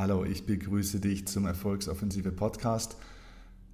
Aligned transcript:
Hallo, 0.00 0.24
ich 0.24 0.46
begrüße 0.46 0.98
dich 0.98 1.26
zum 1.26 1.44
Erfolgsoffensive 1.44 2.32
Podcast. 2.32 2.96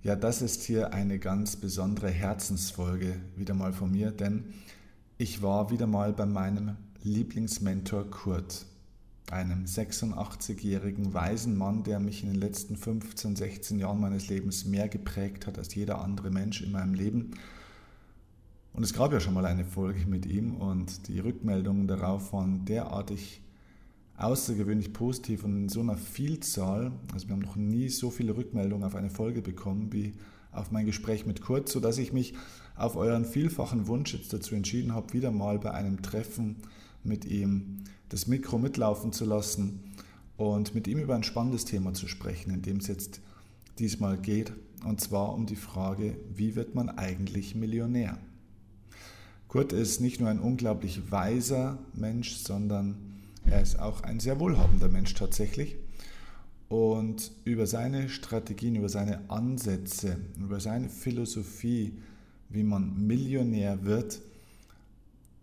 Ja, 0.02 0.16
das 0.16 0.42
ist 0.42 0.64
hier 0.64 0.92
eine 0.92 1.20
ganz 1.20 1.54
besondere 1.54 2.10
Herzensfolge 2.10 3.14
wieder 3.36 3.54
mal 3.54 3.72
von 3.72 3.92
mir, 3.92 4.10
denn 4.10 4.46
ich 5.18 5.40
war 5.40 5.70
wieder 5.70 5.86
mal 5.86 6.12
bei 6.12 6.26
meinem 6.26 6.78
Lieblingsmentor 7.04 8.10
Kurt, 8.10 8.66
einem 9.30 9.66
86-jährigen 9.66 11.14
weisen 11.14 11.56
Mann, 11.56 11.84
der 11.84 12.00
mich 12.00 12.24
in 12.24 12.30
den 12.30 12.40
letzten 12.40 12.76
15, 12.76 13.36
16 13.36 13.78
Jahren 13.78 14.00
meines 14.00 14.28
Lebens 14.28 14.64
mehr 14.64 14.88
geprägt 14.88 15.46
hat 15.46 15.58
als 15.58 15.76
jeder 15.76 16.00
andere 16.00 16.32
Mensch 16.32 16.60
in 16.60 16.72
meinem 16.72 16.94
Leben. 16.94 17.36
Und 18.72 18.82
es 18.82 18.92
gab 18.92 19.12
ja 19.12 19.20
schon 19.20 19.34
mal 19.34 19.46
eine 19.46 19.64
Folge 19.64 20.06
mit 20.06 20.26
ihm 20.26 20.56
und 20.56 21.06
die 21.06 21.20
Rückmeldungen 21.20 21.86
darauf 21.86 22.32
waren 22.32 22.64
derartig 22.64 23.42
außergewöhnlich 24.18 24.92
positiv 24.92 25.44
und 25.44 25.56
in 25.56 25.68
so 25.68 25.80
einer 25.80 25.96
Vielzahl. 25.96 26.92
Also 27.12 27.28
wir 27.28 27.34
haben 27.34 27.42
noch 27.42 27.56
nie 27.56 27.88
so 27.88 28.10
viele 28.10 28.36
Rückmeldungen 28.36 28.84
auf 28.84 28.94
eine 28.94 29.10
Folge 29.10 29.42
bekommen 29.42 29.92
wie 29.92 30.14
auf 30.52 30.70
mein 30.70 30.86
Gespräch 30.86 31.26
mit 31.26 31.42
Kurt, 31.42 31.68
sodass 31.68 31.98
ich 31.98 32.12
mich 32.12 32.34
auf 32.76 32.96
euren 32.96 33.24
vielfachen 33.24 33.86
Wunsch 33.86 34.14
jetzt 34.14 34.32
dazu 34.32 34.54
entschieden 34.54 34.94
habe, 34.94 35.12
wieder 35.12 35.30
mal 35.30 35.58
bei 35.58 35.72
einem 35.72 36.02
Treffen 36.02 36.56
mit 37.04 37.24
ihm 37.24 37.84
das 38.08 38.26
Mikro 38.26 38.58
mitlaufen 38.58 39.12
zu 39.12 39.24
lassen 39.24 39.80
und 40.36 40.74
mit 40.74 40.86
ihm 40.86 40.98
über 40.98 41.14
ein 41.14 41.22
spannendes 41.22 41.64
Thema 41.64 41.94
zu 41.94 42.08
sprechen, 42.08 42.52
in 42.52 42.62
dem 42.62 42.78
es 42.78 42.86
jetzt 42.86 43.20
diesmal 43.78 44.18
geht, 44.18 44.52
und 44.84 45.00
zwar 45.00 45.34
um 45.34 45.46
die 45.46 45.56
Frage, 45.56 46.16
wie 46.34 46.54
wird 46.54 46.74
man 46.74 46.88
eigentlich 46.88 47.54
Millionär? 47.54 48.18
Kurt 49.48 49.72
ist 49.72 50.00
nicht 50.00 50.20
nur 50.20 50.28
ein 50.28 50.40
unglaublich 50.40 51.10
weiser 51.10 51.78
Mensch, 51.94 52.36
sondern 52.36 53.05
er 53.50 53.62
ist 53.62 53.78
auch 53.78 54.02
ein 54.02 54.20
sehr 54.20 54.40
wohlhabender 54.40 54.88
Mensch 54.88 55.14
tatsächlich. 55.14 55.76
Und 56.68 57.30
über 57.44 57.66
seine 57.66 58.08
Strategien, 58.08 58.74
über 58.74 58.88
seine 58.88 59.30
Ansätze, 59.30 60.18
über 60.38 60.58
seine 60.58 60.88
Philosophie, 60.88 61.96
wie 62.48 62.64
man 62.64 63.06
Millionär 63.06 63.84
wird, 63.84 64.20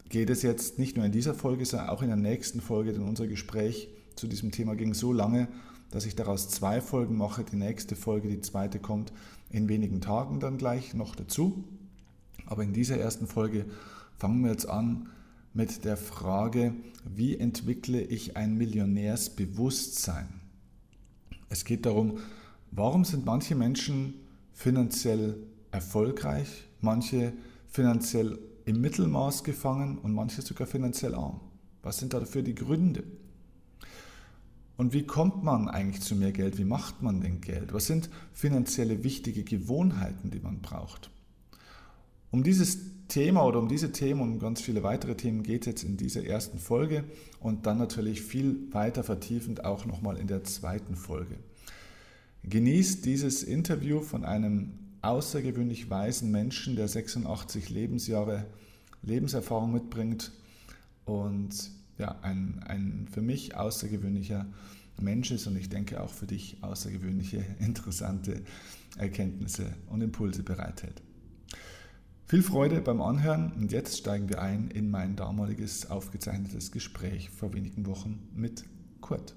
geht 0.09 0.29
es 0.29 0.41
jetzt 0.41 0.79
nicht 0.79 0.97
nur 0.97 1.05
in 1.05 1.11
dieser 1.11 1.33
Folge, 1.33 1.65
sondern 1.65 1.89
auch 1.89 2.01
in 2.01 2.09
der 2.09 2.17
nächsten 2.17 2.61
Folge, 2.61 2.93
denn 2.93 3.03
unser 3.03 3.27
Gespräch 3.27 3.87
zu 4.15 4.27
diesem 4.27 4.51
Thema 4.51 4.75
ging 4.75 4.93
so 4.93 5.13
lange, 5.13 5.47
dass 5.91 6.05
ich 6.05 6.15
daraus 6.15 6.49
zwei 6.49 6.81
Folgen 6.81 7.17
mache. 7.17 7.43
Die 7.43 7.55
nächste 7.55 7.95
Folge, 7.95 8.27
die 8.27 8.41
zweite, 8.41 8.79
kommt 8.79 9.13
in 9.49 9.69
wenigen 9.69 10.01
Tagen 10.01 10.39
dann 10.39 10.57
gleich 10.57 10.93
noch 10.93 11.15
dazu. 11.15 11.63
Aber 12.45 12.63
in 12.63 12.73
dieser 12.73 12.97
ersten 12.97 13.27
Folge 13.27 13.65
fangen 14.17 14.43
wir 14.43 14.51
jetzt 14.51 14.67
an, 14.67 15.07
mit 15.53 15.85
der 15.85 15.97
Frage, 15.97 16.73
wie 17.05 17.37
entwickle 17.37 18.01
ich 18.01 18.37
ein 18.37 18.57
Millionärsbewusstsein? 18.57 20.27
Es 21.49 21.63
geht 21.63 21.85
darum, 21.85 22.17
warum 22.71 23.05
sind 23.05 23.25
manche 23.25 23.53
Menschen 23.53 24.15
finanziell 24.51 25.37
erfolgreich, 25.71 26.47
manche 26.81 27.33
finanziell 27.67 28.39
im 28.65 28.81
Mittelmaß 28.81 29.43
gefangen 29.43 29.99
und 29.99 30.13
manche 30.13 30.41
sogar 30.41 30.65
finanziell 30.65 31.13
arm? 31.13 31.39
Was 31.83 31.99
sind 31.99 32.13
dafür 32.13 32.41
die 32.41 32.55
Gründe? 32.55 33.03
Und 34.75 34.93
wie 34.93 35.05
kommt 35.05 35.43
man 35.43 35.69
eigentlich 35.69 36.01
zu 36.01 36.15
mehr 36.15 36.31
Geld? 36.31 36.57
Wie 36.57 36.65
macht 36.65 37.03
man 37.03 37.21
denn 37.21 37.41
Geld? 37.41 37.73
Was 37.73 37.85
sind 37.85 38.09
finanzielle 38.33 39.03
wichtige 39.03 39.43
Gewohnheiten, 39.43 40.31
die 40.31 40.39
man 40.39 40.61
braucht? 40.61 41.11
Um 42.33 42.41
dieses 42.41 42.79
Thema 43.09 43.45
oder 43.45 43.59
um 43.59 43.67
diese 43.67 43.91
Themen 43.91 44.19
und 44.19 44.39
ganz 44.39 44.59
viele 44.59 44.81
weitere 44.81 45.13
Themen 45.13 45.43
geht 45.43 45.61
es 45.61 45.67
jetzt 45.67 45.83
in 45.83 45.97
dieser 45.97 46.25
ersten 46.25 46.57
Folge 46.57 47.03
und 47.39 47.67
dann 47.67 47.77
natürlich 47.77 48.23
viel 48.23 48.73
weiter 48.73 49.03
vertiefend 49.03 49.63
auch 49.63 49.85
nochmal 49.85 50.17
in 50.17 50.25
der 50.25 50.43
zweiten 50.43 50.95
Folge. 50.95 51.35
Genießt 52.41 53.05
dieses 53.05 53.43
Interview 53.43 54.01
von 54.01 54.25
einem 54.25 54.79
außergewöhnlich 55.03 55.91
weisen 55.91 56.31
Menschen, 56.31 56.75
der 56.75 56.87
86 56.87 57.69
Lebensjahre 57.69 58.47
Lebenserfahrung 59.03 59.71
mitbringt 59.71 60.31
und 61.05 61.69
ja, 61.99 62.17
ein, 62.23 62.63
ein 62.65 63.07
für 63.11 63.21
mich 63.21 63.55
außergewöhnlicher 63.55 64.47
Mensch 64.99 65.29
ist 65.29 65.45
und 65.45 65.55
ich 65.55 65.69
denke 65.69 66.01
auch 66.01 66.09
für 66.09 66.25
dich 66.25 66.57
außergewöhnliche, 66.61 67.45
interessante 67.59 68.41
Erkenntnisse 68.97 69.75
und 69.85 70.01
Impulse 70.01 70.41
bereithält. 70.41 71.03
Viel 72.33 72.41
Freude 72.41 72.81
beim 72.81 72.99
Anhören 72.99 73.51
und 73.59 73.71
jetzt 73.71 73.95
steigen 73.95 74.27
wir 74.27 74.41
ein 74.41 74.71
in 74.71 74.89
mein 74.89 75.15
damaliges 75.15 75.91
aufgezeichnetes 75.91 76.71
Gespräch 76.71 77.29
vor 77.29 77.53
wenigen 77.53 77.85
Wochen 77.85 78.27
mit 78.33 78.63
Kurt. 79.01 79.35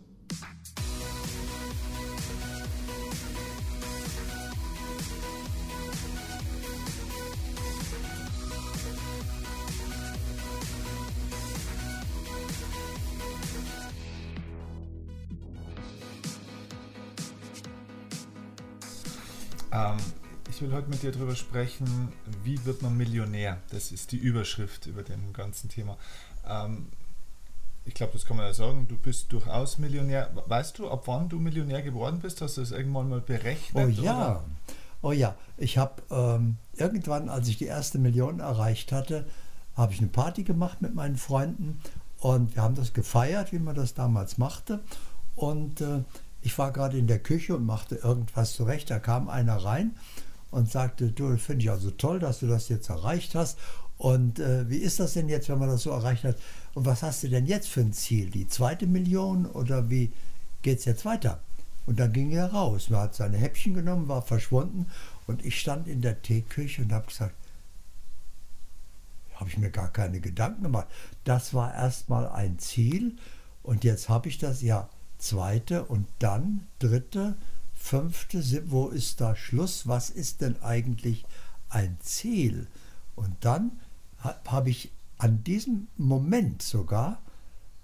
Heute 20.77 20.91
mit 20.91 21.03
dir 21.03 21.11
darüber 21.11 21.35
sprechen, 21.35 22.13
wie 22.45 22.63
wird 22.67 22.83
man 22.83 22.95
Millionär? 22.99 23.57
Das 23.71 23.93
ist 23.93 24.13
die 24.13 24.19
Überschrift 24.19 24.85
über 24.87 25.03
dem 25.03 25.33
ganzen 25.33 25.71
Thema. 25.71 25.97
Ähm, 26.47 26.89
ich 27.87 27.95
glaube, 27.95 28.13
das 28.13 28.27
kann 28.27 28.37
man 28.37 28.45
ja 28.45 28.53
sagen, 28.53 28.87
du 28.87 28.97
bist 28.97 29.33
durchaus 29.33 29.79
Millionär. 29.79 30.31
Weißt 30.47 30.79
du, 30.79 30.91
ab 30.91 31.05
wann 31.07 31.31
du 31.31 31.39
Millionär 31.39 31.81
geworden 31.81 32.19
bist? 32.21 32.43
Hast 32.43 32.59
du 32.59 32.61
das 32.61 32.73
irgendwann 32.73 33.09
mal 33.09 33.23
berechnet? 33.23 33.87
Oh 33.87 33.89
ja, 33.89 34.31
oder? 34.31 34.45
oh 35.01 35.13
ja. 35.13 35.35
Ich 35.57 35.79
habe 35.79 36.03
ähm, 36.11 36.59
irgendwann, 36.75 37.31
als 37.31 37.49
ich 37.49 37.57
die 37.57 37.65
erste 37.65 37.99
Million 37.99 38.41
erreicht 38.41 38.93
hatte, 38.93 39.27
habe 39.77 39.95
ich 39.95 40.01
eine 40.01 40.09
Party 40.09 40.43
gemacht 40.43 40.83
mit 40.83 40.95
meinen 40.95 41.17
Freunden 41.17 41.81
und 42.21 42.55
wir 42.55 42.63
haben 42.63 42.75
das 42.75 42.93
gefeiert, 42.93 43.51
wie 43.51 43.61
man 43.61 43.75
das 43.75 43.95
damals 43.95 44.37
machte. 44.37 44.81
Und 45.37 45.81
äh, 45.81 46.03
ich 46.43 46.59
war 46.59 46.71
gerade 46.71 46.99
in 46.99 47.07
der 47.07 47.21
Küche 47.21 47.57
und 47.57 47.65
machte 47.65 47.95
irgendwas 47.95 48.53
zurecht. 48.53 48.91
Da 48.91 48.99
kam 48.99 49.31
einer 49.31 49.57
rein 49.57 49.97
und 50.57 50.71
sagte, 50.71 51.13
du, 51.13 51.37
finde 51.37 51.65
ich 51.65 51.71
also 51.71 51.91
toll, 51.91 52.19
dass 52.19 52.41
du 52.41 52.47
das 52.47 52.71
jetzt 52.71 52.89
erreicht 52.89 53.35
hast. 53.35 53.59
Und 53.99 54.39
äh, 54.39 54.69
wie 54.71 54.79
ist 54.79 54.99
das 55.01 55.13
denn 55.13 55.29
jetzt, 55.29 55.51
wenn 55.51 55.59
man 55.59 55.69
das 55.69 55.83
so 55.83 55.91
erreicht 55.91 56.25
hat? 56.25 56.37
Und 56.75 56.87
was 56.87 57.03
hast 57.03 57.23
du 57.23 57.29
denn 57.29 57.45
jetzt 57.45 57.69
für 57.69 57.81
ein 57.81 57.93
Ziel? 57.93 58.31
Die 58.31 58.49
zweite 58.49 58.87
Million 58.87 59.45
oder 59.45 59.91
wie 59.91 60.13
geht 60.63 60.79
es 60.79 60.87
jetzt 60.87 61.05
weiter? 61.05 61.41
Und 61.85 62.01
dann 62.01 62.13
ging 62.15 62.33
er 62.33 62.53
raus. 62.53 62.89
Er 62.91 63.01
hat 63.01 63.15
seine 63.15 63.37
Häppchen 63.37 63.75
genommen, 63.75 64.09
war 64.09 64.23
verschwunden. 64.23 64.87
Und 65.27 65.45
ich 65.45 65.61
stand 65.61 65.89
in 65.89 66.01
der 66.01 66.23
Teeküche 66.23 66.83
und 66.83 66.93
habe 66.93 67.07
gesagt, 67.07 67.35
habe 69.35 69.51
ich 69.51 69.59
mir 69.59 69.71
gar 69.71 69.93
keine 69.93 70.21
Gedanken 70.21 70.63
gemacht. 70.63 70.89
Das 71.25 71.53
war 71.53 71.75
erstmal 71.75 72.29
ein 72.29 72.59
Ziel. 72.59 73.17
Und 73.63 73.85
jetzt 73.85 74.09
habe 74.09 74.29
ich 74.29 74.39
das 74.39 74.63
ja 74.63 74.89
zweite 75.19 75.85
und 75.85 76.07
dann 76.19 76.67
dritte 76.79 77.37
fünfte, 77.87 78.43
wo 78.71 78.89
ist 78.89 79.21
da 79.21 79.37
Schluss? 79.37 79.87
Was 79.87 80.11
ist 80.11 80.41
denn 80.41 80.61
eigentlich 80.61 81.25
ein 81.69 81.99
Ziel? 82.01 82.67
Und 83.15 83.45
dann 83.45 83.81
habe 84.19 84.71
ich 84.71 84.93
an 85.19 85.45
diesem 85.45 85.87
Moment 85.97 86.63
sogar 86.63 87.23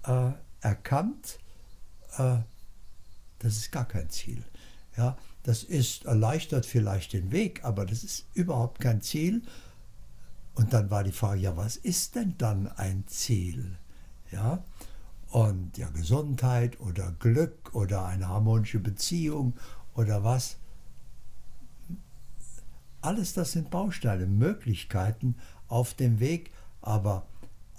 äh, 0.03 0.31
erkannt, 0.59 1.39
äh, 2.17 2.37
das 3.39 3.57
ist 3.57 3.71
gar 3.71 3.87
kein 3.87 4.09
Ziel. 4.09 4.43
Ja, 4.97 5.17
das 5.43 5.63
ist 5.63 6.05
erleichtert 6.05 6.65
vielleicht 6.65 7.13
den 7.13 7.31
Weg, 7.31 7.63
aber 7.63 7.85
das 7.85 8.03
ist 8.03 8.25
überhaupt 8.33 8.79
kein 8.79 9.01
Ziel. 9.01 9.41
Und 10.53 10.73
dann 10.73 10.91
war 10.91 11.03
die 11.03 11.11
Frage, 11.11 11.41
ja, 11.41 11.57
was 11.57 11.77
ist 11.77 12.15
denn 12.15 12.35
dann 12.37 12.67
ein 12.67 13.05
Ziel? 13.07 13.77
Ja, 14.31 14.63
und 15.29 15.79
ja, 15.79 15.89
Gesundheit 15.89 16.79
oder 16.79 17.11
Glück 17.17 17.73
oder 17.73 18.05
eine 18.05 18.27
harmonische 18.27 18.79
Beziehung 18.79 19.55
oder 19.95 20.23
was. 20.23 20.57
Alles 23.01 23.33
das 23.33 23.51
sind 23.51 23.69
Bausteine, 23.69 24.25
Möglichkeiten 24.25 25.35
auf 25.67 25.93
dem 25.93 26.19
Weg, 26.19 26.51
aber 26.81 27.27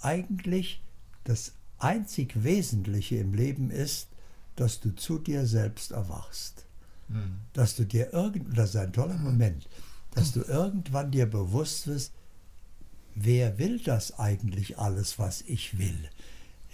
eigentlich 0.01 0.81
das 1.23 1.53
einzig 1.79 2.43
Wesentliche 2.43 3.17
im 3.17 3.33
Leben 3.33 3.71
ist, 3.71 4.07
dass 4.55 4.79
du 4.79 4.95
zu 4.95 5.19
dir 5.19 5.45
selbst 5.45 5.91
erwachst. 5.91 6.65
Mhm. 7.07 7.37
Dass 7.53 7.75
du 7.75 7.85
dir 7.85 8.13
irgend, 8.13 8.57
das 8.57 8.69
ist 8.69 8.75
ein 8.77 8.93
toller 8.93 9.17
Moment, 9.17 9.67
dass 10.11 10.31
du 10.31 10.41
irgendwann 10.41 11.11
dir 11.11 11.25
bewusst 11.25 11.87
wirst, 11.87 12.13
wer 13.15 13.57
will 13.57 13.79
das 13.79 14.17
eigentlich 14.19 14.77
alles, 14.77 15.19
was 15.19 15.41
ich 15.41 15.77
will? 15.77 16.09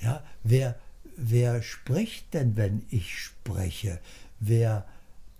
Ja, 0.01 0.23
wer, 0.43 0.79
wer 1.15 1.61
spricht 1.61 2.33
denn, 2.33 2.55
wenn 2.55 2.83
ich 2.89 3.17
spreche? 3.19 3.99
Wer, 4.39 4.85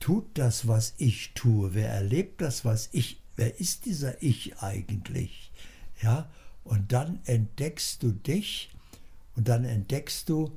tut 0.01 0.25
das, 0.33 0.67
was 0.67 0.93
ich 0.97 1.33
tue? 1.33 1.73
Wer 1.73 1.89
erlebt 1.89 2.41
das, 2.41 2.65
was 2.65 2.89
ich, 2.91 3.21
wer 3.37 3.61
ist 3.61 3.85
dieser 3.85 4.21
Ich 4.21 4.57
eigentlich? 4.57 5.51
Ja, 6.01 6.29
und 6.65 6.91
dann 6.91 7.21
entdeckst 7.25 8.03
du 8.03 8.11
dich 8.11 8.71
und 9.35 9.47
dann 9.47 9.63
entdeckst 9.63 10.27
du, 10.27 10.51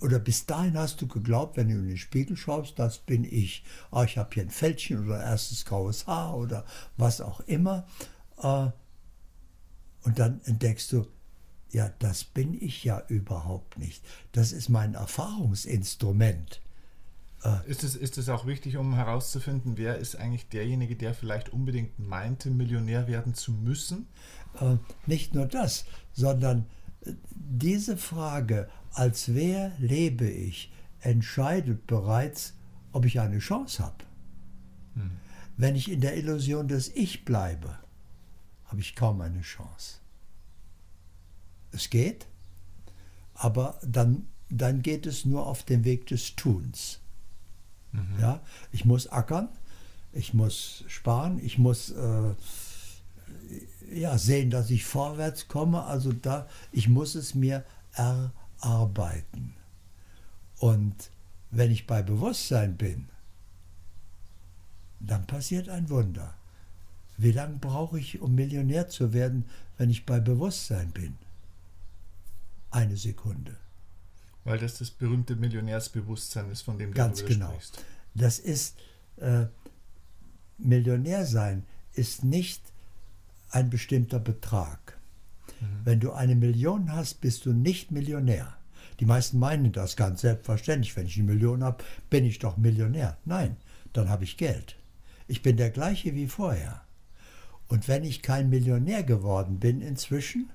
oder 0.00 0.18
bis 0.18 0.46
dahin 0.46 0.76
hast 0.76 1.00
du 1.00 1.08
geglaubt, 1.08 1.56
wenn 1.56 1.68
du 1.68 1.74
in 1.74 1.88
den 1.88 1.96
Spiegel 1.96 2.36
schaust, 2.36 2.78
das 2.78 2.98
bin 2.98 3.24
ich. 3.24 3.64
Ah, 3.90 4.04
ich 4.04 4.18
habe 4.18 4.30
hier 4.32 4.42
ein 4.42 4.50
Fältchen 4.50 5.04
oder 5.04 5.22
erstes 5.22 5.64
graues 5.64 6.06
Haar 6.06 6.36
oder 6.36 6.64
was 6.96 7.20
auch 7.20 7.40
immer. 7.40 7.86
Äh, 8.38 8.68
und 10.02 10.18
dann 10.18 10.40
entdeckst 10.44 10.92
du, 10.92 11.06
ja, 11.70 11.90
das 11.98 12.24
bin 12.24 12.54
ich 12.60 12.84
ja 12.84 13.02
überhaupt 13.08 13.78
nicht. 13.78 14.04
Das 14.32 14.52
ist 14.52 14.68
mein 14.68 14.94
Erfahrungsinstrument. 14.94 16.60
Äh, 17.46 17.70
ist, 17.70 17.84
es, 17.84 17.94
ist 17.94 18.18
es 18.18 18.28
auch 18.28 18.46
wichtig, 18.46 18.76
um 18.76 18.94
herauszufinden, 18.94 19.76
wer 19.76 19.98
ist 19.98 20.16
eigentlich 20.16 20.48
derjenige, 20.48 20.96
der 20.96 21.14
vielleicht 21.14 21.50
unbedingt 21.50 21.98
meinte, 21.98 22.50
Millionär 22.50 23.06
werden 23.06 23.34
zu 23.34 23.52
müssen? 23.52 24.08
Äh, 24.60 24.76
nicht 25.06 25.34
nur 25.34 25.46
das, 25.46 25.84
sondern 26.12 26.66
äh, 27.02 27.12
diese 27.30 27.96
Frage, 27.96 28.68
als 28.92 29.32
wer 29.34 29.72
lebe 29.78 30.28
ich, 30.28 30.72
entscheidet 31.00 31.86
bereits, 31.86 32.54
ob 32.92 33.04
ich 33.04 33.20
eine 33.20 33.38
Chance 33.38 33.84
habe. 33.84 34.04
Hm. 34.94 35.10
Wenn 35.56 35.76
ich 35.76 35.90
in 35.90 36.00
der 36.00 36.16
Illusion 36.16 36.66
des 36.66 36.88
Ich 36.96 37.24
bleibe, 37.24 37.78
habe 38.64 38.80
ich 38.80 38.96
kaum 38.96 39.20
eine 39.20 39.42
Chance. 39.42 39.98
Es 41.70 41.90
geht, 41.90 42.26
aber 43.34 43.78
dann, 43.82 44.26
dann 44.48 44.82
geht 44.82 45.06
es 45.06 45.24
nur 45.24 45.46
auf 45.46 45.62
dem 45.62 45.84
Weg 45.84 46.06
des 46.06 46.34
Tuns. 46.34 47.00
Mhm. 47.96 48.20
Ja, 48.20 48.40
ich 48.72 48.84
muss 48.84 49.08
ackern, 49.08 49.48
ich 50.12 50.34
muss 50.34 50.84
sparen, 50.86 51.38
ich 51.42 51.58
muss 51.58 51.90
äh, 51.90 52.34
ja, 53.92 54.18
sehen, 54.18 54.50
dass 54.50 54.70
ich 54.70 54.84
vorwärts 54.84 55.48
komme. 55.48 55.84
Also 55.84 56.12
da, 56.12 56.48
ich 56.72 56.88
muss 56.88 57.14
es 57.14 57.34
mir 57.34 57.64
erarbeiten. 57.94 59.54
Und 60.58 61.10
wenn 61.50 61.70
ich 61.70 61.86
bei 61.86 62.02
Bewusstsein 62.02 62.76
bin, 62.76 63.08
dann 65.00 65.26
passiert 65.26 65.68
ein 65.68 65.88
Wunder. 65.90 66.34
Wie 67.16 67.32
lange 67.32 67.56
brauche 67.56 67.98
ich, 67.98 68.20
um 68.20 68.34
Millionär 68.34 68.88
zu 68.88 69.12
werden, 69.12 69.44
wenn 69.78 69.90
ich 69.90 70.04
bei 70.04 70.20
Bewusstsein 70.20 70.90
bin? 70.90 71.16
Eine 72.70 72.96
Sekunde. 72.96 73.56
Weil 74.46 74.58
das 74.58 74.78
das 74.78 74.90
berühmte 74.90 75.34
Millionärsbewusstsein 75.34 76.50
ist, 76.50 76.62
von 76.62 76.78
dem 76.78 76.92
du 76.92 76.96
Ganz 76.96 77.24
genau. 77.24 77.50
Sprichst. 77.50 77.84
Das 78.14 78.38
ist, 78.38 78.76
äh, 79.16 79.46
Millionär 80.56 81.26
sein 81.26 81.64
ist 81.94 82.24
nicht 82.24 82.62
ein 83.50 83.70
bestimmter 83.70 84.20
Betrag. 84.20 84.98
Mhm. 85.60 85.66
Wenn 85.84 86.00
du 86.00 86.12
eine 86.12 86.36
Million 86.36 86.92
hast, 86.92 87.20
bist 87.20 87.44
du 87.44 87.52
nicht 87.52 87.90
Millionär. 87.90 88.56
Die 89.00 89.04
meisten 89.04 89.38
meinen 89.38 89.72
das 89.72 89.96
ganz 89.96 90.20
selbstverständlich. 90.20 90.96
Wenn 90.96 91.06
ich 91.06 91.16
eine 91.16 91.26
Million 91.26 91.64
habe, 91.64 91.82
bin 92.08 92.24
ich 92.24 92.38
doch 92.38 92.56
Millionär. 92.56 93.18
Nein, 93.24 93.56
dann 93.92 94.08
habe 94.08 94.24
ich 94.24 94.36
Geld. 94.36 94.76
Ich 95.26 95.42
bin 95.42 95.56
der 95.56 95.70
gleiche 95.70 96.14
wie 96.14 96.28
vorher. 96.28 96.82
Und 97.68 97.88
wenn 97.88 98.04
ich 98.04 98.22
kein 98.22 98.48
Millionär 98.48 99.02
geworden 99.02 99.58
bin 99.58 99.80
inzwischen, 99.80 100.50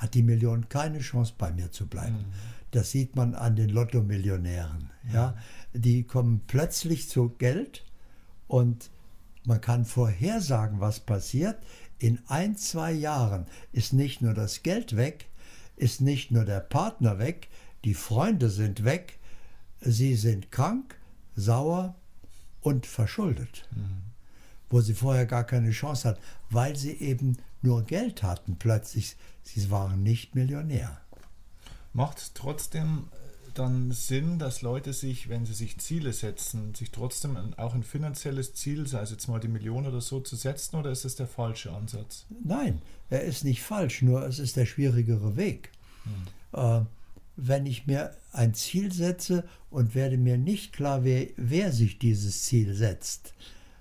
hat 0.00 0.14
die 0.14 0.22
Million 0.22 0.68
keine 0.70 1.00
Chance 1.00 1.34
bei 1.36 1.52
mir 1.52 1.70
zu 1.70 1.86
bleiben. 1.86 2.16
Mhm. 2.16 2.32
Das 2.70 2.90
sieht 2.90 3.16
man 3.16 3.34
an 3.34 3.54
den 3.54 3.68
Lotto-Millionären. 3.68 4.90
Ja? 5.12 5.36
Die 5.74 6.04
kommen 6.04 6.40
plötzlich 6.46 7.08
zu 7.08 7.28
Geld 7.28 7.84
und 8.48 8.90
man 9.44 9.60
kann 9.60 9.84
vorhersagen, 9.84 10.80
was 10.80 11.00
passiert. 11.00 11.58
In 11.98 12.18
ein, 12.28 12.56
zwei 12.56 12.92
Jahren 12.92 13.46
ist 13.72 13.92
nicht 13.92 14.22
nur 14.22 14.32
das 14.32 14.62
Geld 14.62 14.96
weg, 14.96 15.26
ist 15.76 16.00
nicht 16.00 16.30
nur 16.30 16.46
der 16.46 16.60
Partner 16.60 17.18
weg, 17.18 17.48
die 17.84 17.94
Freunde 17.94 18.48
sind 18.48 18.84
weg, 18.84 19.18
sie 19.80 20.14
sind 20.14 20.50
krank, 20.50 20.96
sauer 21.36 21.94
und 22.62 22.86
verschuldet. 22.86 23.68
Mhm. 23.76 24.02
Wo 24.70 24.80
sie 24.80 24.94
vorher 24.94 25.26
gar 25.26 25.44
keine 25.44 25.72
Chance 25.72 26.08
hatten, 26.08 26.22
weil 26.48 26.76
sie 26.76 26.92
eben 26.92 27.36
nur 27.62 27.82
Geld 27.82 28.22
hatten 28.22 28.56
plötzlich. 28.56 29.16
Sie 29.42 29.70
waren 29.70 30.02
nicht 30.02 30.34
Millionär. 30.34 31.00
Macht 31.92 32.34
trotzdem 32.34 33.08
äh, 33.12 33.50
dann 33.54 33.90
Sinn, 33.92 34.38
dass 34.38 34.62
Leute 34.62 34.92
sich, 34.92 35.28
wenn 35.28 35.44
sie 35.44 35.54
sich 35.54 35.78
Ziele 35.78 36.12
setzen, 36.12 36.74
sich 36.74 36.90
trotzdem 36.90 37.36
auch 37.56 37.74
ein 37.74 37.82
finanzielles 37.82 38.54
Ziel, 38.54 38.86
sei 38.86 39.02
es 39.02 39.10
jetzt 39.10 39.28
mal 39.28 39.40
die 39.40 39.48
Million 39.48 39.86
oder 39.86 40.00
so, 40.00 40.20
zu 40.20 40.36
setzen, 40.36 40.76
oder 40.76 40.90
ist 40.90 41.04
das 41.04 41.16
der 41.16 41.26
falsche 41.26 41.72
Ansatz? 41.72 42.26
Nein, 42.44 42.80
er 43.08 43.22
ist 43.22 43.44
nicht 43.44 43.62
falsch, 43.62 44.02
nur 44.02 44.22
es 44.22 44.38
ist 44.38 44.56
der 44.56 44.66
schwierigere 44.66 45.36
Weg. 45.36 45.70
Hm. 46.04 46.82
Äh, 46.82 46.84
wenn 47.36 47.66
ich 47.66 47.86
mir 47.86 48.14
ein 48.32 48.54
Ziel 48.54 48.92
setze 48.92 49.44
und 49.70 49.94
werde 49.94 50.18
mir 50.18 50.36
nicht 50.36 50.72
klar, 50.72 51.04
wer, 51.04 51.26
wer 51.36 51.72
sich 51.72 51.98
dieses 51.98 52.44
Ziel 52.44 52.74
setzt, 52.74 53.32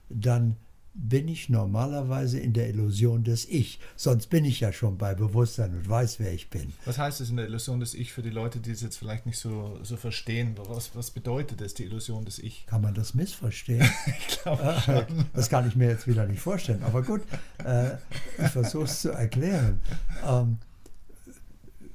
dann 0.09 0.55
bin 0.93 1.27
ich 1.27 1.49
normalerweise 1.49 2.39
in 2.39 2.53
der 2.53 2.69
Illusion 2.69 3.23
des 3.23 3.47
Ich. 3.47 3.79
Sonst 3.95 4.27
bin 4.27 4.43
ich 4.43 4.59
ja 4.59 4.73
schon 4.73 4.97
bei 4.97 5.13
Bewusstsein 5.13 5.73
und 5.73 5.87
weiß, 5.87 6.19
wer 6.19 6.33
ich 6.33 6.49
bin. 6.49 6.73
Was 6.85 6.97
heißt 6.97 7.21
es 7.21 7.29
in 7.29 7.37
der 7.37 7.47
Illusion 7.47 7.79
des 7.79 7.93
Ich 7.93 8.11
für 8.11 8.21
die 8.21 8.29
Leute, 8.29 8.59
die 8.59 8.71
es 8.71 8.81
jetzt 8.81 8.97
vielleicht 8.97 9.25
nicht 9.25 9.37
so, 9.37 9.79
so 9.83 9.97
verstehen? 9.97 10.55
Was, 10.67 10.95
was 10.95 11.11
bedeutet 11.11 11.61
es, 11.61 11.73
die 11.73 11.83
Illusion 11.83 12.25
des 12.25 12.39
Ich? 12.39 12.65
Kann 12.65 12.81
man 12.81 12.93
das 12.93 13.13
missverstehen? 13.13 13.87
ich 14.19 14.39
glaube 14.41 14.63
ah, 14.63 14.81
schon. 14.81 15.05
Das 15.33 15.49
kann 15.49 15.67
ich 15.67 15.75
mir 15.75 15.89
jetzt 15.89 16.07
wieder 16.07 16.25
nicht 16.25 16.41
vorstellen. 16.41 16.83
Aber 16.83 17.03
gut, 17.03 17.21
äh, 17.63 17.95
ich 18.37 18.49
versuche 18.49 18.85
es 18.85 19.01
zu 19.01 19.11
erklären. 19.11 19.79
Ähm, 20.25 20.57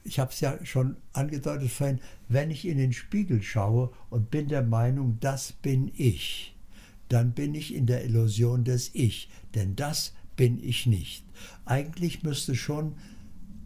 ich 0.04 0.18
habe 0.18 0.30
es 0.30 0.40
ja 0.40 0.58
schon 0.64 0.96
angedeutet 1.12 1.70
vorhin, 1.70 1.98
wenn 2.28 2.50
ich 2.50 2.66
in 2.66 2.78
den 2.78 2.92
Spiegel 2.92 3.42
schaue 3.42 3.90
und 4.10 4.30
bin 4.30 4.48
der 4.48 4.62
Meinung, 4.62 5.18
das 5.20 5.52
bin 5.52 5.90
ich 5.96 6.53
dann 7.08 7.32
bin 7.32 7.54
ich 7.54 7.74
in 7.74 7.86
der 7.86 8.04
Illusion 8.04 8.64
des 8.64 8.94
Ich, 8.94 9.28
denn 9.54 9.76
das 9.76 10.14
bin 10.36 10.62
ich 10.62 10.86
nicht. 10.86 11.24
Eigentlich 11.64 12.22
müsste 12.22 12.54
schon 12.54 12.96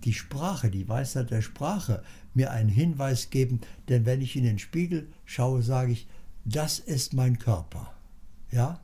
die 0.05 0.13
Sprache, 0.13 0.71
die 0.71 0.89
Weisheit 0.89 1.31
der 1.31 1.43
Sprache 1.43 2.03
mir 2.35 2.51
einen 2.51 2.69
Hinweis 2.69 3.31
geben, 3.31 3.61
denn 3.89 4.07
wenn 4.07 4.21
ich 4.21 4.37
in 4.37 4.45
den 4.45 4.59
Spiegel 4.59 5.09
schaue, 5.25 5.63
sage 5.63 5.93
ich, 5.93 6.09
das 6.45 6.79
ist 6.79 7.15
mein 7.15 7.39
Körper. 7.39 7.93
Ja? 8.51 8.81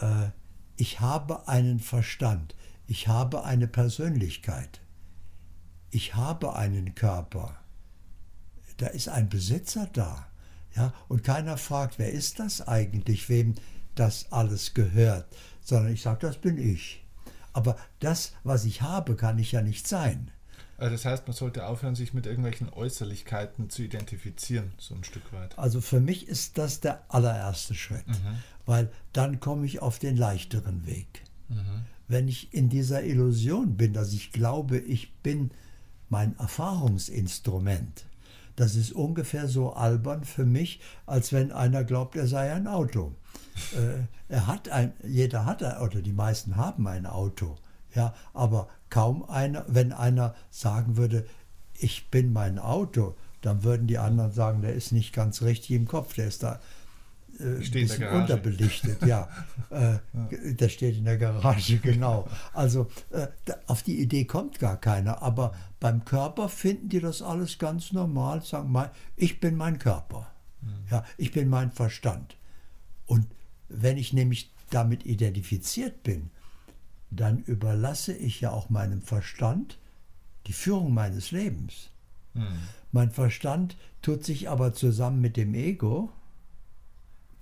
Äh, 0.00 0.30
ich 0.76 1.00
habe 1.00 1.46
einen 1.48 1.78
Verstand, 1.78 2.54
ich 2.86 3.08
habe 3.08 3.44
eine 3.44 3.68
Persönlichkeit, 3.68 4.80
ich 5.90 6.14
habe 6.14 6.56
einen 6.56 6.94
Körper. 6.94 7.56
Da 8.78 8.86
ist 8.86 9.08
ein 9.08 9.28
Besitzer 9.28 9.88
da. 9.92 10.29
Ja, 10.76 10.92
und 11.08 11.24
keiner 11.24 11.56
fragt, 11.56 11.98
wer 11.98 12.12
ist 12.12 12.38
das 12.38 12.66
eigentlich, 12.66 13.28
wem 13.28 13.54
das 13.94 14.30
alles 14.30 14.74
gehört, 14.74 15.26
sondern 15.62 15.92
ich 15.92 16.02
sage, 16.02 16.20
das 16.20 16.38
bin 16.38 16.58
ich. 16.58 17.04
Aber 17.52 17.76
das, 17.98 18.34
was 18.44 18.64
ich 18.64 18.82
habe, 18.82 19.16
kann 19.16 19.38
ich 19.38 19.52
ja 19.52 19.62
nicht 19.62 19.88
sein. 19.88 20.30
Also 20.80 20.92
das 20.92 21.04
heißt, 21.04 21.26
man 21.26 21.36
sollte 21.36 21.66
aufhören, 21.66 21.94
sich 21.94 22.14
mit 22.14 22.24
irgendwelchen 22.24 22.70
Äußerlichkeiten 22.70 23.68
zu 23.68 23.82
identifizieren, 23.82 24.72
so 24.78 24.94
ein 24.94 25.04
Stück 25.04 25.30
weit. 25.32 25.58
Also 25.58 25.82
für 25.82 26.00
mich 26.00 26.26
ist 26.26 26.56
das 26.56 26.80
der 26.80 27.04
allererste 27.08 27.74
Schritt, 27.74 28.08
mhm. 28.08 28.38
weil 28.64 28.90
dann 29.12 29.40
komme 29.40 29.66
ich 29.66 29.82
auf 29.82 29.98
den 29.98 30.16
leichteren 30.16 30.86
Weg. 30.86 31.22
Mhm. 31.48 31.84
Wenn 32.08 32.28
ich 32.28 32.54
in 32.54 32.70
dieser 32.70 33.04
Illusion 33.04 33.76
bin, 33.76 33.92
dass 33.92 34.14
ich 34.14 34.32
glaube, 34.32 34.78
ich 34.78 35.12
bin 35.16 35.50
mein 36.08 36.36
Erfahrungsinstrument, 36.38 38.06
das 38.60 38.76
ist 38.76 38.92
ungefähr 38.92 39.48
so 39.48 39.72
albern 39.72 40.22
für 40.22 40.44
mich, 40.44 40.80
als 41.06 41.32
wenn 41.32 41.50
einer 41.50 41.82
glaubt, 41.82 42.14
er 42.14 42.26
sei 42.26 42.52
ein 42.52 42.66
Auto. 42.66 43.14
äh, 43.72 44.04
er 44.28 44.46
hat 44.46 44.68
ein, 44.68 44.92
jeder 45.02 45.46
hat 45.46 45.62
ein 45.62 45.78
Auto, 45.78 46.00
die 46.00 46.12
meisten 46.12 46.56
haben 46.56 46.86
ein 46.86 47.06
Auto. 47.06 47.56
Ja, 47.94 48.12
aber 48.34 48.68
kaum 48.90 49.24
einer, 49.24 49.64
wenn 49.66 49.94
einer 49.94 50.34
sagen 50.50 50.98
würde, 50.98 51.24
ich 51.72 52.10
bin 52.10 52.34
mein 52.34 52.58
Auto, 52.58 53.14
dann 53.40 53.64
würden 53.64 53.86
die 53.86 53.96
anderen 53.96 54.32
sagen, 54.32 54.60
der 54.60 54.74
ist 54.74 54.92
nicht 54.92 55.14
ganz 55.14 55.40
richtig 55.40 55.70
im 55.70 55.88
Kopf, 55.88 56.12
der 56.12 56.26
ist 56.26 56.42
da 56.42 56.60
äh, 57.38 57.70
bisschen 57.70 58.08
unterbelichtet, 58.08 59.02
ja. 59.06 59.28
Äh, 59.70 59.92
ja. 59.92 60.00
Der 60.54 60.68
steht 60.68 60.96
in 60.96 61.04
der 61.04 61.16
Garage, 61.16 61.78
genau. 61.82 62.26
Also 62.52 62.88
äh, 63.10 63.28
auf 63.68 63.84
die 63.84 64.00
Idee 64.00 64.24
kommt 64.24 64.58
gar 64.58 64.76
keiner. 64.76 65.22
Aber 65.22 65.54
beim 65.78 66.04
Körper 66.04 66.48
finden 66.48 66.88
die 66.88 66.98
das 66.98 67.22
alles 67.22 67.56
ganz 67.58 67.92
normal, 67.92 68.42
sagen 68.42 68.72
mal, 68.72 68.90
ich 69.14 69.38
bin 69.38 69.54
mein 69.54 69.78
Körper. 69.78 70.26
Mhm. 70.60 70.70
Ja, 70.90 71.04
ich 71.18 71.30
bin 71.30 71.48
mein 71.48 71.70
Verstand. 71.70 72.36
Und 73.06 73.28
wenn 73.68 73.96
ich 73.96 74.12
nämlich 74.12 74.52
damit 74.70 75.06
identifiziert 75.06 76.02
bin, 76.02 76.30
dann 77.10 77.38
überlasse 77.44 78.12
ich 78.12 78.40
ja 78.40 78.50
auch 78.50 78.70
meinem 78.70 79.02
Verstand 79.02 79.78
die 80.46 80.52
Führung 80.52 80.94
meines 80.94 81.30
Lebens. 81.30 81.90
Mhm. 82.34 82.58
Mein 82.92 83.10
Verstand 83.10 83.76
tut 84.02 84.24
sich 84.24 84.48
aber 84.48 84.72
zusammen 84.72 85.20
mit 85.20 85.36
dem 85.36 85.54
Ego 85.54 86.10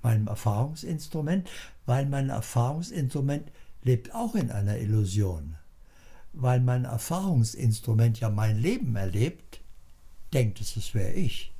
meinem 0.02 0.26
Erfahrungsinstrument, 0.26 1.48
weil 1.86 2.06
mein 2.06 2.30
Erfahrungsinstrument 2.30 3.50
lebt 3.82 4.14
auch 4.14 4.34
in 4.34 4.50
einer 4.50 4.78
Illusion. 4.78 5.56
Weil 6.32 6.60
mein 6.60 6.84
Erfahrungsinstrument 6.84 8.20
ja 8.20 8.30
mein 8.30 8.58
Leben 8.58 8.96
erlebt, 8.96 9.60
denkt 10.32 10.60
es, 10.60 10.76
es 10.76 10.94
wäre 10.94 11.12
ich. 11.12 11.52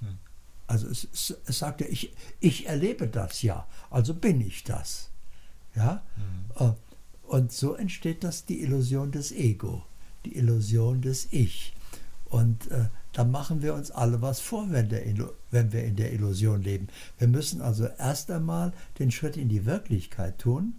Hm. 0.00 0.18
Also 0.66 0.88
es, 0.88 1.08
es, 1.12 1.36
es, 1.46 1.58
sagt 1.58 1.80
ja, 1.80 1.86
ich, 1.88 2.14
ich 2.40 2.66
erlebe 2.66 3.08
das 3.08 3.42
ja, 3.42 3.66
also 3.90 4.14
bin 4.14 4.40
ich 4.40 4.64
das. 4.64 5.10
Ja? 5.74 6.02
Hm. 6.16 6.74
Und 7.22 7.50
so 7.50 7.74
entsteht 7.74 8.24
das 8.24 8.44
die 8.44 8.60
Illusion 8.60 9.10
des 9.10 9.32
Ego, 9.32 9.84
die 10.26 10.36
Illusion 10.36 11.00
des 11.00 11.28
Ich. 11.32 11.74
Und 12.26 12.70
äh, 12.70 12.88
da 13.12 13.24
machen 13.24 13.62
wir 13.62 13.74
uns 13.74 13.90
alle 13.90 14.22
was 14.22 14.40
vor, 14.40 14.70
wenn, 14.70 14.90
wenn 15.50 15.72
wir 15.72 15.84
in 15.84 15.96
der 15.96 16.12
Illusion 16.12 16.62
leben. 16.62 16.88
Wir 17.18 17.28
müssen 17.28 17.60
also 17.60 17.86
erst 17.98 18.30
einmal 18.30 18.72
den 18.98 19.10
Schritt 19.10 19.36
in 19.36 19.48
die 19.48 19.66
Wirklichkeit 19.66 20.38
tun 20.38 20.74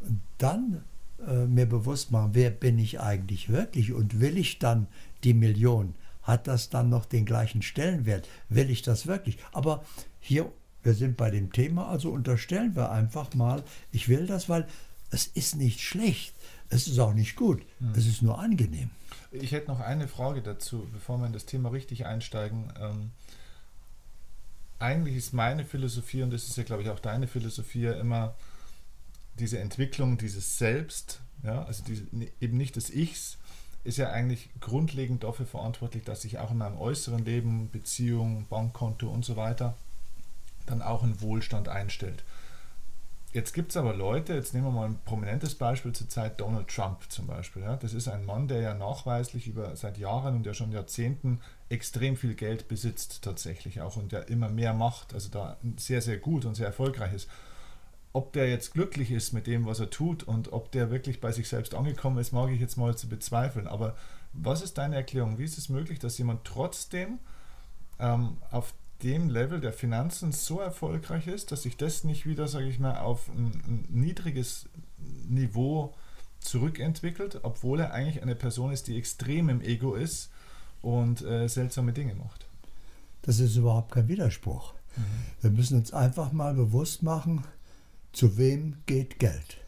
und 0.00 0.20
dann 0.38 0.82
äh, 1.26 1.46
mir 1.46 1.66
bewusst 1.66 2.10
machen, 2.10 2.30
wer 2.32 2.50
bin 2.50 2.78
ich 2.78 3.00
eigentlich 3.00 3.48
wirklich 3.50 3.92
und 3.92 4.20
will 4.20 4.38
ich 4.38 4.58
dann 4.58 4.86
die 5.24 5.34
Million? 5.34 5.94
Hat 6.22 6.46
das 6.46 6.68
dann 6.68 6.90
noch 6.90 7.06
den 7.06 7.24
gleichen 7.24 7.62
Stellenwert? 7.62 8.28
Will 8.48 8.70
ich 8.70 8.82
das 8.82 9.06
wirklich? 9.06 9.38
Aber 9.52 9.84
hier, 10.20 10.50
wir 10.82 10.94
sind 10.94 11.16
bei 11.16 11.30
dem 11.30 11.52
Thema, 11.52 11.88
also 11.88 12.10
unterstellen 12.10 12.76
wir 12.76 12.90
einfach 12.90 13.34
mal, 13.34 13.62
ich 13.92 14.08
will 14.08 14.26
das, 14.26 14.48
weil 14.48 14.66
es 15.10 15.26
ist 15.26 15.56
nicht 15.56 15.80
schlecht, 15.80 16.34
es 16.68 16.86
ist 16.86 16.98
auch 16.98 17.14
nicht 17.14 17.34
gut, 17.34 17.62
hm. 17.78 17.92
es 17.96 18.06
ist 18.06 18.22
nur 18.22 18.38
angenehm. 18.38 18.90
Ich 19.30 19.52
hätte 19.52 19.68
noch 19.68 19.80
eine 19.80 20.08
Frage 20.08 20.42
dazu, 20.42 20.88
bevor 20.92 21.18
wir 21.18 21.26
in 21.26 21.32
das 21.32 21.46
Thema 21.46 21.70
richtig 21.70 22.06
einsteigen. 22.06 22.72
Ähm, 22.80 23.10
eigentlich 24.78 25.16
ist 25.16 25.32
meine 25.32 25.64
Philosophie, 25.64 26.22
und 26.22 26.30
das 26.30 26.44
ist 26.44 26.56
ja, 26.56 26.62
glaube 26.62 26.82
ich, 26.82 26.90
auch 26.90 27.00
deine 27.00 27.26
Philosophie, 27.26 27.86
immer 27.86 28.34
diese 29.38 29.58
Entwicklung 29.58 30.18
dieses 30.18 30.58
Selbst, 30.58 31.20
ja, 31.42 31.64
also 31.64 31.84
diese, 31.84 32.04
eben 32.40 32.56
nicht 32.56 32.76
des 32.76 32.90
Ichs, 32.90 33.38
ist 33.84 33.98
ja 33.98 34.10
eigentlich 34.10 34.50
grundlegend 34.60 35.24
dafür 35.24 35.46
verantwortlich, 35.46 36.04
dass 36.04 36.22
sich 36.22 36.38
auch 36.38 36.50
in 36.50 36.58
meinem 36.58 36.78
äußeren 36.78 37.24
Leben, 37.24 37.70
Beziehung, 37.70 38.46
Bankkonto 38.48 39.08
und 39.08 39.24
so 39.24 39.36
weiter 39.36 39.76
dann 40.66 40.82
auch 40.82 41.02
ein 41.02 41.20
Wohlstand 41.20 41.68
einstellt. 41.68 42.24
Jetzt 43.32 43.52
gibt 43.52 43.70
es 43.70 43.76
aber 43.76 43.94
Leute, 43.94 44.32
jetzt 44.32 44.54
nehmen 44.54 44.66
wir 44.66 44.70
mal 44.70 44.86
ein 44.86 44.98
prominentes 45.04 45.54
Beispiel 45.54 45.92
zur 45.92 46.08
Zeit, 46.08 46.40
Donald 46.40 46.68
Trump 46.68 47.02
zum 47.10 47.26
Beispiel. 47.26 47.62
Ja. 47.62 47.76
Das 47.76 47.92
ist 47.92 48.08
ein 48.08 48.24
Mann, 48.24 48.48
der 48.48 48.62
ja 48.62 48.74
nachweislich 48.74 49.46
über 49.46 49.76
seit 49.76 49.98
Jahren 49.98 50.36
und 50.36 50.46
ja 50.46 50.54
schon 50.54 50.72
Jahrzehnten 50.72 51.40
extrem 51.68 52.16
viel 52.16 52.34
Geld 52.34 52.68
besitzt 52.68 53.20
tatsächlich 53.22 53.82
auch 53.82 53.96
und 53.96 54.12
der 54.12 54.28
immer 54.28 54.48
mehr 54.48 54.72
macht, 54.72 55.12
also 55.12 55.28
da 55.28 55.58
sehr, 55.76 56.00
sehr 56.00 56.16
gut 56.16 56.46
und 56.46 56.54
sehr 56.54 56.66
erfolgreich 56.66 57.12
ist. 57.12 57.28
Ob 58.14 58.32
der 58.32 58.48
jetzt 58.48 58.72
glücklich 58.72 59.10
ist 59.10 59.34
mit 59.34 59.46
dem, 59.46 59.66
was 59.66 59.80
er 59.80 59.90
tut 59.90 60.22
und 60.22 60.54
ob 60.54 60.72
der 60.72 60.90
wirklich 60.90 61.20
bei 61.20 61.30
sich 61.30 61.50
selbst 61.50 61.74
angekommen 61.74 62.16
ist, 62.16 62.32
mag 62.32 62.50
ich 62.50 62.60
jetzt 62.60 62.78
mal 62.78 62.96
zu 62.96 63.10
bezweifeln. 63.10 63.66
Aber 63.66 63.94
was 64.32 64.62
ist 64.62 64.78
deine 64.78 64.96
Erklärung? 64.96 65.36
Wie 65.36 65.44
ist 65.44 65.58
es 65.58 65.68
möglich, 65.68 65.98
dass 65.98 66.16
jemand 66.16 66.44
trotzdem 66.44 67.18
ähm, 67.98 68.38
auf 68.50 68.72
dem 69.02 69.28
Level 69.28 69.60
der 69.60 69.72
Finanzen 69.72 70.32
so 70.32 70.60
erfolgreich 70.60 71.26
ist, 71.26 71.52
dass 71.52 71.62
sich 71.62 71.76
das 71.76 72.04
nicht 72.04 72.26
wieder, 72.26 72.48
sage 72.48 72.66
ich 72.66 72.78
mal, 72.78 72.98
auf 72.98 73.28
ein, 73.28 73.62
ein 73.66 73.86
niedriges 73.90 74.68
Niveau 75.28 75.94
zurückentwickelt, 76.40 77.40
obwohl 77.42 77.80
er 77.80 77.92
eigentlich 77.92 78.22
eine 78.22 78.34
Person 78.34 78.72
ist, 78.72 78.88
die 78.88 78.96
extrem 78.96 79.48
im 79.48 79.60
Ego 79.60 79.94
ist 79.94 80.30
und 80.82 81.22
äh, 81.22 81.48
seltsame 81.48 81.92
Dinge 81.92 82.14
macht. 82.14 82.46
Das 83.22 83.40
ist 83.40 83.56
überhaupt 83.56 83.92
kein 83.92 84.08
Widerspruch. 84.08 84.74
Mhm. 84.96 85.02
Wir 85.42 85.50
müssen 85.50 85.78
uns 85.78 85.92
einfach 85.92 86.32
mal 86.32 86.54
bewusst 86.54 87.02
machen, 87.02 87.44
zu 88.12 88.36
wem 88.36 88.76
geht 88.86 89.18
Geld. 89.18 89.58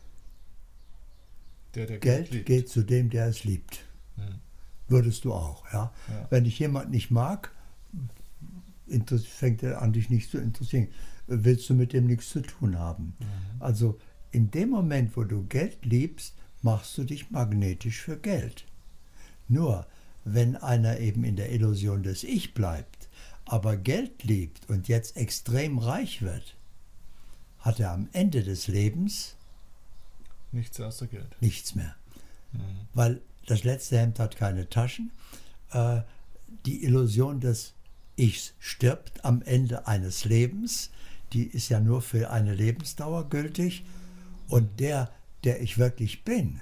Der, 1.75 1.87
der 1.87 1.99
Geld, 1.99 2.31
Geld 2.31 2.47
geht 2.47 2.69
zu 2.69 2.83
dem, 2.83 3.11
der 3.11 3.27
es 3.27 3.45
liebt. 3.45 3.85
Mhm. 4.17 4.41
Würdest 4.89 5.25
du 5.25 5.33
auch, 5.33 5.65
ja? 5.73 5.93
ja. 6.09 6.27
Wenn 6.31 6.45
dich 6.45 6.59
jemand 6.59 6.91
nicht 6.91 7.11
mag, 7.11 7.53
fängt 9.27 9.63
er 9.63 9.83
an, 9.83 9.93
dich 9.93 10.11
nicht 10.11 10.31
zu 10.31 10.39
interessieren. 10.39 10.89
Willst 11.27 11.69
du 11.71 11.75
mit 11.75 11.93
dem 11.93 12.07
nichts 12.07 12.31
zu 12.31 12.41
tun 12.41 12.79
haben? 12.79 13.15
Mhm. 13.19 13.27
Also 13.63 13.99
in 14.33 14.51
dem 14.51 14.71
Moment, 14.71 15.17
wo 15.17 15.25
du 15.25 15.45
Geld 15.47 15.85
liebst, 15.85 16.35
machst 16.63 16.97
du 16.99 17.05
dich 17.05 17.31
magnetisch 17.31 18.01
für 18.01 18.17
Geld. 18.17 18.65
Nur, 19.49 19.87
wenn 20.25 20.57
einer 20.57 20.99
eben 20.99 21.25
in 21.25 21.37
der 21.37 21.53
Illusion 21.53 22.03
des 22.03 22.25
Ich 22.25 22.55
bleibt, 22.55 23.09
aber 23.47 23.77
Geld 23.77 24.23
liebt 24.25 24.69
und 24.69 24.89
jetzt 24.89 25.17
extrem 25.17 25.79
reich 25.79 26.23
wird, 26.23 26.57
hat 27.59 27.81
er 27.81 27.93
am 27.93 28.09
Ende 28.13 28.43
des 28.43 28.69
Lebens 28.69 29.37
nichts 30.53 30.81
außer 30.81 31.07
Geld. 31.07 31.37
Nichts 31.41 31.75
mehr. 31.75 31.95
Mhm. 32.53 32.59
Weil 32.95 33.21
das 33.47 33.65
letzte 33.65 33.99
Hemd 33.99 34.19
hat 34.19 34.37
keine 34.37 34.69
Taschen. 34.69 35.11
Äh, 35.73 36.03
die 36.67 36.85
Illusion 36.85 37.41
des 37.41 37.73
ich 38.21 38.53
stirbt 38.59 39.25
am 39.25 39.41
Ende 39.43 39.87
eines 39.87 40.27
Lebens, 40.27 40.91
die 41.33 41.45
ist 41.45 41.71
ja 41.71 41.81
nur 41.81 42.03
für 42.03 42.31
eine 42.31 42.55
Lebensdauer 42.55 43.31
gültig. 43.31 43.85
Und 44.49 44.79
der, 44.79 45.11
der 45.45 45.63
ich 45.63 45.79
wirklich 45.79 46.25
bin, 46.25 46.61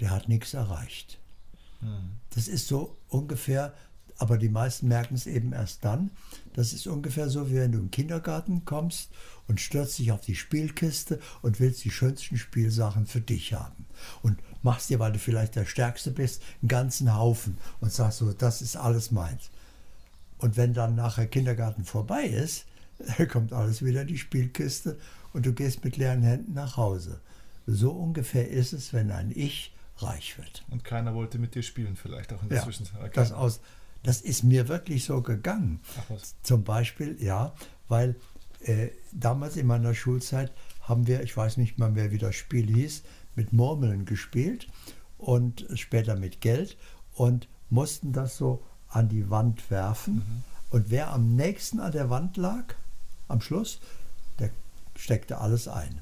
der 0.00 0.10
hat 0.10 0.28
nichts 0.28 0.54
erreicht. 0.54 1.20
Mhm. 1.80 2.16
Das 2.30 2.48
ist 2.48 2.66
so 2.66 2.96
ungefähr, 3.08 3.74
aber 4.16 4.38
die 4.38 4.48
meisten 4.48 4.88
merken 4.88 5.14
es 5.14 5.26
eben 5.26 5.52
erst 5.52 5.84
dann. 5.84 6.10
Das 6.54 6.72
ist 6.72 6.88
ungefähr 6.88 7.28
so, 7.28 7.50
wie 7.50 7.56
wenn 7.56 7.70
du 7.70 7.78
im 7.78 7.92
Kindergarten 7.92 8.64
kommst 8.64 9.10
und 9.46 9.60
stürzt 9.60 9.98
dich 9.98 10.10
auf 10.10 10.22
die 10.22 10.34
Spielkiste 10.34 11.20
und 11.42 11.60
willst 11.60 11.84
die 11.84 11.90
schönsten 11.90 12.38
Spielsachen 12.38 13.06
für 13.06 13.20
dich 13.20 13.52
haben. 13.52 13.86
Und 14.22 14.38
machst 14.62 14.90
dir, 14.90 14.98
weil 14.98 15.12
du 15.12 15.20
vielleicht 15.20 15.54
der 15.54 15.66
Stärkste 15.66 16.10
bist, 16.10 16.42
einen 16.60 16.68
ganzen 16.68 17.14
Haufen 17.14 17.58
und 17.80 17.92
sagst 17.92 18.18
so, 18.18 18.32
das 18.32 18.62
ist 18.62 18.76
alles 18.76 19.12
meins. 19.12 19.50
Und 20.38 20.56
wenn 20.56 20.72
dann 20.72 20.94
nachher 20.94 21.26
Kindergarten 21.26 21.84
vorbei 21.84 22.24
ist, 22.24 22.66
kommt 23.30 23.52
alles 23.52 23.84
wieder 23.84 24.02
in 24.02 24.08
die 24.08 24.18
Spielkiste 24.18 24.98
und 25.32 25.46
du 25.46 25.52
gehst 25.52 25.84
mit 25.84 25.96
leeren 25.96 26.22
Händen 26.22 26.54
nach 26.54 26.76
Hause. 26.76 27.20
So 27.66 27.90
ungefähr 27.90 28.48
ist 28.48 28.72
es, 28.72 28.92
wenn 28.92 29.10
ein 29.10 29.30
Ich 29.34 29.74
reich 29.98 30.38
wird. 30.38 30.64
Und 30.70 30.84
keiner 30.84 31.14
wollte 31.14 31.38
mit 31.38 31.54
dir 31.54 31.62
spielen, 31.62 31.96
vielleicht 31.96 32.32
auch 32.32 32.42
in 32.42 32.48
der 32.48 32.58
ja, 32.58 32.64
Zwischenzeit. 32.64 33.16
Das, 33.16 33.32
aus, 33.32 33.60
das 34.02 34.20
ist 34.20 34.44
mir 34.44 34.68
wirklich 34.68 35.04
so 35.04 35.22
gegangen. 35.22 35.80
Zum 36.42 36.64
Beispiel, 36.64 37.16
ja, 37.20 37.54
weil 37.88 38.16
äh, 38.60 38.88
damals 39.12 39.56
in 39.56 39.66
meiner 39.66 39.94
Schulzeit 39.94 40.52
haben 40.82 41.06
wir, 41.06 41.22
ich 41.22 41.36
weiß 41.36 41.56
nicht 41.56 41.78
mal 41.78 41.90
mehr, 41.90 42.10
wie 42.10 42.18
das 42.18 42.34
Spiel 42.34 42.66
hieß, 42.66 43.02
mit 43.34 43.52
Murmeln 43.52 44.04
gespielt 44.04 44.68
und 45.18 45.66
später 45.74 46.16
mit 46.16 46.40
Geld 46.40 46.76
und 47.14 47.48
mussten 47.70 48.12
das 48.12 48.36
so 48.36 48.64
an 48.90 49.08
die 49.08 49.30
Wand 49.30 49.70
werfen. 49.70 50.14
Mhm. 50.14 50.42
Und 50.70 50.90
wer 50.90 51.12
am 51.12 51.36
nächsten 51.36 51.80
an 51.80 51.92
der 51.92 52.10
Wand 52.10 52.36
lag, 52.36 52.74
am 53.28 53.40
Schluss, 53.40 53.80
der 54.38 54.50
steckte 54.96 55.38
alles 55.38 55.68
ein. 55.68 56.00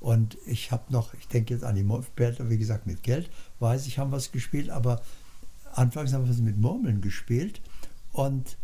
Und 0.00 0.36
ich 0.46 0.72
habe 0.72 0.92
noch, 0.92 1.14
ich 1.14 1.28
denke 1.28 1.54
jetzt 1.54 1.64
an 1.64 1.74
die 1.74 1.86
später, 2.04 2.48
wie 2.50 2.58
gesagt, 2.58 2.86
mit 2.86 3.02
Geld, 3.02 3.30
weiß 3.60 3.86
ich, 3.86 3.98
haben 3.98 4.12
es 4.12 4.32
gespielt, 4.32 4.70
aber 4.70 5.02
anfangs 5.72 6.12
haben 6.12 6.24
wir 6.24 6.30
es 6.30 6.40
mit 6.40 6.58
Murmeln 6.58 7.00
gespielt. 7.00 7.60
Und 8.12 8.56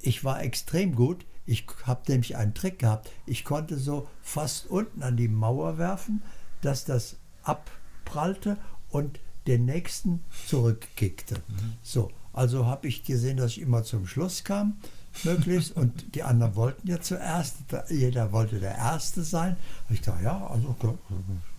ich 0.00 0.24
war 0.24 0.42
extrem 0.42 0.94
gut. 0.94 1.24
Ich 1.46 1.66
habe 1.84 2.02
nämlich 2.08 2.36
einen 2.36 2.54
Trick 2.54 2.78
gehabt. 2.78 3.10
Ich 3.26 3.44
konnte 3.44 3.78
so 3.78 4.08
fast 4.22 4.66
unten 4.66 5.02
an 5.02 5.16
die 5.16 5.28
Mauer 5.28 5.78
werfen, 5.78 6.22
dass 6.62 6.84
das 6.84 7.16
abprallte 7.42 8.56
und 8.88 9.20
den 9.46 9.66
nächsten 9.66 10.24
zurückkickte. 10.46 11.36
Mhm. 11.36 11.74
So, 11.82 12.10
also 12.34 12.66
habe 12.66 12.88
ich 12.88 13.04
gesehen, 13.04 13.36
dass 13.36 13.52
ich 13.52 13.60
immer 13.60 13.84
zum 13.84 14.06
Schluss 14.06 14.44
kam, 14.44 14.76
möglichst. 15.22 15.72
Und 15.76 16.14
die 16.14 16.24
anderen 16.24 16.56
wollten 16.56 16.88
ja 16.88 17.00
zuerst. 17.00 17.56
Jeder 17.88 18.32
wollte 18.32 18.60
der 18.60 18.74
Erste 18.74 19.22
sein. 19.22 19.56
ich 19.88 20.02
dachte, 20.02 20.24
ja, 20.24 20.46
also 20.46 20.76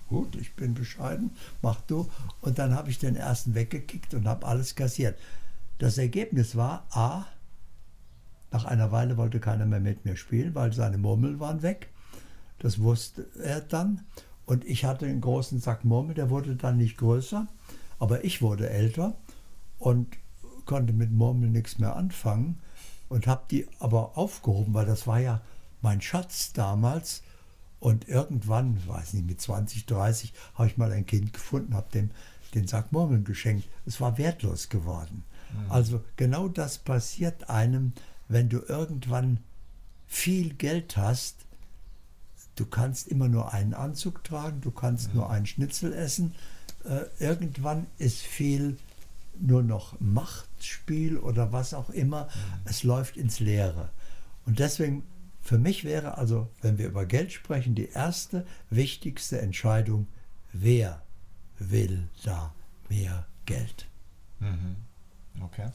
gut, 0.09 0.35
ich 0.35 0.53
bin 0.53 0.73
bescheiden, 0.73 1.31
mach 1.61 1.81
du. 1.81 2.09
Und 2.41 2.59
dann 2.59 2.75
habe 2.75 2.89
ich 2.89 2.99
den 2.99 3.15
Ersten 3.15 3.55
weggekickt 3.55 4.13
und 4.13 4.27
habe 4.27 4.45
alles 4.45 4.75
kassiert. 4.75 5.17
Das 5.79 5.97
Ergebnis 5.97 6.55
war, 6.55 6.85
a, 6.91 7.25
nach 8.51 8.65
einer 8.65 8.91
Weile 8.91 9.17
wollte 9.17 9.39
keiner 9.39 9.65
mehr 9.65 9.79
mit 9.79 10.05
mir 10.05 10.15
spielen, 10.15 10.55
weil 10.55 10.73
seine 10.73 10.97
Murmeln 10.97 11.39
waren 11.39 11.61
weg. 11.61 11.89
Das 12.59 12.79
wusste 12.79 13.27
er 13.41 13.61
dann. 13.61 14.01
Und 14.45 14.63
ich 14.65 14.85
hatte 14.85 15.05
einen 15.05 15.21
großen 15.21 15.59
Sack 15.59 15.85
Murmel, 15.85 16.15
der 16.15 16.29
wurde 16.29 16.55
dann 16.55 16.77
nicht 16.77 16.97
größer, 16.97 17.47
aber 17.99 18.23
ich 18.23 18.41
wurde 18.41 18.69
älter. 18.69 19.15
Und 19.79 20.15
konnte 20.65 20.93
mit 20.93 21.11
Murmeln 21.11 21.51
nichts 21.51 21.79
mehr 21.79 21.95
anfangen 21.95 22.59
und 23.09 23.27
habe 23.27 23.43
die 23.51 23.67
aber 23.79 24.17
aufgehoben, 24.17 24.73
weil 24.73 24.85
das 24.85 25.07
war 25.07 25.19
ja 25.19 25.41
mein 25.81 26.01
Schatz 26.01 26.53
damals. 26.53 27.21
Und 27.79 28.07
irgendwann, 28.07 28.81
weiß 28.87 29.13
nicht, 29.13 29.27
mit 29.27 29.39
20, 29.39 29.85
30 29.85 30.33
habe 30.55 30.67
ich 30.67 30.77
mal 30.77 30.91
ein 30.91 31.05
Kind 31.05 31.33
gefunden, 31.33 31.75
habe 31.75 31.91
dem 31.91 32.09
den 32.55 32.67
Sack 32.67 32.91
Murmeln 32.91 33.25
geschenkt. 33.25 33.67
Es 33.85 34.01
war 34.01 34.17
wertlos 34.17 34.69
geworden. 34.69 35.23
Mhm. 35.53 35.71
Also 35.71 36.03
genau 36.15 36.47
das 36.47 36.77
passiert 36.77 37.49
einem, 37.49 37.93
wenn 38.27 38.49
du 38.49 38.59
irgendwann 38.59 39.39
viel 40.07 40.53
Geld 40.53 40.97
hast. 40.97 41.35
Du 42.55 42.65
kannst 42.65 43.09
immer 43.09 43.27
nur 43.27 43.53
einen 43.53 43.73
Anzug 43.73 44.23
tragen, 44.23 44.61
du 44.61 44.71
kannst 44.71 45.09
mhm. 45.09 45.15
nur 45.15 45.29
einen 45.29 45.45
Schnitzel 45.45 45.93
essen. 45.93 46.33
Äh, 46.85 47.05
irgendwann 47.19 47.87
ist 47.97 48.21
viel 48.21 48.77
nur 49.39 49.63
noch 49.63 49.99
Machtspiel 49.99 51.17
oder 51.17 51.51
was 51.51 51.73
auch 51.73 51.89
immer. 51.89 52.27
Es 52.65 52.83
läuft 52.83 53.17
ins 53.17 53.39
Leere. 53.39 53.89
Und 54.45 54.59
deswegen, 54.59 55.03
für 55.41 55.57
mich 55.57 55.83
wäre 55.83 56.17
also, 56.17 56.49
wenn 56.61 56.77
wir 56.77 56.87
über 56.87 57.05
Geld 57.05 57.31
sprechen, 57.31 57.75
die 57.75 57.89
erste 57.89 58.45
wichtigste 58.69 59.41
Entscheidung, 59.41 60.07
wer 60.53 61.01
will 61.59 62.07
da 62.23 62.53
mehr 62.89 63.27
Geld? 63.45 63.87
Mhm. 64.39 64.77
Okay. 65.41 65.69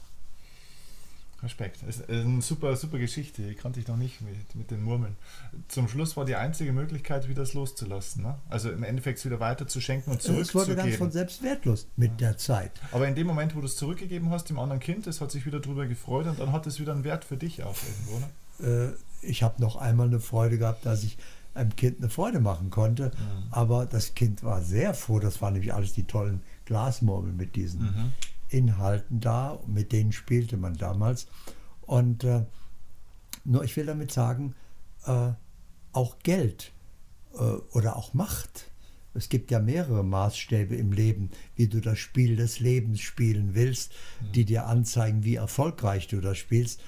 Respekt. 1.43 1.79
Das 1.85 1.97
ist 1.97 2.09
eine 2.09 2.41
super, 2.41 2.75
super 2.75 2.99
Geschichte. 2.99 3.41
Die 3.41 3.55
kannte 3.55 3.79
ich 3.79 3.87
noch 3.87 3.97
nicht 3.97 4.21
mit, 4.21 4.55
mit 4.55 4.71
den 4.71 4.83
Murmeln. 4.83 5.15
Zum 5.67 5.87
Schluss 5.87 6.15
war 6.15 6.25
die 6.25 6.35
einzige 6.35 6.71
Möglichkeit, 6.71 7.27
wieder 7.27 7.41
das 7.41 7.53
loszulassen. 7.53 8.23
Ne? 8.23 8.35
Also 8.49 8.71
im 8.71 8.83
Endeffekt 8.83 9.19
es 9.19 9.25
wieder 9.25 9.39
weiter 9.39 9.67
zu 9.67 9.81
schenken 9.81 10.11
und 10.11 10.21
zurückzugeben. 10.21 10.71
Es 10.71 10.77
wurde 10.77 10.89
ganz 10.89 10.97
von 10.97 11.11
selbst 11.11 11.43
wertlos 11.43 11.87
mit 11.95 12.11
ja. 12.11 12.29
der 12.29 12.37
Zeit. 12.37 12.71
Aber 12.91 13.07
in 13.07 13.15
dem 13.15 13.27
Moment, 13.27 13.55
wo 13.55 13.59
du 13.59 13.65
es 13.65 13.75
zurückgegeben 13.75 14.29
hast, 14.29 14.49
dem 14.49 14.59
anderen 14.59 14.79
Kind, 14.79 15.07
das 15.07 15.21
hat 15.21 15.31
sich 15.31 15.45
wieder 15.45 15.59
darüber 15.59 15.87
gefreut 15.87 16.27
und 16.27 16.39
dann 16.39 16.51
hat 16.51 16.67
es 16.67 16.79
wieder 16.79 16.93
einen 16.93 17.03
Wert 17.03 17.25
für 17.25 17.37
dich 17.37 17.63
auch 17.63 17.75
irgendwo. 17.87 18.19
Ne? 18.19 18.95
Äh, 19.23 19.27
ich 19.27 19.43
habe 19.43 19.61
noch 19.61 19.75
einmal 19.75 20.07
eine 20.07 20.19
Freude 20.19 20.57
gehabt, 20.57 20.85
dass 20.85 21.03
ich 21.03 21.17
einem 21.53 21.75
Kind 21.75 21.99
eine 21.99 22.09
Freude 22.09 22.39
machen 22.39 22.69
konnte. 22.69 23.07
Mhm. 23.07 23.47
Aber 23.51 23.85
das 23.85 24.15
Kind 24.15 24.43
war 24.43 24.61
sehr 24.61 24.93
froh. 24.93 25.19
Das 25.19 25.41
waren 25.41 25.53
nämlich 25.53 25.73
alles 25.73 25.93
die 25.93 26.03
tollen 26.03 26.41
Glasmurmeln 26.65 27.35
mit 27.35 27.55
diesen 27.55 27.81
mhm. 27.81 28.13
Inhalten 28.51 29.19
da. 29.19 29.59
Mit 29.65 29.91
denen 29.91 30.11
spielte 30.11 30.57
man 30.57 30.75
damals. 30.75 31.27
Und 31.81 32.23
äh, 32.23 32.45
nur 33.43 33.63
ich 33.63 33.75
will 33.75 33.85
damit 33.85 34.11
sagen, 34.11 34.55
äh, 35.05 35.31
auch 35.93 36.19
Geld 36.19 36.71
äh, 37.33 37.37
oder 37.37 37.95
auch 37.95 38.13
Macht. 38.13 38.67
Es 39.13 39.27
gibt 39.27 39.51
ja 39.51 39.59
mehrere 39.59 40.03
Maßstäbe 40.03 40.75
im 40.75 40.93
Leben, 40.93 41.31
wie 41.55 41.67
du 41.67 41.81
das 41.81 41.99
Spiel 41.99 42.37
des 42.37 42.59
Lebens 42.59 43.01
spielen 43.01 43.55
willst, 43.55 43.91
mhm. 44.21 44.31
die 44.31 44.45
dir 44.45 44.67
anzeigen, 44.67 45.23
wie 45.25 45.35
erfolgreich 45.35 46.07
du 46.07 46.21
das 46.21 46.37
spielst. 46.37 46.81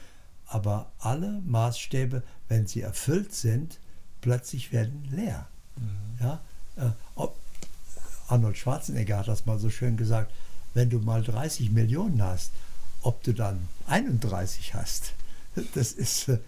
Aber 0.46 0.91
alle 1.00 1.41
Maßstäbe, 1.46 2.24
wenn 2.48 2.67
sie 2.67 2.82
erfüllt 2.82 3.34
sind, 3.34 3.79
plötzlich 4.22 4.72
werden 4.72 5.03
leer. 5.12 5.48
Mhm. 5.75 6.24
Ja? 6.24 6.41
Äh, 6.77 6.91
Arnold 8.27 8.58
Schwarzenegger 8.58 9.17
hat 9.20 9.27
das 9.27 9.46
mal 9.46 9.60
so 9.60 9.70
schön 9.70 9.98
gesagt, 9.98 10.32
wenn 10.74 10.89
du 10.89 11.00
mal 11.00 11.24
30 11.24 11.72
Millionen 11.72 12.22
hast, 12.22 12.51
ob 13.01 13.24
du 13.24 13.34
dann 13.34 13.68
31 13.88 14.74
hast, 14.74 15.13
das 15.75 15.92
ist 15.92 16.30
äh, 16.30 16.39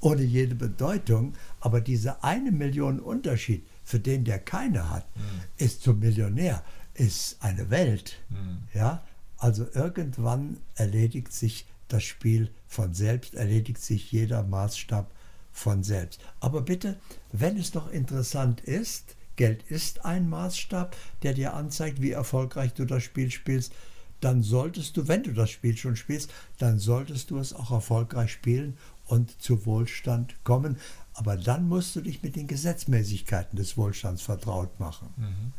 ohne 0.00 0.22
jede 0.22 0.54
Bedeutung, 0.54 1.34
aber 1.60 1.80
diese 1.80 2.22
eine 2.22 2.52
Million 2.52 3.00
Unterschied, 3.00 3.64
für 3.84 4.00
den 4.00 4.24
der 4.24 4.38
keine 4.38 4.90
hat, 4.90 5.06
mhm. 5.16 5.40
ist 5.58 5.82
zum 5.82 6.00
Millionär, 6.00 6.62
ist 6.94 7.36
eine 7.40 7.70
Welt. 7.70 8.18
Mhm. 8.28 8.58
Ja? 8.74 9.02
Also 9.38 9.66
irgendwann 9.74 10.58
erledigt 10.76 11.32
sich 11.32 11.66
das 11.88 12.04
Spiel 12.04 12.50
von 12.68 12.94
selbst, 12.94 13.34
erledigt 13.34 13.82
sich 13.82 14.12
jeder 14.12 14.42
Maßstab 14.42 15.10
von 15.52 15.82
selbst. 15.82 16.20
Aber 16.40 16.62
bitte, 16.62 16.96
wenn 17.32 17.58
es 17.58 17.74
noch 17.74 17.90
interessant 17.90 18.60
ist, 18.60 19.16
Geld 19.36 19.62
ist 19.64 20.04
ein 20.04 20.28
Maßstab, 20.28 20.96
der 21.22 21.34
dir 21.34 21.54
anzeigt, 21.54 22.02
wie 22.02 22.10
erfolgreich 22.10 22.74
du 22.74 22.84
das 22.84 23.02
Spiel 23.02 23.30
spielst, 23.30 23.72
dann 24.20 24.42
solltest 24.42 24.96
du, 24.96 25.08
wenn 25.08 25.24
du 25.24 25.32
das 25.32 25.50
Spiel 25.50 25.76
schon 25.76 25.96
spielst, 25.96 26.30
dann 26.58 26.78
solltest 26.78 27.30
du 27.30 27.38
es 27.38 27.52
auch 27.52 27.72
erfolgreich 27.72 28.32
spielen 28.32 28.76
und 29.06 29.42
zu 29.42 29.66
Wohlstand 29.66 30.36
kommen. 30.44 30.78
Aber 31.14 31.36
dann 31.36 31.68
musst 31.68 31.96
du 31.96 32.00
dich 32.00 32.22
mit 32.22 32.36
den 32.36 32.46
Gesetzmäßigkeiten 32.46 33.56
des 33.56 33.76
Wohlstands 33.76 34.22
vertraut 34.22 34.78
machen. 34.78 35.12
Mhm. 35.16 35.52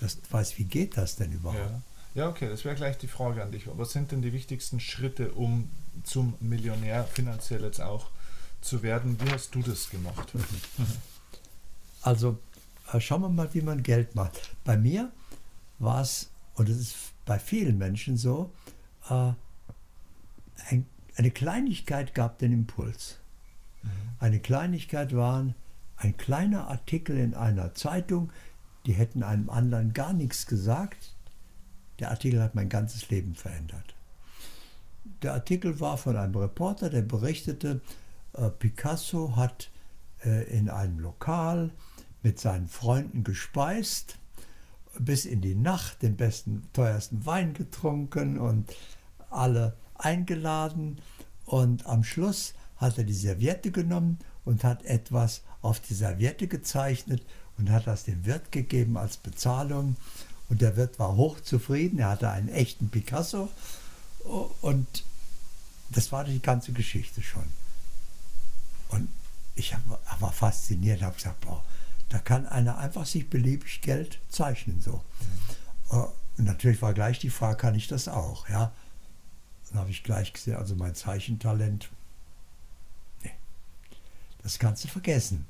Das 0.00 0.18
weiß, 0.30 0.58
wie 0.58 0.64
geht 0.64 0.96
das 0.96 1.16
denn 1.16 1.32
überhaupt? 1.32 1.58
Ja. 1.58 1.82
Ja, 2.14 2.28
okay, 2.28 2.48
das 2.48 2.64
wäre 2.64 2.74
gleich 2.74 2.98
die 2.98 3.06
Frage 3.06 3.44
an 3.44 3.52
dich. 3.52 3.68
Was 3.76 3.92
sind 3.92 4.10
denn 4.10 4.22
die 4.22 4.32
wichtigsten 4.32 4.80
Schritte, 4.80 5.32
um 5.32 5.70
zum 6.02 6.34
Millionär 6.40 7.04
finanziell 7.04 7.62
jetzt 7.62 7.80
auch 7.80 8.06
zu 8.60 8.82
werden? 8.82 9.20
Wie 9.20 9.30
hast 9.30 9.54
du 9.54 9.62
das 9.62 9.88
gemacht? 9.90 10.32
Also 12.00 12.30
äh, 12.30 12.47
schauen 12.98 13.22
wir 13.22 13.28
mal, 13.28 13.52
wie 13.54 13.62
man 13.62 13.82
Geld 13.82 14.14
macht. 14.14 14.56
Bei 14.64 14.76
mir 14.76 15.12
war 15.78 16.00
es, 16.00 16.30
und 16.54 16.68
es 16.68 16.78
ist 16.78 16.96
bei 17.24 17.38
vielen 17.38 17.78
Menschen 17.78 18.16
so, 18.16 18.52
äh, 19.08 19.32
ein, 20.70 20.86
eine 21.16 21.30
Kleinigkeit 21.30 22.14
gab 22.14 22.38
den 22.38 22.52
Impuls. 22.52 23.18
Mhm. 23.82 23.88
Eine 24.18 24.40
Kleinigkeit 24.40 25.14
war 25.14 25.54
ein 25.96 26.16
kleiner 26.16 26.68
Artikel 26.68 27.18
in 27.18 27.34
einer 27.34 27.74
Zeitung, 27.74 28.32
die 28.86 28.92
hätten 28.92 29.22
einem 29.22 29.50
anderen 29.50 29.92
gar 29.92 30.12
nichts 30.12 30.46
gesagt. 30.46 31.14
Der 31.98 32.10
Artikel 32.10 32.42
hat 32.42 32.54
mein 32.54 32.68
ganzes 32.68 33.10
Leben 33.10 33.34
verändert. 33.34 33.94
Der 35.22 35.34
Artikel 35.34 35.80
war 35.80 35.98
von 35.98 36.16
einem 36.16 36.36
Reporter, 36.36 36.90
der 36.90 37.02
berichtete, 37.02 37.80
äh, 38.34 38.50
Picasso 38.50 39.36
hat 39.36 39.70
äh, 40.24 40.44
in 40.44 40.70
einem 40.70 41.00
Lokal 41.00 41.70
mit 42.22 42.40
seinen 42.40 42.68
Freunden 42.68 43.24
gespeist, 43.24 44.18
bis 44.98 45.24
in 45.24 45.40
die 45.40 45.54
Nacht 45.54 46.02
den 46.02 46.16
besten, 46.16 46.68
teuersten 46.72 47.24
Wein 47.26 47.54
getrunken 47.54 48.38
und 48.38 48.74
alle 49.30 49.76
eingeladen. 49.94 51.00
Und 51.44 51.86
am 51.86 52.04
Schluss 52.04 52.54
hat 52.76 52.98
er 52.98 53.04
die 53.04 53.14
Serviette 53.14 53.70
genommen 53.70 54.18
und 54.44 54.64
hat 54.64 54.84
etwas 54.84 55.42
auf 55.62 55.80
die 55.80 55.94
Serviette 55.94 56.48
gezeichnet 56.48 57.22
und 57.58 57.70
hat 57.70 57.86
das 57.86 58.04
dem 58.04 58.24
Wirt 58.24 58.52
gegeben 58.52 58.96
als 58.96 59.16
Bezahlung. 59.16 59.96
Und 60.48 60.62
der 60.62 60.76
Wirt 60.76 60.98
war 60.98 61.16
hochzufrieden, 61.16 61.98
er 61.98 62.10
hatte 62.10 62.30
einen 62.30 62.48
echten 62.48 62.88
Picasso. 62.88 63.50
Und 64.60 65.04
das 65.90 66.10
war 66.12 66.24
die 66.24 66.40
ganze 66.40 66.72
Geschichte 66.72 67.22
schon. 67.22 67.44
Und 68.88 69.08
ich 69.54 69.74
war 70.20 70.32
fasziniert, 70.32 71.02
habe 71.02 71.16
gesagt, 71.16 71.40
boah, 71.40 71.62
da 72.08 72.18
kann 72.18 72.46
einer 72.46 72.78
einfach 72.78 73.06
sich 73.06 73.28
beliebig 73.28 73.80
Geld 73.82 74.20
zeichnen. 74.28 74.80
So. 74.80 75.02
Mhm. 75.90 76.06
Und 76.38 76.44
natürlich 76.44 76.80
war 76.82 76.94
gleich 76.94 77.18
die 77.18 77.30
Frage, 77.30 77.56
kann 77.56 77.74
ich 77.74 77.88
das 77.88 78.08
auch? 78.08 78.48
Ja? 78.48 78.72
Dann 79.68 79.80
habe 79.80 79.90
ich 79.90 80.04
gleich 80.04 80.32
gesehen, 80.32 80.56
also 80.56 80.74
mein 80.74 80.94
Zeichentalent, 80.94 81.90
nee, 83.22 83.32
das 84.42 84.58
kannst 84.58 84.84
du 84.84 84.88
vergessen. 84.88 85.46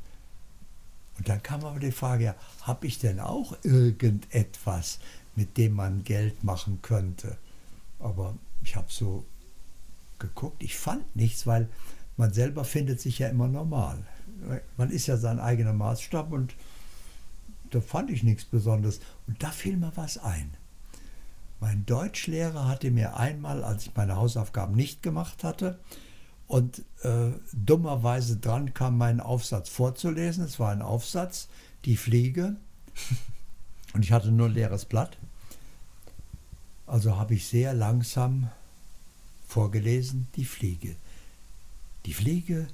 Und 1.18 1.28
dann 1.28 1.42
kam 1.42 1.64
aber 1.64 1.80
die 1.80 1.92
Frage, 1.92 2.24
ja, 2.24 2.34
habe 2.62 2.86
ich 2.86 2.98
denn 2.98 3.20
auch 3.20 3.56
irgendetwas, 3.64 4.98
mit 5.34 5.56
dem 5.56 5.74
man 5.74 6.04
Geld 6.04 6.44
machen 6.44 6.80
könnte? 6.82 7.36
Aber 7.98 8.36
ich 8.62 8.76
habe 8.76 8.86
so 8.88 9.24
geguckt, 10.18 10.62
ich 10.62 10.76
fand 10.76 11.14
nichts, 11.16 11.46
weil 11.46 11.68
man 12.16 12.32
selber 12.32 12.64
findet 12.64 13.00
sich 13.00 13.18
ja 13.18 13.28
immer 13.28 13.48
normal 13.48 14.04
man 14.76 14.90
ist 14.90 15.06
ja 15.06 15.16
sein 15.16 15.40
eigener 15.40 15.72
Maßstab 15.72 16.32
und 16.32 16.54
da 17.70 17.80
fand 17.80 18.10
ich 18.10 18.22
nichts 18.22 18.44
Besonderes. 18.44 19.00
Und 19.26 19.42
da 19.42 19.50
fiel 19.50 19.76
mir 19.76 19.92
was 19.94 20.18
ein. 20.18 20.50
Mein 21.60 21.84
Deutschlehrer 21.86 22.68
hatte 22.68 22.90
mir 22.90 23.16
einmal, 23.16 23.64
als 23.64 23.86
ich 23.86 23.94
meine 23.94 24.16
Hausaufgaben 24.16 24.74
nicht 24.74 25.02
gemacht 25.02 25.42
hatte 25.42 25.78
und 26.46 26.82
äh, 27.02 27.30
dummerweise 27.52 28.36
dran 28.36 28.74
kam, 28.74 28.96
meinen 28.96 29.20
Aufsatz 29.20 29.68
vorzulesen, 29.68 30.44
es 30.44 30.60
war 30.60 30.70
ein 30.70 30.82
Aufsatz, 30.82 31.48
die 31.84 31.96
Fliege, 31.96 32.56
und 33.92 34.04
ich 34.04 34.12
hatte 34.12 34.30
nur 34.30 34.46
ein 34.46 34.54
leeres 34.54 34.84
Blatt. 34.84 35.18
Also 36.86 37.16
habe 37.16 37.34
ich 37.34 37.46
sehr 37.46 37.74
langsam 37.74 38.48
vorgelesen, 39.46 40.28
die 40.36 40.44
Fliege. 40.44 40.96
Die 42.06 42.14
Fliege 42.14 42.68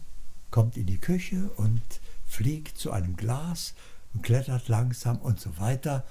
kommt 0.54 0.76
in 0.76 0.86
die 0.86 1.00
Küche 1.00 1.50
und 1.56 1.82
fliegt 2.24 2.78
zu 2.78 2.92
einem 2.92 3.16
Glas 3.16 3.74
und 4.12 4.22
klettert 4.22 4.68
langsam 4.68 5.18
und 5.18 5.40
so 5.40 5.58
weiter. 5.58 6.04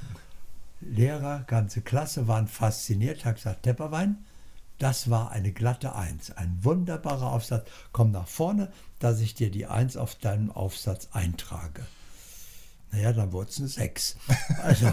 Lehrer, 0.81 1.45
ganze 1.47 1.79
Klasse 1.79 2.27
waren 2.27 2.49
fasziniert, 2.49 3.23
hat 3.23 3.37
gesagt, 3.37 3.63
Tepperwein, 3.63 4.17
das 4.79 5.09
war 5.09 5.31
eine 5.31 5.53
glatte 5.53 5.95
Eins, 5.95 6.31
ein 6.31 6.57
wunderbarer 6.61 7.31
Aufsatz. 7.31 7.69
Komm 7.93 8.11
nach 8.11 8.27
vorne, 8.27 8.69
dass 8.99 9.21
ich 9.21 9.33
dir 9.33 9.49
die 9.49 9.65
Eins 9.65 9.95
auf 9.95 10.15
deinem 10.15 10.51
Aufsatz 10.51 11.07
eintrage. 11.13 11.85
Naja, 12.91 13.13
dann 13.13 13.31
wurde 13.31 13.49
es 13.49 13.59
eine 13.59 13.69
Sechs. 13.69 14.17
Also, 14.61 14.91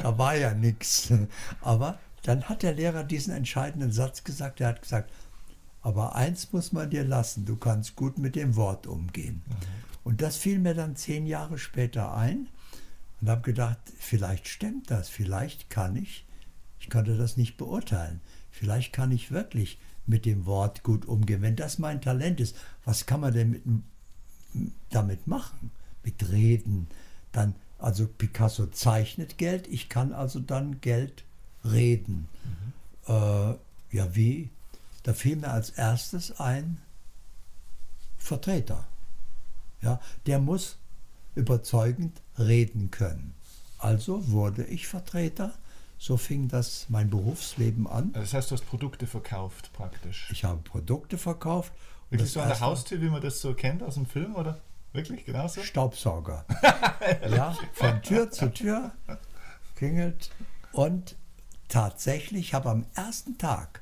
da 0.00 0.16
war 0.16 0.36
ja 0.36 0.54
nichts. 0.54 1.12
Aber 1.60 1.98
dann 2.22 2.44
hat 2.44 2.62
der 2.62 2.74
Lehrer 2.74 3.02
diesen 3.02 3.34
entscheidenden 3.34 3.90
Satz 3.90 4.22
gesagt. 4.22 4.60
Er 4.60 4.68
hat 4.68 4.82
gesagt, 4.82 5.10
aber 5.82 6.14
eins 6.14 6.52
muss 6.52 6.72
man 6.72 6.90
dir 6.90 7.04
lassen, 7.04 7.44
du 7.44 7.56
kannst 7.56 7.96
gut 7.96 8.18
mit 8.18 8.36
dem 8.36 8.56
Wort 8.56 8.86
umgehen. 8.86 9.42
Mhm. 9.46 9.54
Und 10.04 10.22
das 10.22 10.36
fiel 10.36 10.58
mir 10.58 10.74
dann 10.74 10.96
zehn 10.96 11.26
Jahre 11.26 11.58
später 11.58 12.14
ein 12.14 12.48
und 13.20 13.28
habe 13.28 13.42
gedacht, 13.42 13.78
vielleicht 13.98 14.48
stimmt 14.48 14.90
das, 14.90 15.08
vielleicht 15.08 15.70
kann 15.70 15.96
ich, 15.96 16.24
ich 16.80 16.90
konnte 16.90 17.16
das 17.16 17.36
nicht 17.36 17.56
beurteilen, 17.56 18.20
vielleicht 18.50 18.92
kann 18.92 19.12
ich 19.12 19.30
wirklich 19.30 19.78
mit 20.06 20.24
dem 20.24 20.46
Wort 20.46 20.82
gut 20.82 21.06
umgehen. 21.06 21.42
Wenn 21.42 21.56
das 21.56 21.78
mein 21.78 22.00
Talent 22.00 22.40
ist, 22.40 22.56
was 22.84 23.06
kann 23.06 23.20
man 23.20 23.32
denn 23.32 23.50
mit, 23.50 23.62
damit 24.90 25.26
machen? 25.26 25.70
Mit 26.04 26.30
Reden. 26.30 26.88
Dann, 27.30 27.54
also 27.78 28.06
Picasso 28.06 28.66
zeichnet 28.66 29.38
Geld, 29.38 29.68
ich 29.68 29.88
kann 29.88 30.12
also 30.12 30.40
dann 30.40 30.80
Geld 30.80 31.24
reden. 31.64 32.28
Mhm. 32.44 33.14
Äh, 33.14 33.96
ja, 33.96 34.14
wie? 34.14 34.50
Da 35.02 35.14
fiel 35.14 35.36
mir 35.36 35.50
als 35.50 35.70
erstes 35.70 36.38
ein 36.38 36.80
Vertreter. 38.18 38.86
Ja, 39.80 40.00
der 40.26 40.38
muss 40.38 40.78
überzeugend 41.34 42.20
reden 42.38 42.90
können. 42.90 43.34
Also 43.78 44.30
wurde 44.30 44.64
ich 44.64 44.86
Vertreter. 44.86 45.52
So 45.98 46.16
fing 46.16 46.48
das 46.48 46.86
mein 46.88 47.10
Berufsleben 47.10 47.86
an. 47.86 48.12
Das 48.12 48.34
heißt, 48.34 48.50
du 48.50 48.56
hast 48.56 48.66
Produkte 48.66 49.06
verkauft 49.06 49.72
praktisch. 49.72 50.28
Ich 50.32 50.44
habe 50.44 50.60
Produkte 50.62 51.18
verkauft. 51.18 51.72
Wirklich 52.10 52.30
so 52.30 52.40
an 52.40 52.48
der 52.48 52.60
Haustür, 52.60 53.00
wie 53.00 53.08
man 53.08 53.22
das 53.22 53.40
so 53.40 53.54
kennt 53.54 53.82
aus 53.82 53.94
dem 53.94 54.06
Film, 54.06 54.34
oder? 54.34 54.60
Wirklich, 54.92 55.24
genauso? 55.24 55.62
Staubsauger. 55.62 56.44
ja, 57.30 57.56
von 57.72 58.02
Tür 58.02 58.30
zu 58.30 58.52
Tür 58.52 58.92
klingelt. 59.76 60.30
Und 60.72 61.16
tatsächlich 61.68 62.52
habe 62.54 62.70
am 62.70 62.84
ersten 62.94 63.38
Tag, 63.38 63.81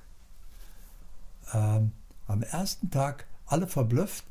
ähm, 1.53 1.93
am 2.27 2.43
ersten 2.43 2.91
Tag 2.91 3.27
alle 3.47 3.67
verblüfft, 3.67 4.25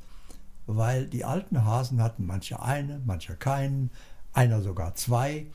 weil 0.67 1.07
die 1.07 1.25
alten 1.25 1.65
Hasen 1.65 2.01
hatten 2.01 2.25
manche 2.25 2.61
eine, 2.61 3.01
manche 3.05 3.35
keinen, 3.35 3.91
einer 4.33 4.61
sogar 4.61 4.95
zwei. 4.95 5.47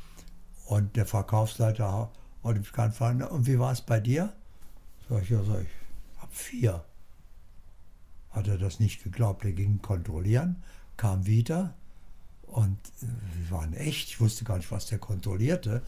Und 0.66 0.96
der 0.96 1.06
Verkaufsleiter 1.06 2.10
wollte 2.42 2.60
mich 2.60 2.72
gerade 2.72 2.92
fragen, 2.92 3.22
und 3.22 3.46
wie 3.46 3.58
war 3.58 3.72
es 3.72 3.80
bei 3.80 4.00
dir? 4.00 4.32
Sag 5.08 5.22
ich, 5.22 5.30
ja, 5.30 5.42
sag 5.42 5.62
ich, 5.62 6.20
hab 6.20 6.32
vier. 6.34 6.84
Hat 8.30 8.48
er 8.48 8.58
das 8.58 8.80
nicht 8.80 9.04
geglaubt, 9.04 9.44
er 9.44 9.52
ging 9.52 9.80
kontrollieren, 9.80 10.62
kam 10.96 11.26
wieder 11.26 11.74
und 12.46 12.78
äh, 13.02 13.06
wir 13.36 13.50
waren 13.50 13.74
echt, 13.74 14.08
ich 14.08 14.20
wusste 14.20 14.44
gar 14.44 14.56
nicht, 14.56 14.70
was 14.70 14.86
der 14.86 14.98
kontrollierte. 14.98 15.82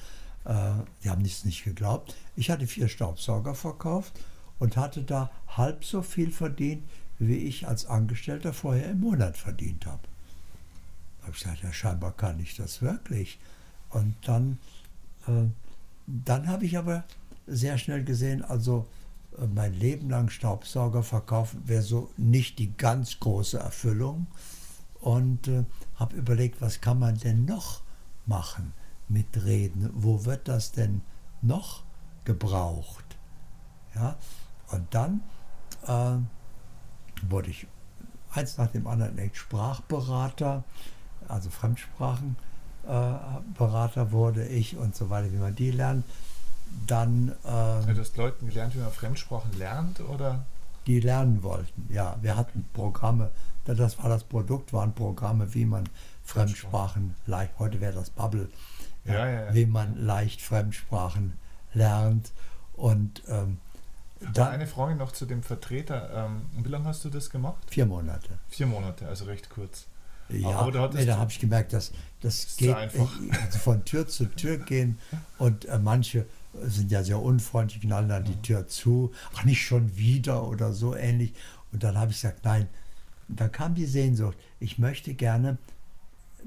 Äh, 0.45 0.73
die 1.03 1.11
haben 1.11 1.25
es 1.25 1.45
nicht 1.45 1.65
geglaubt. 1.65 2.15
Ich 2.37 2.51
hatte 2.51 2.67
vier 2.67 2.89
Staubsauger 2.89 3.55
verkauft 3.55 4.19
und 4.59 4.77
hatte 4.77 5.03
da 5.03 5.31
halb 5.49 5.85
so 5.85 6.03
viel 6.03 6.31
verdient, 6.31 6.83
wie 7.19 7.37
ich 7.37 7.67
als 7.67 7.87
Angestellter 7.87 8.53
vorher 8.53 8.91
im 8.91 9.01
Monat 9.01 9.37
verdient 9.37 9.87
habe. 9.87 10.03
Da 11.19 11.27
habe 11.27 11.37
ich 11.37 11.43
gesagt, 11.43 11.63
ja, 11.63 11.73
scheinbar 11.73 12.13
kann 12.13 12.41
ich 12.41 12.57
das 12.57 12.83
wirklich. 12.83 13.39
Und 13.91 14.15
dann, 14.25 14.59
äh, 15.27 15.49
dann 16.07 16.49
habe 16.49 16.65
ich 16.65 16.77
aber 16.77 17.05
sehr 17.47 17.79
schnell 17.79 18.05
gesehen, 18.05 18.43
also 18.43 18.87
äh, 19.39 19.47
mein 19.47 19.75
Leben 19.75 20.11
lang 20.11 20.29
Staubsauger 20.31 21.03
verkaufen 21.03 21.63
wäre 21.67 21.83
so 21.83 22.11
nicht 22.17 22.59
die 22.59 22.77
ganz 22.77 23.21
große 23.21 23.59
Erfüllung. 23.59 24.27
Und 25.01 25.49
äh, 25.49 25.65
habe 25.97 26.17
überlegt, 26.17 26.61
was 26.61 26.81
kann 26.81 26.99
man 26.99 27.17
denn 27.17 27.45
noch 27.45 27.83
machen 28.27 28.73
mit 29.09 29.45
Reden? 29.45 29.91
Wo 29.95 30.25
wird 30.25 30.49
das 30.49 30.73
denn 30.73 31.01
noch 31.43 31.85
gebraucht? 32.25 33.05
Ja, 33.95 34.17
und 34.71 34.87
dann 34.91 35.21
äh, 35.87 36.17
wurde 37.29 37.51
ich 37.51 37.67
eins 38.33 38.57
nach 38.59 38.69
dem 38.69 38.87
anderen 38.87 39.19
echt 39.19 39.37
Sprachberater, 39.37 40.65
also 41.29 41.51
Fremdsprachenberater 41.51 44.13
wurde 44.13 44.47
ich 44.47 44.77
und 44.77 44.95
so 44.95 45.11
weiter, 45.11 45.33
wie 45.33 45.39
man 45.39 45.55
die 45.55 45.71
lernt. 45.71 46.05
Dann. 46.87 47.33
Ähm, 47.45 47.87
du 47.87 48.01
hast 48.01 48.17
Leuten 48.17 48.49
gelernt, 48.49 48.75
wie 48.75 48.81
man 48.81 48.91
Fremdsprachen 48.91 49.57
lernt, 49.59 50.01
oder? 50.01 50.45
Die 50.87 51.01
lernen 51.01 51.43
wollten, 51.43 51.89
ja. 51.93 52.17
Wir 52.21 52.37
hatten 52.37 52.69
Programme, 52.73 53.31
das 53.65 53.99
war 53.99 54.09
das 54.09 54.25
Produkt, 54.25 54.73
waren 54.73 54.93
Programme, 54.93 55.53
wie 55.55 55.65
man 55.65 55.89
Fremdsprachen 56.23 57.15
leicht, 57.27 57.53
heute 57.59 57.81
wäre 57.81 57.93
das 57.93 58.11
Bubble, 58.11 58.49
ja, 59.05 59.15
ja, 59.15 59.47
ja, 59.47 59.55
wie 59.55 59.67
man 59.67 59.97
leicht 59.97 60.43
Fremdsprachen 60.43 61.35
lernt. 61.73 62.33
Und 62.75 63.23
ähm, 63.29 63.59
dann, 64.33 64.49
eine 64.49 64.67
Frage 64.67 64.95
noch 64.95 65.13
zu 65.13 65.27
dem 65.27 65.43
Vertreter. 65.43 66.27
Ähm, 66.27 66.65
wie 66.65 66.69
lange 66.69 66.87
hast 66.87 67.05
du 67.05 67.11
das 67.11 67.31
gemacht? 67.31 67.63
Vier 67.69 67.87
Monate. 67.87 68.39
Vier 68.49 68.67
Monate, 68.67 69.07
also 69.07 69.27
recht 69.27 69.51
kurz. 69.51 69.87
Ja, 70.29 70.59
aber 70.59 70.73
da, 70.73 70.91
nee, 70.93 71.07
da 71.07 71.19
habe 71.19 71.31
ich 71.31 71.39
gemerkt, 71.39 71.73
dass 71.73 71.93
das 72.21 72.57
geht 72.57 72.75
einfach. 72.75 73.11
Also 73.45 73.59
von 73.59 73.85
Tür 73.85 74.09
zu 74.09 74.25
Tür 74.25 74.59
gehen 74.59 74.99
und 75.39 75.67
äh, 75.67 75.79
manche 75.79 76.27
sind 76.63 76.91
ja 76.91 77.05
sehr 77.05 77.21
unfreundlich, 77.21 77.83
knallen 77.83 78.09
dann 78.09 78.25
die 78.25 78.41
Tür 78.43 78.67
zu, 78.67 79.13
ach 79.35 79.45
nicht 79.45 79.65
schon 79.65 79.97
wieder 79.97 80.45
oder 80.49 80.73
so 80.73 80.97
ähnlich. 80.97 81.35
Und 81.73 81.85
dann 81.85 81.97
habe 81.97 82.11
ich 82.11 82.21
gesagt, 82.21 82.45
nein, 82.45 82.69
da 83.29 83.49
kam 83.49 83.75
die 83.75 83.87
Sehnsucht, 83.87 84.37
ich 84.59 84.79
möchte 84.79 85.15
gerne 85.15 85.59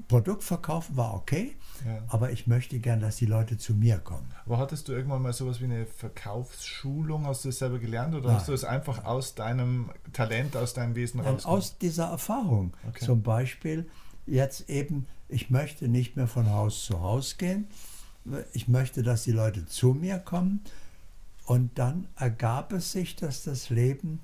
Produkt 0.08 0.42
verkaufen 0.42 0.96
war 0.96 1.14
okay, 1.14 1.56
ja. 1.84 2.02
aber 2.08 2.30
ich 2.32 2.46
möchte 2.46 2.78
gern, 2.78 3.00
dass 3.00 3.16
die 3.16 3.26
Leute 3.26 3.58
zu 3.58 3.74
mir 3.74 3.98
kommen. 3.98 4.26
Aber 4.46 4.58
hattest 4.58 4.88
du 4.88 4.92
irgendwann 4.92 5.22
mal 5.22 5.32
sowas 5.32 5.60
wie 5.60 5.64
eine 5.64 5.86
Verkaufsschulung? 5.86 7.26
Hast 7.26 7.44
du 7.44 7.48
das 7.48 7.58
selber 7.58 7.78
gelernt 7.78 8.14
oder 8.14 8.28
Nein. 8.28 8.36
hast 8.36 8.48
du 8.48 8.52
es 8.52 8.64
einfach 8.64 9.04
aus 9.04 9.34
deinem 9.34 9.90
Talent, 10.12 10.56
aus 10.56 10.74
deinem 10.74 10.94
Wesen 10.94 11.20
raus? 11.20 11.44
Aus 11.46 11.78
dieser 11.78 12.06
Erfahrung. 12.06 12.74
Okay. 12.88 13.04
Zum 13.04 13.22
Beispiel 13.22 13.88
jetzt 14.26 14.68
eben, 14.68 15.06
ich 15.28 15.50
möchte 15.50 15.88
nicht 15.88 16.16
mehr 16.16 16.26
von 16.26 16.50
Haus 16.50 16.84
zu 16.84 17.00
Haus 17.00 17.36
gehen. 17.38 17.68
Ich 18.52 18.68
möchte, 18.68 19.02
dass 19.02 19.24
die 19.24 19.32
Leute 19.32 19.66
zu 19.66 19.94
mir 19.94 20.18
kommen. 20.18 20.62
Und 21.46 21.78
dann 21.78 22.06
ergab 22.16 22.72
es 22.72 22.92
sich, 22.92 23.16
dass 23.16 23.42
das 23.42 23.70
Leben 23.70 24.20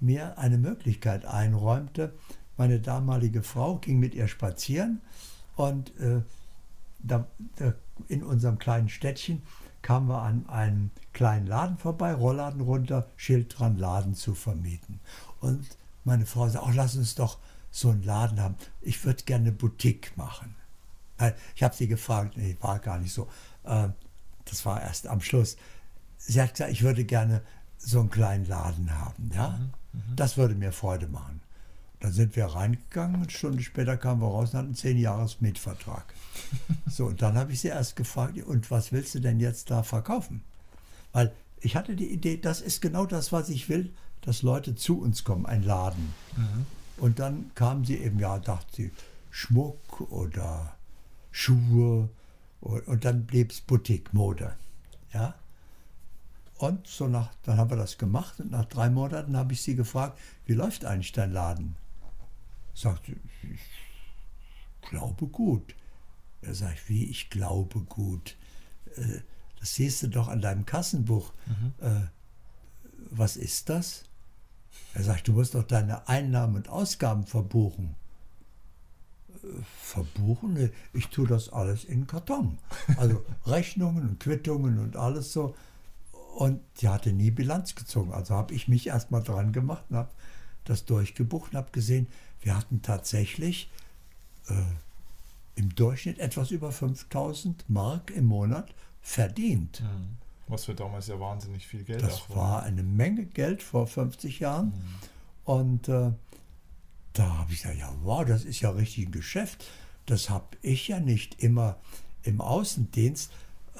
mir 0.00 0.38
eine 0.38 0.56
Möglichkeit 0.56 1.26
einräumte, 1.26 2.14
meine 2.60 2.78
damalige 2.78 3.42
Frau 3.42 3.76
ging 3.76 3.98
mit 3.98 4.14
ihr 4.14 4.28
spazieren 4.28 5.00
und 5.56 5.98
äh, 5.98 6.20
da, 6.98 7.26
da 7.56 7.72
in 8.06 8.22
unserem 8.22 8.58
kleinen 8.58 8.90
Städtchen 8.90 9.40
kamen 9.80 10.08
wir 10.08 10.20
an 10.20 10.46
einen 10.46 10.90
kleinen 11.14 11.46
Laden 11.46 11.78
vorbei, 11.78 12.12
Rollladen 12.12 12.60
runter, 12.60 13.08
Schild 13.16 13.58
dran, 13.58 13.78
Laden 13.78 14.14
zu 14.14 14.34
vermieten. 14.34 15.00
Und 15.40 15.66
meine 16.04 16.26
Frau 16.26 16.50
sagte, 16.50 16.68
oh, 16.68 16.72
lass 16.74 16.96
uns 16.96 17.14
doch 17.14 17.38
so 17.70 17.88
einen 17.88 18.02
Laden 18.02 18.38
haben. 18.38 18.56
Ich 18.82 19.06
würde 19.06 19.24
gerne 19.24 19.44
eine 19.44 19.52
Boutique 19.52 20.14
machen. 20.16 20.54
Ich 21.54 21.62
habe 21.62 21.74
sie 21.74 21.88
gefragt, 21.88 22.36
nee, 22.36 22.58
war 22.60 22.78
gar 22.78 22.98
nicht 22.98 23.14
so. 23.14 23.26
Äh, 23.64 23.88
das 24.44 24.66
war 24.66 24.82
erst 24.82 25.06
am 25.06 25.22
Schluss. 25.22 25.56
Sie 26.18 26.42
hat 26.42 26.52
gesagt, 26.52 26.72
ich 26.72 26.82
würde 26.82 27.06
gerne 27.06 27.40
so 27.78 28.00
einen 28.00 28.10
kleinen 28.10 28.44
Laden 28.44 28.98
haben. 28.98 29.30
Ja? 29.34 29.48
Mhm, 29.48 29.70
mhm. 29.92 30.16
das 30.16 30.36
würde 30.36 30.54
mir 30.54 30.72
Freude 30.72 31.08
machen. 31.08 31.40
Dann 32.00 32.12
sind 32.12 32.34
wir 32.34 32.46
reingegangen, 32.46 33.16
eine 33.16 33.30
Stunde 33.30 33.62
später 33.62 33.96
kamen 33.96 34.22
wir 34.22 34.28
raus 34.28 34.50
und 34.50 34.58
hatten 34.58 34.68
einen 34.68 34.74
zehn 34.74 34.98
Jahres 34.98 35.40
Mietvertrag. 35.40 36.14
so, 36.88 37.06
und 37.06 37.20
dann 37.20 37.36
habe 37.36 37.52
ich 37.52 37.60
sie 37.60 37.68
erst 37.68 37.96
gefragt, 37.96 38.42
und 38.42 38.70
was 38.70 38.90
willst 38.90 39.14
du 39.14 39.20
denn 39.20 39.38
jetzt 39.38 39.70
da 39.70 39.82
verkaufen? 39.82 40.42
Weil 41.12 41.32
ich 41.60 41.76
hatte 41.76 41.94
die 41.94 42.10
Idee, 42.10 42.38
das 42.38 42.62
ist 42.62 42.80
genau 42.80 43.04
das, 43.04 43.32
was 43.32 43.50
ich 43.50 43.68
will, 43.68 43.92
dass 44.22 44.42
Leute 44.42 44.74
zu 44.74 45.00
uns 45.00 45.24
kommen, 45.24 45.44
ein 45.44 45.62
Laden. 45.62 46.14
Mhm. 46.36 46.66
Und 46.96 47.18
dann 47.18 47.50
kamen 47.54 47.84
sie 47.84 47.96
eben, 47.96 48.18
ja, 48.18 48.38
dachte 48.38 48.76
sie, 48.76 48.90
Schmuck 49.30 50.00
oder 50.10 50.74
Schuhe 51.30 52.08
und 52.60 53.04
dann 53.04 53.24
blieb 53.24 53.52
es 53.52 53.60
Boutique, 53.60 54.12
Mode. 54.12 54.54
Ja? 55.12 55.34
Und 56.58 56.86
so 56.86 57.08
nach, 57.08 57.30
dann 57.44 57.56
haben 57.56 57.70
wir 57.70 57.76
das 57.76 57.96
gemacht 57.96 58.38
und 58.40 58.50
nach 58.50 58.66
drei 58.66 58.90
Monaten 58.90 59.36
habe 59.36 59.54
ich 59.54 59.62
sie 59.62 59.76
gefragt, 59.76 60.18
wie 60.44 60.52
läuft 60.52 60.84
eigentlich 60.84 61.12
dein 61.12 61.32
Laden? 61.32 61.76
Sagte, 62.80 63.12
ich 63.42 64.88
glaube 64.88 65.26
gut. 65.26 65.74
Er 66.42 66.54
sagt, 66.54 66.88
wie, 66.88 67.04
ich 67.04 67.30
glaube 67.30 67.80
gut. 67.80 68.36
Äh, 68.96 69.20
das 69.58 69.74
siehst 69.74 70.02
du 70.02 70.08
doch 70.08 70.28
an 70.28 70.40
deinem 70.40 70.64
Kassenbuch. 70.64 71.32
Mhm. 71.46 71.72
Äh, 71.86 72.06
was 73.10 73.36
ist 73.36 73.68
das? 73.68 74.04
Er 74.94 75.02
sagt, 75.02 75.28
du 75.28 75.32
musst 75.32 75.54
doch 75.54 75.64
deine 75.64 76.08
Einnahmen 76.08 76.56
und 76.56 76.68
Ausgaben 76.68 77.26
verbuchen. 77.26 77.94
Äh, 79.28 79.46
verbuchen? 79.82 80.70
Ich 80.92 81.08
tue 81.08 81.28
das 81.28 81.50
alles 81.50 81.84
in 81.84 82.06
Karton. 82.06 82.58
Also 82.96 83.24
Rechnungen 83.46 84.08
und 84.08 84.20
Quittungen 84.20 84.78
und 84.78 84.96
alles 84.96 85.32
so. 85.32 85.54
Und 86.36 86.62
die 86.80 86.88
hatte 86.88 87.12
nie 87.12 87.30
Bilanz 87.30 87.74
gezogen. 87.74 88.12
Also 88.12 88.34
habe 88.34 88.54
ich 88.54 88.68
mich 88.68 88.86
erstmal 88.86 89.22
dran 89.22 89.52
gemacht 89.52 89.84
und 89.90 89.96
habe 89.96 90.10
das 90.70 90.84
durchgebucht 90.84 91.52
und 91.52 91.58
habe 91.58 91.70
gesehen, 91.72 92.06
wir 92.42 92.56
hatten 92.56 92.82
tatsächlich 92.82 93.70
äh, 94.48 94.54
im 95.56 95.74
Durchschnitt 95.74 96.18
etwas 96.18 96.50
über 96.50 96.72
5000 96.72 97.68
Mark 97.68 98.10
im 98.10 98.26
Monat 98.26 98.72
verdient. 99.02 99.82
Mhm. 99.82 100.16
Was 100.48 100.64
für 100.64 100.74
damals 100.74 101.06
ja 101.06 101.20
wahnsinnig 101.20 101.66
viel 101.66 101.84
Geld 101.84 102.02
Das 102.02 102.28
war 102.30 102.62
eine 102.62 102.82
Menge 102.82 103.26
Geld 103.26 103.62
vor 103.62 103.86
50 103.86 104.40
Jahren. 104.40 104.66
Mhm. 104.66 104.72
Und 105.44 105.88
äh, 105.88 106.12
da 107.12 107.38
habe 107.38 107.52
ich 107.52 107.62
gesagt, 107.62 107.78
ja, 107.78 107.92
wow, 108.02 108.24
das 108.24 108.44
ist 108.44 108.60
ja 108.60 108.70
richtig 108.70 109.08
ein 109.08 109.12
Geschäft. 109.12 109.66
Das 110.06 110.30
habe 110.30 110.56
ich 110.62 110.88
ja 110.88 110.98
nicht 110.98 111.42
immer 111.42 111.76
im 112.22 112.40
Außendienst. 112.40 113.30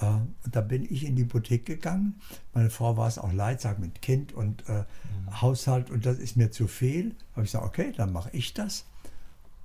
Äh, 0.00 0.06
und 0.06 0.56
da 0.56 0.60
bin 0.60 0.84
ich 0.84 1.04
in 1.04 1.16
die 1.16 1.24
Boutique 1.24 1.66
gegangen. 1.66 2.20
Meine 2.54 2.70
Frau 2.70 2.96
war 2.96 3.08
es 3.08 3.18
auch 3.18 3.32
leid, 3.32 3.60
sagt 3.60 3.80
mit 3.80 4.02
Kind 4.02 4.32
und 4.32 4.68
äh, 4.68 4.80
mhm. 4.82 5.40
Haushalt 5.40 5.90
und 5.90 6.06
das 6.06 6.18
ist 6.18 6.36
mir 6.36 6.50
zu 6.50 6.66
viel. 6.66 7.14
Habe 7.32 7.44
ich 7.44 7.52
gesagt, 7.52 7.64
okay, 7.64 7.92
dann 7.96 8.12
mache 8.12 8.30
ich 8.32 8.54
das. 8.54 8.86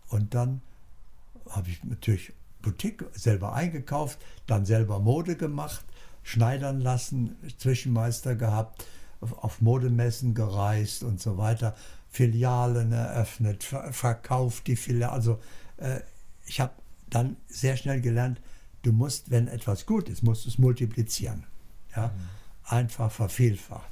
Und 0.10 0.34
dann 0.36 0.62
habe 1.50 1.69
ich 1.69 1.84
natürlich 1.84 2.34
Boutique 2.62 3.06
selber 3.13 3.54
eingekauft, 3.54 4.19
dann 4.48 4.65
selber 4.65 5.00
Mode 5.00 5.36
gemacht, 5.36 5.86
schneidern 6.24 6.82
lassen, 6.82 7.36
Zwischenmeister 7.58 8.36
gehabt, 8.36 8.86
auf, 9.21 9.43
auf 9.43 9.62
Modemessen 9.62 10.34
gereist 10.34 11.04
und 11.04 11.21
so 11.21 11.38
weiter, 11.38 11.76
Filialen 12.10 12.91
eröffnet, 12.91 13.63
ver 13.63 13.93
verkauft 13.93 14.67
die 14.67 14.76
Filialen. 14.76 15.13
Also 15.13 15.39
äh, 15.78 16.00
ich 16.45 16.60
habe 16.60 16.74
dann 17.10 17.38
sehr 17.48 17.78
schnell 17.78 18.02
gelernt, 18.02 18.41
du 18.86 18.91
musst, 18.91 19.32
wenn 19.32 19.48
etwas 19.48 19.86
gut 19.86 20.10
ist, 20.10 20.24
musst 20.24 20.45
du 20.45 20.50
es 20.50 20.58
multiplizieren. 20.58 21.45
Ja? 21.95 22.08
Mhm. 22.08 22.12
Einfach 22.65 23.12
vervielfacht. 23.12 23.89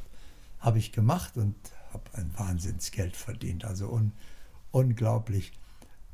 Habe 0.60 0.79
ich 0.79 0.91
gemacht 0.91 1.38
und 1.38 1.56
habe 1.91 2.03
ein 2.13 2.32
Wahnsinnsgeld 2.38 3.15
verdient. 3.15 3.65
Also 3.65 3.89
un, 3.89 4.13
unglaublich. 4.71 5.51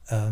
Äh, 0.08 0.32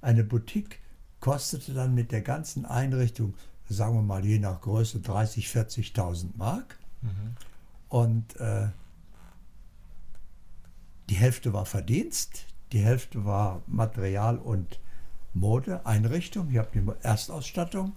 eine 0.00 0.24
Boutique 0.24 0.80
kostete 1.20 1.74
dann 1.74 1.94
mit 1.94 2.12
der 2.12 2.22
ganzen 2.22 2.64
Einrichtung, 2.64 3.34
sagen 3.68 3.94
wir 3.94 4.02
mal 4.02 4.24
je 4.24 4.38
nach 4.38 4.60
Größe, 4.60 4.98
30.000, 4.98 5.94
40.000 5.94 6.26
Mark. 6.36 6.78
Mhm. 7.02 7.36
Und 7.88 8.36
äh, 8.36 8.68
die 11.08 11.16
Hälfte 11.16 11.52
war 11.52 11.64
Verdienst, 11.64 12.46
die 12.72 12.80
Hälfte 12.80 13.24
war 13.24 13.62
Material 13.66 14.38
und 14.38 14.78
Mode, 15.38 15.84
Einrichtung. 15.86 16.50
Ich 16.50 16.58
habe 16.58 16.68
die 16.74 16.84
Erstausstattung. 17.02 17.94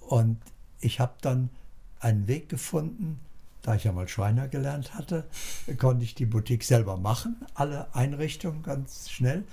Und 0.00 0.38
ich 0.80 1.00
habe 1.00 1.14
dann 1.20 1.50
einen 2.00 2.28
Weg 2.28 2.48
gefunden, 2.48 3.18
da 3.62 3.74
ich 3.74 3.84
ja 3.84 3.92
mal 3.92 4.06
Schreiner 4.06 4.46
gelernt 4.46 4.94
hatte, 4.94 5.24
konnte 5.78 6.04
ich 6.04 6.14
die 6.14 6.26
Boutique 6.26 6.62
selber 6.62 6.96
machen, 6.96 7.36
alle 7.54 7.92
Einrichtungen 7.94 8.62
ganz 8.62 9.10
schnell 9.10 9.44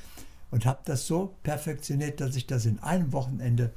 und 0.52 0.68
habe 0.68 0.82
das 0.86 1.08
so 1.08 1.34
perfektioniert, 1.42 2.22
dass 2.22 2.36
ich 2.36 2.46
das 2.46 2.66
in 2.66 2.78
einem 2.80 3.12
Wochenende 3.12 3.72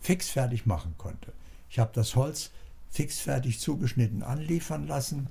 fix 0.00 0.28
fertig 0.28 0.66
machen 0.66 0.94
konnte. 0.98 1.32
Ich 1.70 1.78
habe 1.78 1.90
das 1.94 2.16
Holz 2.16 2.50
fix 2.90 3.18
fertig 3.18 3.60
zugeschnitten 3.60 4.22
anliefern 4.22 4.86
lassen 4.86 5.28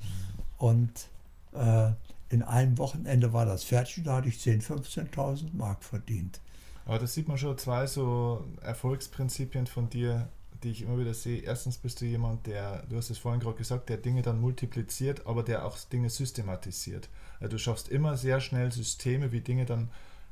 und 0.58 1.10
äh, 1.54 1.92
in 2.30 2.42
einem 2.42 2.78
Wochenende 2.80 3.34
war 3.34 3.46
das 3.46 3.63
fertig 3.63 4.00
und 4.00 4.08
da 4.08 4.18
hatte 4.18 4.30
ich 4.30 4.38
10.000, 4.38 5.12
15.000 5.13 5.54
Mark 5.54 5.84
verdient. 5.84 6.42
Aber 6.88 7.00
das 7.00 7.13
sieht 7.13 7.28
man 7.28 7.38
schon 7.38 7.58
zwei 7.58 7.86
so 7.86 8.45
Erfolgsprinzipien 8.62 9.67
von 9.67 9.89
dir, 9.89 10.30
die 10.63 10.71
ich 10.71 10.82
immer 10.84 10.97
wieder 10.97 11.13
sehe. 11.13 11.41
Erstens 11.41 11.78
bist 11.78 12.00
du 12.00 12.06
jemand, 12.06 12.47
der, 12.47 12.84
du 12.89 12.95
hast 12.95 13.10
es 13.10 13.17
vorhin 13.17 13.41
gerade 13.41 13.58
gesagt, 13.58 13.89
der 13.89 13.97
Dinge 13.97 14.21
dann 14.21 14.39
multipliziert, 14.39 15.28
aber 15.28 15.43
der 15.43 15.65
auch 15.65 15.78
Dinge 15.78 16.10
systematisiert. 16.10 17.10
Also 17.39 17.52
du 17.52 17.60
schaffst 17.60 17.89
immer 17.89 18.15
sehr 18.15 18.39
schnell 18.39 18.71
Systeme, 18.71 19.34
wie 19.34 19.41
Dinge 19.41 19.65
dann 19.65 19.89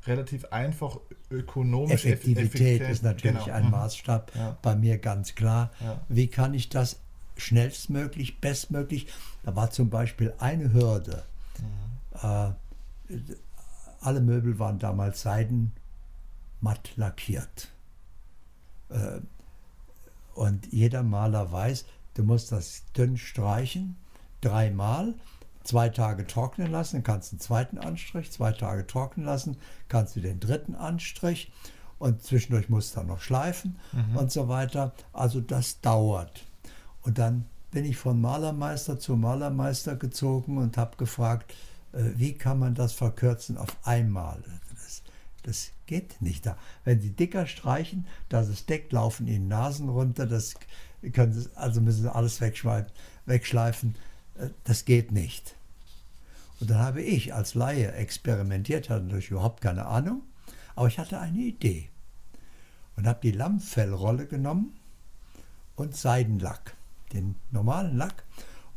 relativ 0.07 0.45
einfach 0.45 0.97
ökonomisch 1.29 2.05
Effektivität 2.05 2.81
ist 2.81 3.03
natürlich 3.03 3.45
genau. 3.45 3.57
ein 3.57 3.65
mhm. 3.65 3.71
Maßstab 3.71 4.31
ja. 4.35 4.57
bei 4.61 4.75
mir 4.75 4.97
ganz 4.97 5.35
klar. 5.35 5.71
Ja. 5.81 6.01
Wie 6.07 6.27
kann 6.27 6.53
ich 6.53 6.69
das 6.69 6.99
schnellstmöglich, 7.35 8.39
bestmöglich? 8.39 9.07
Da 9.43 9.55
war 9.55 9.71
zum 9.71 9.89
Beispiel 9.89 10.33
eine 10.37 10.71
Hürde. 10.71 11.25
Mhm. 11.59 12.29
Äh, 13.09 13.17
alle 13.99 14.21
Möbel 14.21 14.57
waren 14.57 14.79
damals 14.79 15.21
Seiden 15.21 15.73
matt 16.61 16.95
lackiert. 16.95 17.69
Äh, 18.89 19.19
und 20.33 20.71
jeder 20.71 21.03
Maler 21.03 21.51
weiß, 21.51 21.85
du 22.15 22.23
musst 22.23 22.51
das 22.51 22.83
dünn 22.93 23.17
streichen, 23.17 23.95
dreimal 24.41 25.15
zwei 25.65 25.89
Tage 25.89 26.25
trocknen 26.27 26.71
lassen, 26.71 26.97
dann 26.97 27.03
kannst 27.03 27.31
du 27.31 27.35
einen 27.35 27.41
zweiten 27.41 27.77
Anstrich, 27.77 28.31
zwei 28.31 28.51
Tage 28.51 28.87
trocknen 28.87 29.25
lassen, 29.25 29.57
kannst 29.87 30.15
du 30.15 30.21
den 30.21 30.39
dritten 30.39 30.75
Anstrich 30.75 31.51
und 31.97 32.21
zwischendurch 32.21 32.69
musst 32.69 32.93
du 32.93 32.99
dann 32.99 33.07
noch 33.07 33.19
schleifen 33.19 33.77
mhm. 33.91 34.17
und 34.17 34.31
so 34.31 34.47
weiter. 34.47 34.93
Also 35.11 35.41
das 35.41 35.81
dauert. 35.81 36.45
Und 37.01 37.17
dann 37.17 37.45
bin 37.71 37.85
ich 37.85 37.97
von 37.97 38.21
Malermeister 38.21 38.99
zu 38.99 39.15
Malermeister 39.15 39.95
gezogen 39.95 40.57
und 40.57 40.77
habe 40.77 40.97
gefragt, 40.97 41.53
äh, 41.93 42.11
wie 42.15 42.33
kann 42.33 42.59
man 42.59 42.75
das 42.75 42.93
verkürzen 42.93 43.57
auf 43.57 43.75
einmal? 43.83 44.41
Das, 44.71 45.03
das 45.45 45.71
geht 45.85 46.21
nicht 46.21 46.45
da. 46.45 46.57
Wenn 46.83 46.99
Sie 46.99 47.11
dicker 47.11 47.45
streichen, 47.45 48.07
das 48.29 48.49
ist 48.49 48.69
Deck, 48.69 48.91
laufen 48.91 49.27
Ihnen 49.27 49.47
Nasen 49.47 49.89
runter, 49.89 50.25
das 50.25 50.55
können 51.13 51.33
Sie, 51.33 51.47
also 51.55 51.81
müssen 51.81 52.03
Sie 52.03 52.13
alles 52.13 52.41
wegschleifen. 52.41 53.95
Äh, 54.35 54.49
das 54.63 54.85
geht 54.85 55.11
nicht. 55.11 55.55
Und 56.59 56.69
dann 56.69 56.79
habe 56.79 57.01
ich 57.01 57.33
als 57.33 57.53
Laie 57.53 57.91
experimentiert, 57.91 58.89
hatte 58.89 59.03
natürlich 59.03 59.31
überhaupt 59.31 59.61
keine 59.61 59.85
Ahnung, 59.85 60.23
aber 60.75 60.87
ich 60.87 60.97
hatte 60.97 61.19
eine 61.19 61.39
Idee 61.39 61.89
und 62.95 63.07
habe 63.07 63.19
die 63.21 63.31
Lammfellrolle 63.31 64.25
genommen 64.25 64.75
und 65.75 65.95
Seidenlack, 65.95 66.75
den 67.13 67.35
normalen 67.51 67.97
Lack, 67.97 68.23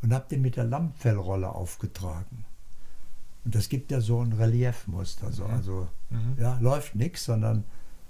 und 0.01 0.13
habe 0.13 0.27
den 0.29 0.41
mit 0.41 0.55
der 0.55 0.65
Lammfellrolle 0.65 1.49
aufgetragen. 1.49 2.45
Und 3.43 3.55
das 3.55 3.69
gibt 3.69 3.91
ja 3.91 4.01
so 4.01 4.21
ein 4.21 4.33
Reliefmuster. 4.33 5.31
So. 5.31 5.45
Mhm. 5.45 5.53
Also 5.53 5.87
mhm. 6.09 6.35
ja, 6.39 6.57
läuft 6.59 6.95
nichts, 6.95 7.25
sondern 7.25 7.63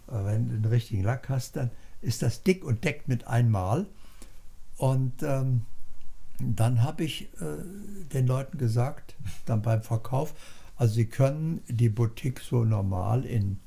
äh, 0.08 0.24
wenn 0.26 0.50
du 0.50 0.56
den 0.56 0.66
richtigen 0.66 1.04
Lack 1.04 1.30
hast, 1.30 1.56
dann 1.56 1.72
ist 2.02 2.22
das 2.22 2.44
dick 2.44 2.64
und 2.64 2.84
deckt 2.84 3.08
mit 3.08 3.28
einmal. 3.28 3.88
Und 4.78 5.24
ähm, 5.24 5.66
dann 6.40 6.84
habe 6.84 7.04
ich 7.04 7.24
äh, 7.42 7.58
den 8.14 8.28
Leuten 8.28 8.58
gesagt, 8.58 9.16
dann 9.46 9.62
beim 9.62 9.84
Verkauf, 9.84 10.34
also 10.78 10.94
sie 10.94 11.08
können 11.08 11.62
die 11.68 11.90
Boutique 11.90 12.40
so 12.40 12.64
normal 12.64 13.26
in 13.26 13.60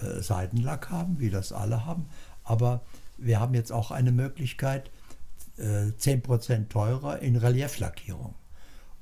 äh, 0.00 0.22
Seidenlack 0.22 0.90
haben, 0.90 1.20
wie 1.20 1.28
das 1.28 1.52
alle 1.52 1.84
haben, 1.84 2.06
aber 2.44 2.82
wir 3.18 3.40
haben 3.40 3.54
jetzt 3.54 3.72
auch 3.72 3.90
eine 3.90 4.12
Möglichkeit, 4.12 4.90
äh, 5.58 5.90
10% 5.98 6.68
teurer 6.68 7.18
in 7.20 7.36
Relieflackierung. 7.36 8.34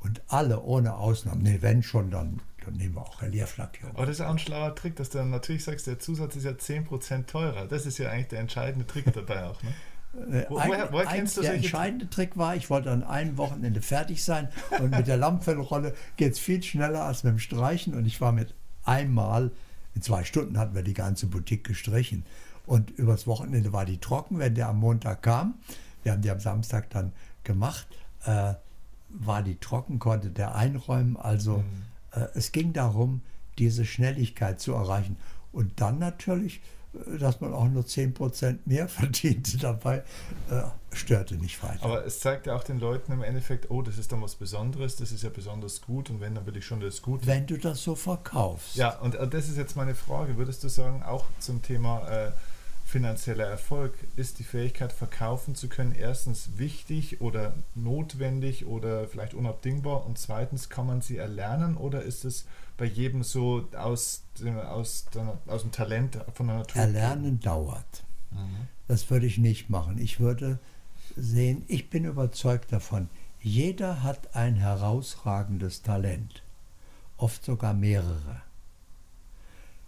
Und 0.01 0.23
alle 0.29 0.63
ohne 0.63 0.97
Ausnahme, 0.97 1.43
nee, 1.43 1.59
wenn 1.63 1.83
schon, 1.83 2.11
dann, 2.11 2.41
dann 2.65 2.75
nehmen 2.75 2.95
wir 2.95 3.03
auch 3.03 3.23
Relieflackierung. 3.23 3.95
Aber 3.95 4.07
das 4.07 4.17
ist 4.17 4.21
auch 4.23 4.31
ein 4.31 4.39
schlauer 4.39 4.75
Trick, 4.75 4.97
dass 4.97 5.11
du 5.11 5.19
dann 5.19 5.31
natürlich 5.31 5.65
sagst, 5.65 5.87
der 5.87 5.99
Zusatz 5.99 6.37
ist 6.37 6.45
ja 6.45 6.53
10% 6.53 7.27
teurer. 7.27 7.67
Das 7.67 7.87
ist 7.87 7.99
ja 7.99 8.11
eigentlich 8.11 8.29
der 8.29 8.41
entscheidende 8.41 8.87
Trick 8.87 9.13
dabei 9.13 9.45
auch. 9.45 9.63
Ne? 9.63 9.75
Äh, 10.31 10.47
Wo, 10.49 10.57
woher, 10.57 10.93
woher 10.93 11.09
ein, 11.09 11.29
der 11.43 11.55
entscheidende 11.55 12.09
Trick 12.09 12.37
war, 12.37 12.55
ich 12.55 12.71
wollte 12.71 12.91
an 12.91 13.03
einem 13.03 13.37
Wochenende 13.37 13.83
fertig 13.83 14.23
sein 14.25 14.49
und 14.79 14.91
mit 14.91 15.07
der 15.07 15.17
Lammfellrolle 15.17 15.95
geht 16.17 16.33
es 16.33 16.39
viel 16.39 16.63
schneller 16.63 17.03
als 17.03 17.25
mit 17.25 17.33
dem 17.33 17.39
Streichen 17.39 17.95
und 17.95 18.07
ich 18.07 18.21
war 18.21 18.33
mit 18.33 18.55
einmal, 18.85 19.51
in 19.95 20.03
zwei 20.03 20.25
Stunden 20.25 20.59
hatten 20.59 20.75
wir 20.75 20.83
die 20.83 20.95
ganze 20.95 21.27
Boutique 21.27 21.65
gestrichen 21.65 22.25
und 22.67 22.91
übers 22.91 23.27
Wochenende 23.27 23.73
war 23.73 23.85
die 23.85 23.99
trocken, 23.99 24.39
wenn 24.39 24.55
der 24.55 24.69
am 24.69 24.79
Montag 24.79 25.23
kam, 25.23 25.55
wir 26.03 26.13
haben 26.13 26.23
die 26.23 26.31
am 26.31 26.41
Samstag 26.41 26.91
dann 26.91 27.13
gemacht, 27.43 27.87
äh, 28.25 28.55
war 29.09 29.43
die 29.43 29.57
trocken, 29.57 29.99
konnte 29.99 30.31
der 30.31 30.55
einräumen, 30.55 31.17
also 31.17 31.59
mhm. 31.59 31.83
Äh, 32.15 32.27
es 32.35 32.53
ging 32.53 32.73
darum, 32.73 33.23
diese 33.59 33.85
Schnelligkeit 33.85 34.61
zu 34.61 34.73
erreichen 34.73 35.17
und 35.53 35.81
dann 35.81 35.99
natürlich 35.99 36.61
dass 37.19 37.41
man 37.41 37.53
auch 37.53 37.69
nur 37.69 37.83
10% 37.83 38.59
mehr 38.65 38.89
verdiente 38.89 39.59
dabei, 39.59 40.03
äh, 40.51 40.63
störte 40.93 41.37
nicht 41.37 41.63
weiter. 41.63 41.85
Aber 41.85 42.05
es 42.07 42.21
zeigt 42.21 42.47
ja 42.47 42.55
auch 42.55 42.65
den 42.65 42.79
Leuten 42.79 43.13
im 43.13 43.23
Endeffekt, 43.23 43.71
oh, 43.71 43.83
das 43.83 43.99
ist 43.99 44.13
dann 44.13 44.23
was 44.23 44.35
Besonderes, 44.37 44.97
das 44.97 45.13
ist 45.13 45.23
ja 45.23 45.31
besonders 45.31 45.83
gut 45.83 46.11
und 46.11 46.21
wenn, 46.21 46.35
dann 46.35 46.47
will 46.47 46.57
ich 46.57 46.65
schon 46.65 46.81
das 46.81 47.03
Gute. 47.03 47.27
Wenn 47.27 47.47
du 47.47 47.59
das 47.59 47.83
so 47.83 47.95
verkaufst. 47.95 48.77
Ja, 48.77 48.99
und 49.01 49.15
das 49.15 49.49
ist 49.49 49.57
jetzt 49.57 49.77
meine 49.77 49.95
Frage. 49.95 50.37
Würdest 50.37 50.63
du 50.65 50.69
sagen, 50.69 51.03
auch 51.03 51.25
zum 51.41 51.63
Thema 51.63 52.07
äh, 52.09 52.33
finanzieller 52.95 53.47
Erfolg, 53.47 53.93
ist 54.15 54.39
die 54.39 54.45
Fähigkeit, 54.45 54.93
verkaufen 54.93 55.57
zu 55.57 55.69
können, 55.69 55.97
erstens 55.97 56.51
wichtig 56.59 57.21
oder 57.21 57.53
notwendig 57.75 58.67
oder 58.67 59.09
vielleicht 59.09 59.35
unabdingbar 59.35 60.07
und 60.07 60.17
zweitens, 60.17 60.69
kann 60.69 60.87
man 60.87 61.01
sie 61.01 61.17
erlernen 61.17 61.77
oder 61.77 62.03
ist 62.03 62.25
es 62.25 62.47
bei 62.77 62.85
jedem 62.85 63.25
so 63.25 63.69
aus, 63.77 64.23
aus, 64.45 65.07
aus 65.49 65.63
dem 65.63 65.73
Talent 65.73 66.21
von 66.35 66.47
der 66.47 66.59
Natur. 66.59 66.83
Erlernen 66.83 67.41
dauert. 67.41 68.05
Mhm. 68.31 68.69
Das 68.87 69.11
würde 69.11 69.27
ich 69.27 69.39
nicht 69.39 69.71
machen. 69.71 69.99
Ich 69.99 70.21
würde 70.21 70.61
sehen, 71.17 71.65
ich 71.67 71.91
bin 71.91 72.05
überzeugt 72.05 72.71
davon, 72.71 73.09
jeder 73.41 74.05
hat 74.05 74.37
ein 74.37 74.55
herausragendes 74.55 75.83
Talent, 75.83 76.45
oft 77.17 77.45
sogar 77.45 77.75
mehrere. 77.75 78.43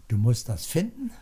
Du 0.09 0.17
musst 0.17 0.49
das 0.49 0.67
finden. 0.67 1.13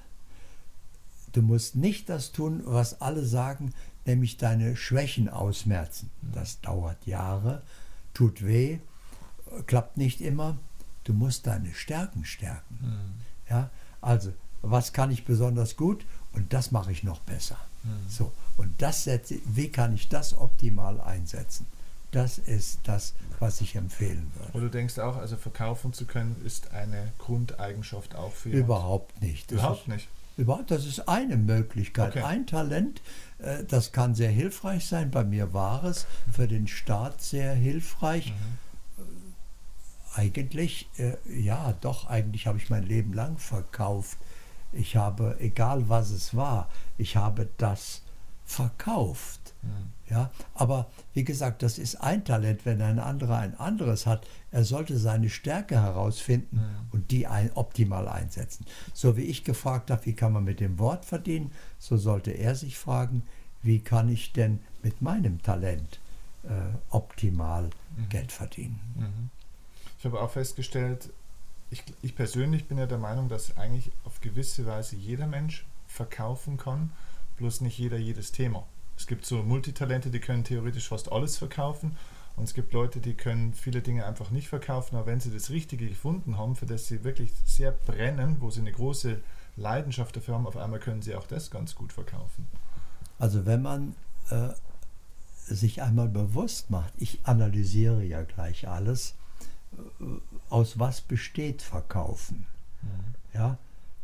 Du 1.35 1.43
musst 1.43 1.75
nicht 1.75 2.09
das 2.09 2.31
tun, 2.31 2.63
was 2.65 3.01
alle 3.01 3.25
sagen, 3.27 3.75
nämlich 4.07 4.37
deine 4.37 4.77
Schwächen 4.77 5.29
ausmerzen. 5.29 6.11
Das 6.23 6.61
dauert 6.61 7.07
Jahre, 7.07 7.63
tut 8.15 8.47
weh, 8.47 8.79
klappt 9.67 9.97
nicht 9.97 10.21
immer. 10.21 10.57
Du 11.03 11.13
musst 11.13 11.49
deine 11.49 11.75
Stärken 11.75 12.25
stärken. 12.25 12.79
Mhm. 12.81 13.51
Ja, 13.51 13.71
also 14.01 14.33
was 14.63 14.93
kann 14.93 15.11
ich 15.11 15.25
besonders 15.25 15.77
gut 15.77 16.07
und 16.33 16.53
das 16.53 16.71
mache 16.71 16.93
ich 16.93 17.03
noch 17.03 17.21
besser. 17.21 17.59
Mhm. 17.83 18.09
So 18.09 18.33
und 18.57 18.81
das 18.81 19.03
setze, 19.03 19.35
wie 19.45 19.71
kann 19.71 19.93
ich 19.95 20.09
das 20.09 20.39
optimal 20.39 21.01
einsetzen? 21.01 21.67
Das 22.13 22.39
ist 22.39 22.79
das, 22.85 23.15
was 23.41 23.61
ich 23.61 23.75
empfehlen 23.75 24.31
würde. 24.37 24.53
Und 24.53 24.63
du 24.63 24.71
denkst 24.71 25.01
auch, 25.01 25.17
also 25.17 25.37
verkaufen 25.37 25.93
zu 25.93 26.05
können, 26.05 26.41
ist 26.47 26.71
eine 26.71 27.13
Grundeigenschaft 27.19 28.15
auch 28.15 28.33
für 28.33 28.51
Überhaupt 28.51 29.21
nicht. 29.21 29.51
Überhaupt 29.51 29.89
nicht. 29.89 30.09
Überhaupt, 30.37 30.71
das 30.71 30.85
ist 30.85 31.09
eine 31.09 31.37
Möglichkeit. 31.37 32.11
Okay. 32.11 32.23
Ein 32.23 32.47
Talent, 32.47 33.03
äh, 33.39 33.65
das 33.65 33.93
kann 33.93 34.15
sehr 34.15 34.31
hilfreich 34.31 34.87
sein. 34.87 35.11
Bei 35.11 35.23
mir 35.23 35.53
war 35.53 35.85
es 35.85 36.07
für 36.33 36.49
den 36.49 36.67
Staat 36.67 37.23
sehr 37.23 37.55
hilfreich. 37.55 38.33
Mhm. 38.33 39.05
Äh, 40.17 40.21
Eigentlich, 40.21 40.89
äh, 40.99 41.17
ja, 41.29 41.75
doch, 41.81 42.09
eigentlich 42.09 42.47
habe 42.47 42.59
ich 42.59 42.71
mein 42.71 42.85
Leben 42.85 43.13
lang 43.13 43.39
verkauft. 43.39 44.19
Ich 44.73 44.97
habe, 44.97 45.37
egal 45.39 45.89
was 45.89 46.11
es 46.11 46.35
war, 46.35 46.69
ich 46.99 47.17
habe 47.17 47.49
das 47.59 48.03
verkauft. 48.45 49.44
Ja, 50.11 50.31
aber 50.53 50.91
wie 51.15 51.25
gesagt, 51.25 51.63
das 51.63 51.79
ist 51.79 51.97
ein 51.97 52.25
Talent, 52.25 52.67
wenn 52.67 52.83
ein 52.83 52.99
anderer 52.99 53.39
ein 53.39 53.59
anderes 53.59 54.07
hat. 54.07 54.27
Er 54.51 54.65
sollte 54.65 54.99
seine 54.99 55.31
Stärke 55.31 55.81
herausfinden 55.81 56.61
und 56.93 57.11
die 57.11 57.27
ein, 57.27 57.51
optimal 57.55 58.09
einsetzen. 58.09 58.67
So 58.93 59.17
wie 59.17 59.23
ich 59.23 59.45
gefragt 59.45 59.91
habe, 59.91 60.05
wie 60.05 60.13
kann 60.13 60.33
man 60.33 60.45
mit 60.45 60.61
dem 60.61 60.79
Wort 60.79 61.05
verdienen, 61.07 61.53
so 61.79 61.97
sollte 61.97 62.33
er 62.33 62.55
sich 62.55 62.77
fragen, 62.77 63.23
wie 63.63 63.81
kann 63.81 64.11
ich 64.11 64.33
denn 64.33 64.61
mit 64.83 65.01
meinem 65.01 65.43
Talent 65.43 66.01
äh, 66.45 66.49
optimal 66.91 67.71
Geld 68.11 68.33
verdienen. 68.33 69.31
Ich 69.99 70.05
habe 70.05 70.21
auch 70.21 70.31
festgestellt, 70.31 71.11
ich, 71.71 71.83
ich 72.03 72.15
persönlich 72.15 72.67
bin 72.67 72.79
ja 72.79 72.87
der 72.87 72.99
Meinung, 72.99 73.29
dass 73.29 73.57
eigentlich 73.57 73.91
auf 74.05 74.21
gewisse 74.21 74.67
Weise 74.67 74.97
jeder 74.97 75.27
Mensch 75.27 75.65
verkaufen 75.87 76.57
kann, 76.57 76.93
bloß 77.37 77.63
nicht 77.63 77.79
jeder 77.79 77.97
jedes 77.97 78.33
Thema. 78.33 78.67
Es 78.97 79.07
gibt 79.07 79.27
so 79.27 79.43
Multitalente, 79.43 80.11
die 80.11 80.21
können 80.21 80.45
theoretisch 80.45 80.89
fast 80.89 81.11
alles 81.11 81.37
verkaufen 81.37 81.97
und 82.37 82.45
es 82.45 82.55
gibt 82.55 82.73
Leute, 82.73 83.01
die 83.01 83.15
können 83.15 83.55
viele 83.55 83.81
Dinge 83.81 84.07
einfach 84.07 84.31
nicht 84.31 84.49
verkaufen, 84.49 84.97
aber 84.97 85.07
wenn 85.07 85.21
sie 85.21 85.31
das 85.31 85.51
Richtige 85.51 85.89
gefunden 85.89 86.37
haben, 86.37 86.57
für 86.57 86.67
das 86.67 86.87
sie 86.87 87.05
wirklich 87.05 87.33
sehr 87.45 87.73
brennen, 87.73 88.37
wo 88.41 88.51
sie 88.51 88.61
eine 88.61 88.73
große 88.73 89.21
Leidenschaft 89.57 90.17
dafür 90.17 90.35
haben, 90.35 90.47
auf 90.47 90.57
einmal 90.57 90.81
können 90.81 91.03
sie 91.03 91.15
auch 91.15 91.27
das 91.27 91.51
ganz 91.51 91.75
gut 91.75 91.93
verkaufen. 91.93 92.47
Also 93.19 93.47
wenn 93.47 93.63
man 93.63 93.95
äh, 94.31 94.49
sich 95.47 95.83
einmal 95.83 96.09
bewusst 96.09 96.71
macht, 96.71 96.93
ich 96.97 97.21
analysiere 97.25 98.03
ja 98.03 98.23
gleich 98.23 98.67
alles, 98.69 99.15
äh, 99.73 100.05
aus 100.51 100.79
was 100.79 101.01
besteht 101.01 101.63
Verkaufen? 101.63 102.47
Ja, 103.33 103.59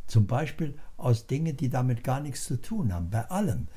zum 0.06 0.26
Beispiel 0.26 0.76
aus 0.96 1.26
Dingen, 1.26 1.56
die 1.56 1.68
damit 1.68 2.02
gar 2.02 2.20
nichts 2.20 2.44
zu 2.44 2.60
tun 2.60 2.92
haben. 2.92 3.10
Bei 3.10 3.30
allem 3.30 3.68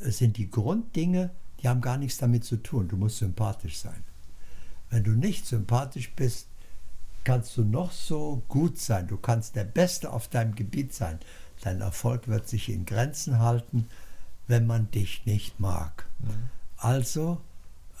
sind 0.00 0.36
die 0.36 0.50
Grunddinge, 0.50 1.30
die 1.62 1.68
haben 1.68 1.80
gar 1.80 1.98
nichts 1.98 2.18
damit 2.18 2.44
zu 2.44 2.56
tun. 2.56 2.88
Du 2.88 2.96
musst 2.96 3.18
sympathisch 3.18 3.78
sein. 3.78 4.02
Wenn 4.88 5.04
du 5.04 5.12
nicht 5.12 5.46
sympathisch 5.46 6.12
bist, 6.14 6.46
kannst 7.24 7.56
du 7.56 7.64
noch 7.64 7.92
so 7.92 8.42
gut 8.48 8.78
sein. 8.78 9.06
Du 9.06 9.16
kannst 9.16 9.56
der 9.56 9.64
Beste 9.64 10.10
auf 10.10 10.28
deinem 10.28 10.54
Gebiet 10.54 10.94
sein. 10.94 11.18
Dein 11.62 11.80
Erfolg 11.80 12.28
wird 12.28 12.48
sich 12.48 12.70
in 12.70 12.86
Grenzen 12.86 13.38
halten, 13.38 13.86
wenn 14.46 14.66
man 14.66 14.90
dich 14.90 15.26
nicht 15.26 15.60
mag. 15.60 16.06
Also 16.78 17.40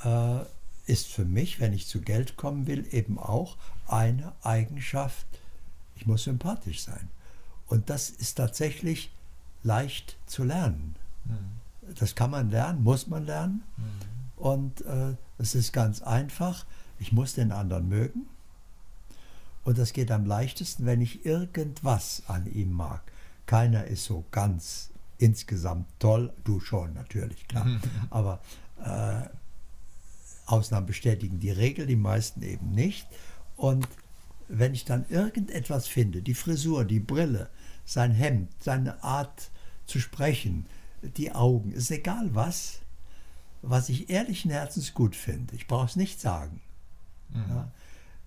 äh, 0.02 0.40
ist 0.86 1.08
für 1.08 1.24
mich, 1.24 1.60
wenn 1.60 1.72
ich 1.72 1.86
zu 1.86 2.00
Geld 2.00 2.36
kommen 2.36 2.66
will, 2.66 2.86
eben 2.90 3.18
auch 3.18 3.56
eine 3.86 4.32
Eigenschaft, 4.42 5.26
ich 5.96 6.06
muss 6.06 6.24
sympathisch 6.24 6.82
sein. 6.82 7.10
Und 7.66 7.90
das 7.90 8.10
ist 8.10 8.34
tatsächlich 8.36 9.12
leicht 9.62 10.16
zu 10.26 10.44
lernen. 10.44 10.96
Das 11.98 12.14
kann 12.14 12.30
man 12.30 12.50
lernen, 12.50 12.82
muss 12.82 13.06
man 13.06 13.26
lernen. 13.26 13.62
Und 14.36 14.80
äh, 14.86 15.16
es 15.38 15.54
ist 15.54 15.72
ganz 15.72 16.02
einfach. 16.02 16.64
Ich 16.98 17.12
muss 17.12 17.34
den 17.34 17.52
anderen 17.52 17.88
mögen. 17.88 18.26
Und 19.64 19.78
das 19.78 19.92
geht 19.92 20.10
am 20.10 20.24
leichtesten, 20.24 20.86
wenn 20.86 21.00
ich 21.00 21.26
irgendwas 21.26 22.22
an 22.26 22.46
ihm 22.46 22.72
mag. 22.72 23.02
Keiner 23.46 23.84
ist 23.84 24.04
so 24.04 24.24
ganz 24.30 24.90
insgesamt 25.18 25.86
toll, 25.98 26.32
du 26.44 26.60
schon 26.60 26.94
natürlich, 26.94 27.46
klar. 27.46 27.66
Aber 28.10 28.40
äh, 28.82 29.28
Ausnahmen 30.46 30.86
bestätigen 30.86 31.40
die 31.40 31.50
Regel, 31.50 31.86
die 31.86 31.96
meisten 31.96 32.42
eben 32.42 32.70
nicht. 32.72 33.06
Und 33.56 33.86
wenn 34.48 34.74
ich 34.74 34.84
dann 34.84 35.04
irgendetwas 35.08 35.86
finde, 35.86 36.22
die 36.22 36.34
Frisur, 36.34 36.84
die 36.84 37.00
Brille, 37.00 37.50
sein 37.84 38.12
Hemd, 38.12 38.50
seine 38.60 39.02
Art 39.04 39.50
zu 39.86 40.00
sprechen, 40.00 40.66
die 41.02 41.32
Augen, 41.32 41.72
ist 41.72 41.90
egal 41.90 42.34
was, 42.34 42.80
was 43.62 43.88
ich 43.88 44.10
ehrlichen 44.10 44.50
Herzens 44.50 44.94
gut 44.94 45.16
finde. 45.16 45.54
Ich 45.54 45.66
brauche 45.66 45.86
es 45.86 45.96
nicht 45.96 46.20
sagen. 46.20 46.60
Ja, 47.34 47.70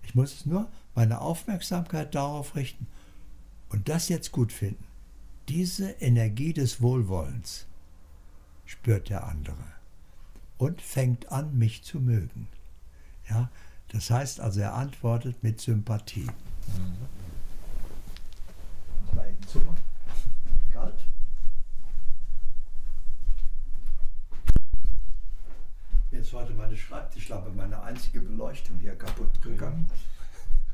ich 0.02 0.14
muss 0.14 0.32
es 0.32 0.46
nur 0.46 0.68
meine 0.94 1.20
Aufmerksamkeit 1.20 2.14
darauf 2.14 2.56
richten 2.56 2.86
und 3.68 3.88
das 3.88 4.08
jetzt 4.08 4.32
gut 4.32 4.52
finden. 4.52 4.84
Diese 5.48 5.90
Energie 6.00 6.52
des 6.52 6.80
Wohlwollens 6.80 7.66
spürt 8.64 9.10
der 9.10 9.26
andere 9.26 9.64
und 10.56 10.80
fängt 10.80 11.30
an, 11.30 11.58
mich 11.58 11.82
zu 11.82 12.00
mögen. 12.00 12.48
Ja, 13.28 13.50
das 13.88 14.10
heißt 14.10 14.40
also, 14.40 14.60
er 14.60 14.74
antwortet 14.74 15.42
mit 15.42 15.60
Sympathie. 15.60 16.28
Super. 19.46 19.74
Kalt. 20.72 20.98
Ist 26.20 26.32
heute 26.32 26.52
meine 26.54 26.76
Schreibtischlampe, 26.76 27.50
meine 27.50 27.82
einzige 27.82 28.20
Beleuchtung 28.20 28.78
hier 28.78 28.94
kaputt 28.96 29.28
gegangen. 29.42 29.86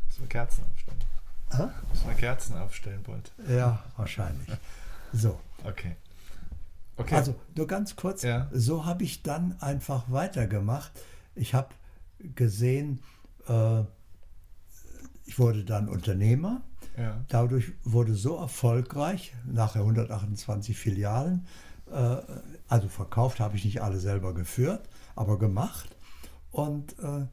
Müssen 0.07 0.21
wir 0.23 0.29
Kerzen 0.29 0.65
aufstellen. 0.73 0.99
Hä? 1.51 1.69
Müssen 1.91 2.07
wir 2.09 2.15
Kerzen 2.15 2.57
aufstellen 2.59 3.03
bald. 3.03 3.33
Ja, 3.49 3.83
wahrscheinlich. 3.97 4.49
So, 5.13 5.41
Okay. 5.65 5.97
Okay. 6.97 7.15
also 7.15 7.35
nur 7.57 7.67
ganz 7.67 7.97
kurz, 7.97 8.23
Ja. 8.23 8.49
so 8.53 8.85
habe 8.85 9.03
ich 9.05 9.23
dann 9.23 9.61
einfach 9.61 10.05
weitergemacht. 10.11 10.93
Ich 11.35 11.55
habe 11.55 11.69
gesehen, 12.37 13.03
äh, 13.49 13.81
ich 15.25 15.39
wurde 15.39 15.65
dann 15.65 15.89
Unternehmer. 15.89 16.61
ja. 16.99 17.25
Dadurch 17.29 17.73
wurde 17.85 18.15
so 18.15 18.37
erfolgreich, 18.37 19.33
nachher 19.47 19.81
128 19.83 20.77
Filialen, 20.77 21.47
äh, 21.91 22.17
also 22.69 22.89
verkauft 22.89 23.41
habe 23.41 23.57
ich 23.57 23.65
nicht 23.65 23.81
alle 23.83 23.99
selber 23.99 24.35
geführt, 24.35 24.87
aber 25.15 25.39
gemacht. 25.39 25.97
Und 26.51 26.99
äh, 26.99 27.27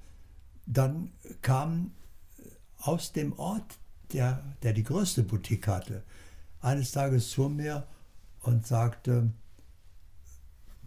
dann 0.66 1.12
kam 1.42 1.92
aus 2.80 3.14
dem 3.14 3.38
Ort, 3.40 3.78
der, 4.14 4.44
der 4.64 4.74
die 4.74 4.84
größte 4.84 5.24
Boutique 5.24 5.68
hatte, 5.68 6.04
eines 6.62 6.92
Tages 6.92 7.30
zu 7.32 7.50
mir 7.50 7.88
und 8.42 8.66
sagte, 8.66 9.32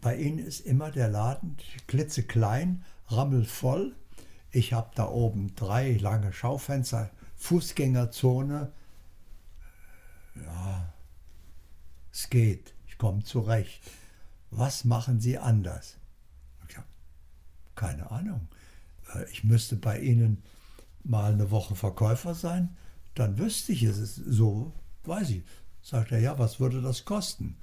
bei 0.01 0.17
Ihnen 0.17 0.39
ist 0.39 0.61
immer 0.61 0.91
der 0.91 1.09
Laden 1.09 1.57
klitzeklein, 1.87 2.85
rammelvoll. 3.09 3.95
Ich 4.51 4.73
habe 4.73 4.91
da 4.95 5.09
oben 5.09 5.55
drei 5.55 5.97
lange 5.97 6.33
Schaufenster, 6.33 7.11
Fußgängerzone. 7.37 8.73
Ja, 10.37 10.93
es 12.13 12.31
geht, 12.31 12.75
ich 12.87 12.97
komme 12.97 13.23
zurecht. 13.23 13.83
Was 14.51 14.85
machen 14.85 15.21
Sie 15.21 15.39
anders? 15.39 16.00
Keine 17.81 18.11
Ahnung. 18.11 18.47
Äh, 19.15 19.25
Ich 19.33 19.43
müsste 19.43 19.77
bei 19.77 19.99
Ihnen 19.99 20.43
mal 21.03 21.33
eine 21.33 21.51
Woche 21.51 21.75
Verkäufer 21.75 22.35
sein, 22.35 22.77
dann 23.15 23.39
wüsste 23.39 23.73
ich 23.73 23.85
es. 23.85 24.17
So 24.17 24.75
weiß 25.05 25.31
ich. 25.31 25.43
Sagt 25.83 26.13
er, 26.13 26.19
ja, 26.19 26.39
was 26.39 26.61
würde 26.61 26.83
das 26.83 27.07
kosten? 27.07 27.57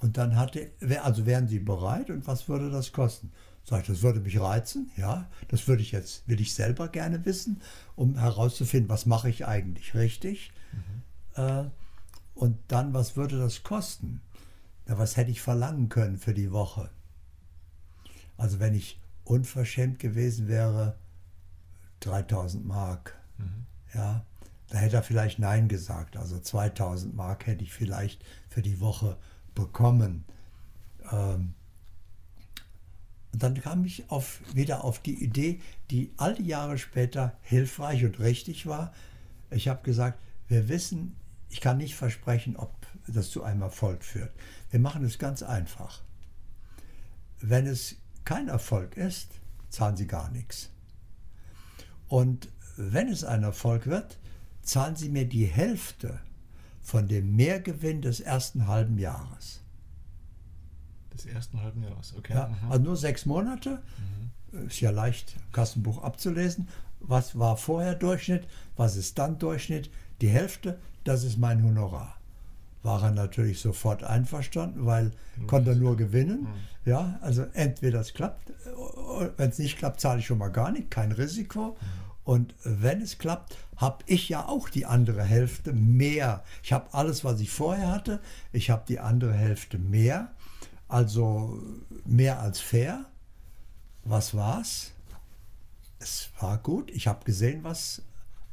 Und 0.00 0.18
dann 0.18 0.36
hatte, 0.36 0.70
also 1.02 1.24
wären 1.24 1.48
Sie 1.48 1.60
bereit 1.60 2.10
und 2.10 2.26
was 2.26 2.46
würde 2.46 2.70
das 2.70 2.92
kosten? 2.92 3.32
Sag 3.64 3.80
ich, 3.80 3.86
das 3.86 4.02
würde 4.02 4.20
mich 4.20 4.38
reizen, 4.38 4.90
ja, 4.96 5.30
das 5.48 5.66
würde 5.66 5.82
ich 5.82 5.92
jetzt, 5.92 6.28
will 6.28 6.40
ich 6.40 6.54
selber 6.54 6.88
gerne 6.88 7.24
wissen, 7.24 7.62
um 7.96 8.16
herauszufinden, 8.18 8.90
was 8.90 9.06
mache 9.06 9.30
ich 9.30 9.46
eigentlich 9.46 9.94
richtig. 9.94 10.52
Äh, 11.34 11.64
und 12.34 12.58
dann, 12.68 12.92
was 12.92 13.16
würde 13.16 13.38
das 13.38 13.62
kosten? 13.62 14.20
Na, 14.86 14.98
was 14.98 15.16
hätte 15.16 15.30
ich 15.30 15.40
verlangen 15.40 15.88
können 15.88 16.18
für 16.18 16.34
die 16.34 16.52
Woche? 16.52 16.90
Also 18.36 18.60
wenn 18.60 18.74
ich 18.74 19.00
unverschämt 19.28 19.98
gewesen 19.98 20.48
wäre, 20.48 20.96
3000 22.00 22.66
Mark, 22.66 23.18
ja, 23.94 24.24
da 24.68 24.78
hätte 24.78 24.96
er 24.96 25.02
vielleicht 25.02 25.38
Nein 25.38 25.68
gesagt. 25.68 26.16
Also 26.16 26.38
2000 26.38 27.14
Mark 27.14 27.46
hätte 27.46 27.64
ich 27.64 27.72
vielleicht 27.72 28.22
für 28.48 28.62
die 28.62 28.80
Woche 28.80 29.16
bekommen. 29.54 30.24
Ähm, 31.10 31.54
und 33.32 33.42
dann 33.42 33.60
kam 33.60 33.84
ich 33.84 34.10
auf, 34.10 34.40
wieder 34.54 34.84
auf 34.84 35.00
die 35.00 35.22
Idee, 35.22 35.60
die 35.90 36.12
all 36.16 36.34
die 36.34 36.46
Jahre 36.46 36.78
später 36.78 37.36
hilfreich 37.42 38.04
und 38.04 38.20
richtig 38.20 38.66
war. 38.66 38.92
Ich 39.50 39.68
habe 39.68 39.82
gesagt, 39.82 40.18
wir 40.48 40.68
wissen, 40.68 41.16
ich 41.48 41.60
kann 41.60 41.78
nicht 41.78 41.94
versprechen, 41.94 42.56
ob 42.56 42.74
das 43.06 43.30
zu 43.30 43.42
einem 43.42 43.62
Erfolg 43.62 44.04
führt. 44.04 44.32
Wir 44.70 44.80
machen 44.80 45.04
es 45.04 45.18
ganz 45.18 45.42
einfach. 45.42 46.02
Wenn 47.40 47.66
es 47.66 47.96
kein 48.28 48.48
Erfolg 48.48 48.98
ist, 48.98 49.40
zahlen 49.70 49.96
Sie 49.96 50.06
gar 50.06 50.30
nichts. 50.30 50.68
Und 52.08 52.50
wenn 52.76 53.08
es 53.08 53.24
ein 53.24 53.42
Erfolg 53.42 53.86
wird, 53.86 54.18
zahlen 54.60 54.96
Sie 54.96 55.08
mir 55.08 55.26
die 55.26 55.46
Hälfte, 55.46 56.20
von 56.82 57.08
dem 57.08 57.36
Mehrgewinn 57.36 58.02
des 58.02 58.20
ersten 58.20 58.66
halben 58.66 58.98
Jahres. 58.98 59.62
Des 61.14 61.24
ersten 61.24 61.62
halben 61.62 61.82
Jahres, 61.82 62.14
okay. 62.18 62.34
Ja, 62.34 62.48
mhm. 62.48 62.70
also 62.70 62.84
nur 62.84 62.96
sechs 62.98 63.24
Monate. 63.24 63.82
Ist 64.66 64.82
ja 64.82 64.90
leicht 64.90 65.36
Kassenbuch 65.52 66.02
abzulesen. 66.02 66.68
Was 67.00 67.38
war 67.38 67.56
vorher 67.56 67.94
Durchschnitt? 67.94 68.46
Was 68.76 68.96
ist 68.96 69.18
dann 69.18 69.38
Durchschnitt? 69.38 69.90
Die 70.20 70.28
Hälfte, 70.28 70.78
das 71.04 71.24
ist 71.24 71.38
mein 71.38 71.64
Honorar. 71.64 72.17
War 72.88 73.02
er 73.02 73.10
natürlich 73.10 73.60
sofort 73.60 74.02
einverstanden, 74.02 74.86
weil 74.86 75.10
konnte 75.46 75.72
er 75.72 75.76
nur 75.76 75.98
gewinnen. 75.98 76.48
Ja, 76.86 77.18
also 77.20 77.42
entweder 77.52 78.00
es 78.00 78.14
klappt, 78.14 78.50
wenn 79.36 79.50
es 79.50 79.58
nicht 79.58 79.76
klappt, 79.76 80.00
zahle 80.00 80.20
ich 80.20 80.26
schon 80.26 80.38
mal 80.38 80.48
gar 80.48 80.70
nicht, 80.70 80.90
kein 80.90 81.12
Risiko. 81.12 81.76
Und 82.24 82.54
wenn 82.64 83.02
es 83.02 83.18
klappt, 83.18 83.58
habe 83.76 84.02
ich 84.06 84.30
ja 84.30 84.48
auch 84.48 84.70
die 84.70 84.86
andere 84.86 85.22
Hälfte 85.22 85.74
mehr. 85.74 86.42
Ich 86.62 86.72
habe 86.72 86.94
alles, 86.94 87.24
was 87.24 87.40
ich 87.40 87.50
vorher 87.50 87.90
hatte, 87.92 88.20
ich 88.52 88.70
habe 88.70 88.84
die 88.88 89.00
andere 89.00 89.34
Hälfte 89.34 89.76
mehr, 89.78 90.32
also 90.88 91.62
mehr 92.06 92.40
als 92.40 92.58
fair. 92.58 93.04
Was 94.04 94.34
war's? 94.34 94.92
Es 95.98 96.30
war 96.40 96.56
gut. 96.56 96.90
Ich 96.90 97.06
habe 97.06 97.22
gesehen, 97.26 97.64
was, 97.64 98.00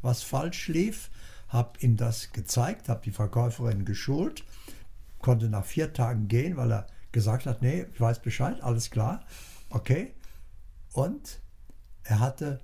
was 0.01 0.23
falsch 0.23 0.67
lief, 0.67 1.09
habe 1.55 1.79
ihm 1.79 1.97
das 1.97 2.31
gezeigt, 2.31 2.87
habe 2.89 3.01
die 3.03 3.11
Verkäuferin 3.11 3.85
geschult, 3.85 4.43
konnte 5.19 5.49
nach 5.49 5.65
vier 5.65 5.93
Tagen 5.93 6.27
gehen, 6.27 6.57
weil 6.57 6.71
er 6.71 6.87
gesagt 7.11 7.45
hat, 7.45 7.61
nee, 7.61 7.85
ich 7.93 8.01
weiß 8.01 8.21
Bescheid, 8.21 8.59
alles 8.61 8.89
klar, 8.91 9.23
okay. 9.69 10.13
Und 10.91 11.39
er 12.03 12.19
hatte 12.19 12.59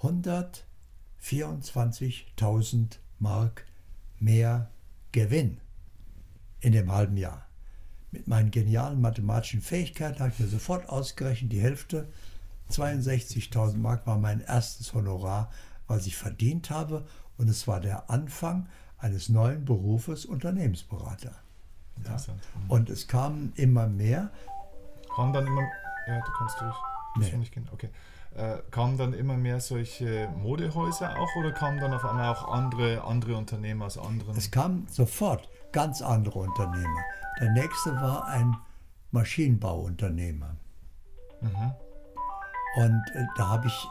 124.000 0.00 2.98
Mark 3.18 3.64
mehr 4.18 4.70
Gewinn 5.12 5.60
in 6.60 6.72
dem 6.72 6.92
halben 6.92 7.16
Jahr. 7.16 7.46
Mit 8.10 8.28
meinen 8.28 8.50
genialen 8.50 9.00
mathematischen 9.00 9.62
Fähigkeiten 9.62 10.20
habe 10.20 10.30
ich 10.30 10.38
mir 10.38 10.48
sofort 10.48 10.88
ausgerechnet, 10.88 11.52
die 11.52 11.60
Hälfte, 11.60 12.08
62.000 12.70 13.76
Mark 13.76 14.06
war 14.06 14.16
mein 14.18 14.40
erstes 14.40 14.94
Honorar, 14.94 15.52
was 15.86 16.06
ich 16.06 16.16
verdient 16.16 16.70
habe. 16.70 17.06
Und 17.38 17.48
es 17.48 17.66
war 17.68 17.80
der 17.80 18.10
Anfang 18.10 18.68
eines 18.98 19.28
neuen 19.28 19.64
Berufes 19.64 20.24
Unternehmensberater. 20.24 21.34
Ja. 22.04 22.12
Mhm. 22.12 22.70
Und 22.70 22.90
es 22.90 23.08
kamen 23.08 23.52
immer 23.56 23.86
mehr. 23.86 24.30
Kam 25.14 25.32
dann 25.32 25.46
immer, 25.46 25.62
ja, 26.06 26.20
du 26.20 26.32
kannst 26.38 26.60
durch. 26.60 26.76
Nee. 27.18 27.24
finde 27.26 27.44
ich 27.44 27.52
gehen. 27.52 27.68
Okay. 27.72 27.88
Äh, 28.34 28.58
kamen 28.70 28.98
dann 28.98 29.14
immer 29.14 29.36
mehr 29.36 29.60
solche 29.60 30.28
Modehäuser 30.36 31.18
auch 31.18 31.36
oder 31.38 31.52
kamen 31.52 31.80
dann 31.80 31.94
auf 31.94 32.04
einmal 32.04 32.28
auch 32.34 32.52
andere, 32.52 33.02
andere 33.02 33.34
Unternehmer 33.36 33.86
aus 33.86 33.96
anderen? 33.96 34.36
Es 34.36 34.50
kamen 34.50 34.86
sofort 34.90 35.48
ganz 35.72 36.02
andere 36.02 36.40
Unternehmer. 36.40 37.00
Der 37.40 37.50
nächste 37.52 37.94
war 37.94 38.26
ein 38.26 38.54
Maschinenbauunternehmer. 39.10 40.56
Mhm. 41.40 41.72
Und 42.76 43.02
äh, 43.14 43.24
da 43.36 43.48
habe 43.48 43.68
ich 43.68 43.88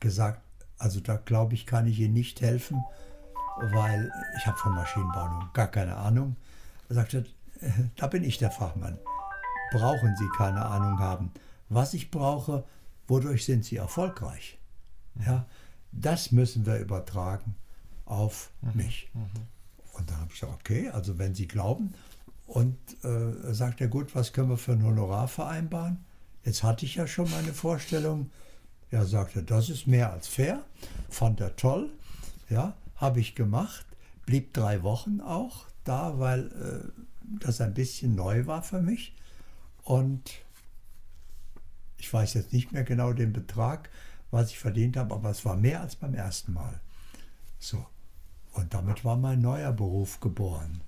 gesagt, 0.00 0.40
also 0.78 1.00
da 1.00 1.16
glaube 1.16 1.54
ich, 1.54 1.66
kann 1.66 1.86
ich 1.86 1.98
Ihnen 2.00 2.14
nicht 2.14 2.40
helfen, 2.40 2.84
weil 3.72 4.10
ich 4.38 4.46
habe 4.46 4.58
von 4.58 4.74
Maschinenbau 4.74 5.48
gar 5.52 5.68
keine 5.68 5.96
Ahnung. 5.96 6.36
Er 6.88 6.96
sagte, 6.96 7.26
äh, 7.60 7.70
da 7.96 8.06
bin 8.06 8.24
ich 8.24 8.38
der 8.38 8.50
Fachmann. 8.50 8.98
Brauchen 9.72 10.14
Sie 10.16 10.28
keine 10.36 10.64
Ahnung 10.64 10.98
haben. 10.98 11.32
Was 11.68 11.94
ich 11.94 12.10
brauche, 12.10 12.64
wodurch 13.08 13.44
sind 13.44 13.64
Sie 13.64 13.76
erfolgreich? 13.76 14.58
Ja, 15.26 15.46
das 15.92 16.30
müssen 16.30 16.66
wir 16.66 16.78
übertragen 16.78 17.56
auf 18.04 18.50
mich. 18.74 19.10
Und 19.94 20.10
dann 20.10 20.18
habe 20.18 20.30
ich 20.32 20.40
gesagt, 20.40 20.60
okay, 20.60 20.90
also 20.90 21.18
wenn 21.18 21.34
Sie 21.34 21.48
glauben. 21.48 21.94
Und 22.46 22.76
äh, 23.02 23.52
sagt 23.52 23.80
er, 23.80 23.88
gut, 23.88 24.14
was 24.14 24.32
können 24.32 24.50
wir 24.50 24.56
für 24.58 24.72
ein 24.72 24.84
Honorar 24.84 25.26
vereinbaren? 25.26 26.04
Jetzt 26.44 26.62
hatte 26.62 26.84
ich 26.84 26.94
ja 26.94 27.06
schon 27.08 27.28
meine 27.30 27.52
Vorstellung. 27.52 28.30
Er 28.90 29.04
sagte, 29.04 29.42
das 29.42 29.68
ist 29.68 29.86
mehr 29.86 30.12
als 30.12 30.28
fair. 30.28 30.64
Fand 31.08 31.40
er 31.40 31.56
toll. 31.56 31.90
Ja, 32.48 32.74
habe 32.96 33.20
ich 33.20 33.34
gemacht. 33.34 33.86
Blieb 34.24 34.54
drei 34.54 34.82
Wochen 34.82 35.20
auch 35.20 35.66
da, 35.84 36.18
weil 36.18 36.46
äh, 36.46 37.02
das 37.40 37.60
ein 37.60 37.74
bisschen 37.74 38.14
neu 38.14 38.46
war 38.46 38.62
für 38.62 38.80
mich. 38.80 39.14
Und 39.82 40.30
ich 41.96 42.12
weiß 42.12 42.34
jetzt 42.34 42.52
nicht 42.52 42.72
mehr 42.72 42.84
genau 42.84 43.12
den 43.12 43.32
Betrag, 43.32 43.90
was 44.30 44.50
ich 44.50 44.58
verdient 44.58 44.96
habe, 44.96 45.14
aber 45.14 45.30
es 45.30 45.44
war 45.44 45.56
mehr 45.56 45.80
als 45.80 45.96
beim 45.96 46.14
ersten 46.14 46.52
Mal. 46.52 46.80
So. 47.58 47.84
Und 48.52 48.72
damit 48.74 49.04
war 49.04 49.16
mein 49.16 49.40
neuer 49.40 49.72
Beruf 49.72 50.20
geboren. 50.20 50.80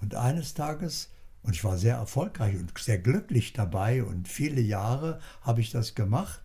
Und 0.00 0.14
eines 0.14 0.54
Tages, 0.54 1.10
und 1.42 1.54
ich 1.54 1.64
war 1.64 1.78
sehr 1.78 1.96
erfolgreich 1.96 2.56
und 2.56 2.76
sehr 2.78 2.98
glücklich 2.98 3.52
dabei 3.52 4.04
und 4.04 4.28
viele 4.28 4.60
Jahre 4.60 5.20
habe 5.42 5.60
ich 5.60 5.70
das 5.70 5.94
gemacht. 5.94 6.40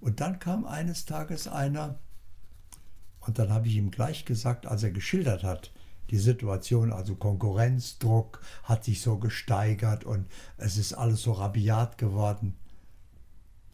Und 0.00 0.20
dann 0.20 0.38
kam 0.38 0.66
eines 0.66 1.04
Tages 1.04 1.48
einer, 1.48 1.98
und 3.20 3.38
dann 3.38 3.50
habe 3.50 3.66
ich 3.68 3.74
ihm 3.74 3.90
gleich 3.90 4.24
gesagt, 4.24 4.66
als 4.66 4.82
er 4.82 4.92
geschildert 4.92 5.42
hat, 5.42 5.72
die 6.10 6.18
Situation, 6.18 6.92
also 6.92 7.16
Konkurrenzdruck 7.16 8.40
hat 8.62 8.84
sich 8.84 9.00
so 9.00 9.18
gesteigert 9.18 10.04
und 10.04 10.26
es 10.56 10.76
ist 10.76 10.92
alles 10.92 11.22
so 11.22 11.32
rabiat 11.32 11.98
geworden. 11.98 12.54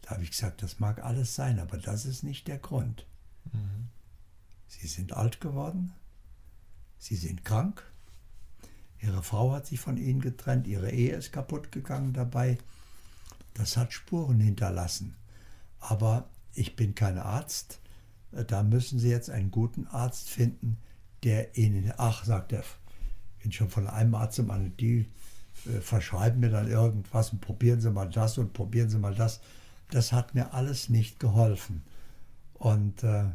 Da 0.01 0.11
habe 0.11 0.23
ich 0.23 0.31
gesagt, 0.31 0.63
das 0.63 0.79
mag 0.79 1.03
alles 1.03 1.35
sein, 1.35 1.59
aber 1.59 1.77
das 1.77 2.05
ist 2.05 2.23
nicht 2.23 2.47
der 2.47 2.57
Grund. 2.57 3.05
Sie 4.67 4.87
sind 4.87 5.13
alt 5.13 5.39
geworden, 5.39 5.93
Sie 6.97 7.15
sind 7.15 7.45
krank, 7.45 7.83
Ihre 8.99 9.21
Frau 9.21 9.51
hat 9.51 9.67
sich 9.67 9.79
von 9.79 9.97
Ihnen 9.97 10.21
getrennt, 10.21 10.65
Ihre 10.65 10.89
Ehe 10.89 11.15
ist 11.15 11.31
kaputt 11.31 11.71
gegangen 11.71 12.13
dabei. 12.13 12.57
Das 13.53 13.77
hat 13.77 13.93
Spuren 13.93 14.39
hinterlassen. 14.39 15.15
Aber 15.83 16.29
ich 16.53 16.75
bin 16.75 16.95
kein 16.95 17.17
Arzt. 17.17 17.79
Da 18.47 18.63
müssen 18.63 18.99
Sie 18.99 19.09
jetzt 19.09 19.29
einen 19.29 19.51
guten 19.51 19.85
Arzt 19.87 20.29
finden, 20.29 20.77
der 21.23 21.57
Ihnen, 21.57 21.91
ach, 21.97 22.23
sagt 22.23 22.53
er, 22.53 22.63
bin 23.41 23.51
schon 23.51 23.69
von 23.69 23.87
einem 23.87 24.15
Arzt 24.15 24.35
zum 24.37 24.49
anderen, 24.49 24.77
die 24.77 25.05
äh, 25.65 25.81
verschreiben 25.81 26.39
mir 26.39 26.49
dann 26.49 26.67
irgendwas 26.67 27.31
und 27.31 27.41
probieren 27.41 27.81
Sie 27.81 27.91
mal 27.91 28.09
das 28.09 28.37
und 28.37 28.53
probieren 28.53 28.89
Sie 28.89 28.97
mal 28.97 29.13
das. 29.13 29.41
Das 29.91 30.13
hat 30.13 30.33
mir 30.33 30.53
alles 30.53 30.89
nicht 30.89 31.19
geholfen. 31.19 31.83
Und 32.53 33.03
äh, 33.03 33.25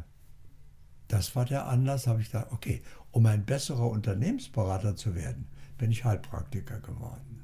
das 1.07 1.35
war 1.35 1.45
der 1.45 1.67
Anlass, 1.67 2.07
habe 2.07 2.21
ich 2.21 2.31
gedacht, 2.31 2.47
okay, 2.51 2.81
um 3.11 3.25
ein 3.25 3.45
besserer 3.45 3.89
Unternehmensberater 3.89 4.95
zu 4.95 5.15
werden, 5.15 5.47
bin 5.77 5.91
ich 5.91 6.03
Heilpraktiker 6.03 6.79
geworden. 6.79 7.39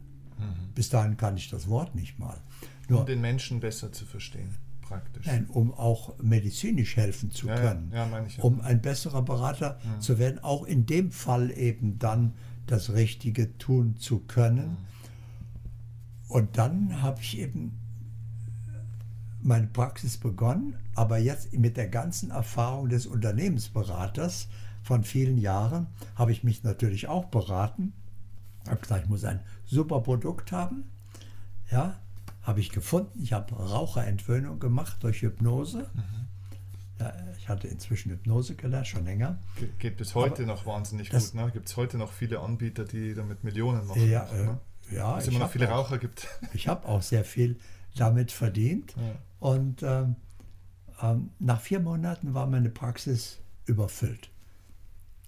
Bis 0.75 0.89
dahin 0.89 1.15
kann 1.15 1.37
ich 1.37 1.49
das 1.49 1.69
Wort 1.69 1.95
nicht 1.95 2.19
mal. 2.19 2.37
Nur, 2.89 3.01
Um 3.01 3.05
den 3.05 3.21
Menschen 3.21 3.61
besser 3.61 3.93
zu 3.93 4.05
verstehen, 4.05 4.53
praktisch. 4.87 5.25
Nein, 5.25 5.47
um 5.47 5.73
auch 5.73 6.17
medizinisch 6.19 6.95
helfen 6.97 7.31
zu 7.31 7.47
Ja, 7.47 7.55
ja, 7.55 7.61
können. 7.61 7.91
ja, 7.93 8.05
meine 8.05 8.27
ich 8.27 8.37
ja. 8.37 8.43
Um 8.43 8.61
ein 8.61 8.81
besserer 8.81 9.21
Berater 9.21 9.79
zu 9.99 10.17
werden, 10.19 10.43
auch 10.43 10.63
in 10.63 10.85
dem 10.85 11.11
Fall 11.11 11.51
eben 11.51 11.99
dann 11.99 12.33
das 12.67 12.93
Richtige 12.93 13.57
tun 13.57 13.97
zu 13.97 14.19
können. 14.19 14.77
Und 16.27 16.57
dann 16.57 17.01
habe 17.01 17.21
ich 17.21 17.37
eben 17.39 17.77
meine 19.41 19.67
Praxis 19.67 20.17
begonnen, 20.17 20.75
aber 20.95 21.19
jetzt 21.19 21.53
mit 21.53 21.77
der 21.77 21.87
ganzen 21.87 22.31
Erfahrung 22.31 22.89
des 22.89 23.05
Unternehmensberaters 23.05 24.47
von 24.81 25.03
vielen 25.03 25.37
Jahren 25.37 25.87
habe 26.15 26.31
ich 26.31 26.43
mich 26.43 26.63
natürlich 26.63 27.07
auch 27.07 27.25
beraten. 27.25 27.93
Habe 28.67 28.81
gesagt, 28.81 29.03
ich 29.03 29.09
muss 29.09 29.23
ein 29.23 29.39
super 29.65 30.01
Produkt 30.01 30.51
haben. 30.51 30.85
Ja, 31.71 31.99
habe 32.45 32.59
ich 32.59 32.69
gefunden. 32.69 33.21
Ich 33.21 33.33
habe 33.33 33.53
Raucherentwöhnung 33.55 34.59
gemacht 34.59 34.97
durch 35.01 35.21
Hypnose. 35.21 35.89
Ja, 36.99 37.13
ich 37.37 37.49
hatte 37.49 37.67
inzwischen 37.67 38.11
Hypnose 38.11 38.55
gelernt, 38.55 38.87
schon 38.87 39.03
länger. 39.03 39.37
Ge- 39.59 39.67
Geht 39.79 39.97
bis 39.97 40.15
heute 40.15 40.43
Aber 40.43 40.53
noch 40.53 40.65
wahnsinnig 40.65 41.09
gut. 41.09 41.33
Ne? 41.33 41.49
Gibt 41.51 41.67
es 41.67 41.75
heute 41.75 41.97
noch 41.97 42.13
viele 42.13 42.39
Anbieter, 42.39 42.85
die 42.85 43.13
damit 43.13 43.43
Millionen 43.43 43.85
machen. 43.85 44.09
Ja, 44.09 44.25
äh, 44.29 44.45
ne? 44.45 44.59
ja, 44.91 45.15
Dass 45.15 45.23
es 45.23 45.29
immer 45.29 45.39
noch 45.39 45.49
viele 45.49 45.69
auch- 45.73 45.85
Raucher 45.89 45.97
gibt. 45.97 46.27
Ich 46.53 46.67
habe 46.69 46.87
auch 46.87 47.01
sehr 47.01 47.25
viel 47.25 47.59
damit 47.97 48.31
verdient. 48.31 48.93
Ja. 48.95 49.01
Und 49.39 49.83
ähm, 49.83 50.15
ähm, 51.01 51.31
nach 51.39 51.59
vier 51.59 51.79
Monaten 51.81 52.33
war 52.33 52.47
meine 52.47 52.69
Praxis 52.69 53.39
überfüllt. 53.65 54.29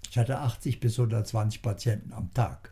Ich 0.10 0.18
hatte 0.18 0.40
80 0.40 0.80
bis 0.80 0.98
120 0.98 1.62
Patienten 1.62 2.14
am 2.14 2.34
Tag. 2.34 2.72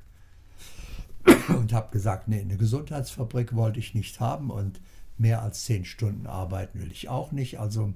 Und 1.50 1.74
habe 1.74 1.92
gesagt, 1.92 2.28
nee, 2.28 2.42
eine 2.42 2.58
Gesundheitsfabrik 2.58 3.56
wollte 3.56 3.80
ich 3.80 3.94
nicht 3.94 4.20
haben 4.20 4.52
und 4.52 4.80
mehr 5.18 5.42
als 5.42 5.64
zehn 5.64 5.86
Stunden 5.86 6.28
arbeiten 6.28 6.80
will 6.80 6.92
ich 6.92 7.10
auch 7.10 7.32
nicht. 7.32 7.60
Also 7.60 7.94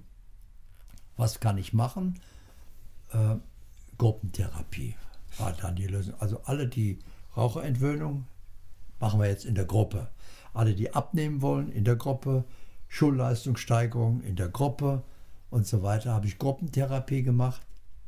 was 1.17 1.39
kann 1.39 1.57
ich 1.57 1.73
machen? 1.73 2.19
Äh, 3.11 3.35
Gruppentherapie 3.97 4.95
war 5.37 5.51
dann 5.53 5.75
die 5.75 5.87
Lösung. 5.87 6.15
Also 6.19 6.41
alle, 6.45 6.67
die 6.67 6.99
Raucherentwöhnung 7.35 8.25
machen 8.99 9.19
wir 9.19 9.27
jetzt 9.27 9.45
in 9.45 9.55
der 9.55 9.65
Gruppe. 9.65 10.09
Alle, 10.53 10.73
die 10.73 10.93
abnehmen 10.93 11.41
wollen, 11.41 11.71
in 11.71 11.83
der 11.83 11.95
Gruppe. 11.95 12.45
Schulleistungssteigerung 12.87 14.21
in 14.21 14.35
der 14.35 14.49
Gruppe 14.49 15.03
und 15.51 15.67
so 15.67 15.83
weiter. 15.83 16.13
Habe 16.13 16.25
ich 16.25 16.39
Gruppentherapie 16.39 17.21
gemacht. 17.21 17.61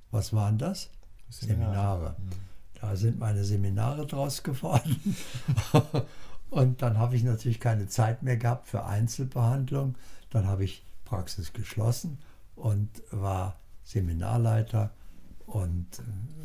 Was 0.10 0.34
waren 0.34 0.58
das? 0.58 0.90
Seminare. 1.30 1.68
Seminare. 1.70 2.16
Da 2.82 2.96
sind 2.96 3.20
meine 3.20 3.44
Seminare 3.44 4.08
draus 4.08 4.42
geworden. 4.42 5.16
und 6.50 6.82
dann 6.82 6.98
habe 6.98 7.16
ich 7.16 7.24
natürlich 7.24 7.60
keine 7.60 7.88
Zeit 7.88 8.24
mehr 8.24 8.38
gehabt 8.38 8.68
für 8.68 8.86
Einzelbehandlung. 8.86 9.96
Dann 10.32 10.48
habe 10.48 10.64
ich 10.64 10.84
Praxis 11.06 11.54
geschlossen 11.54 12.18
und 12.56 12.90
war 13.12 13.60
Seminarleiter. 13.84 14.92
Und 15.46 15.86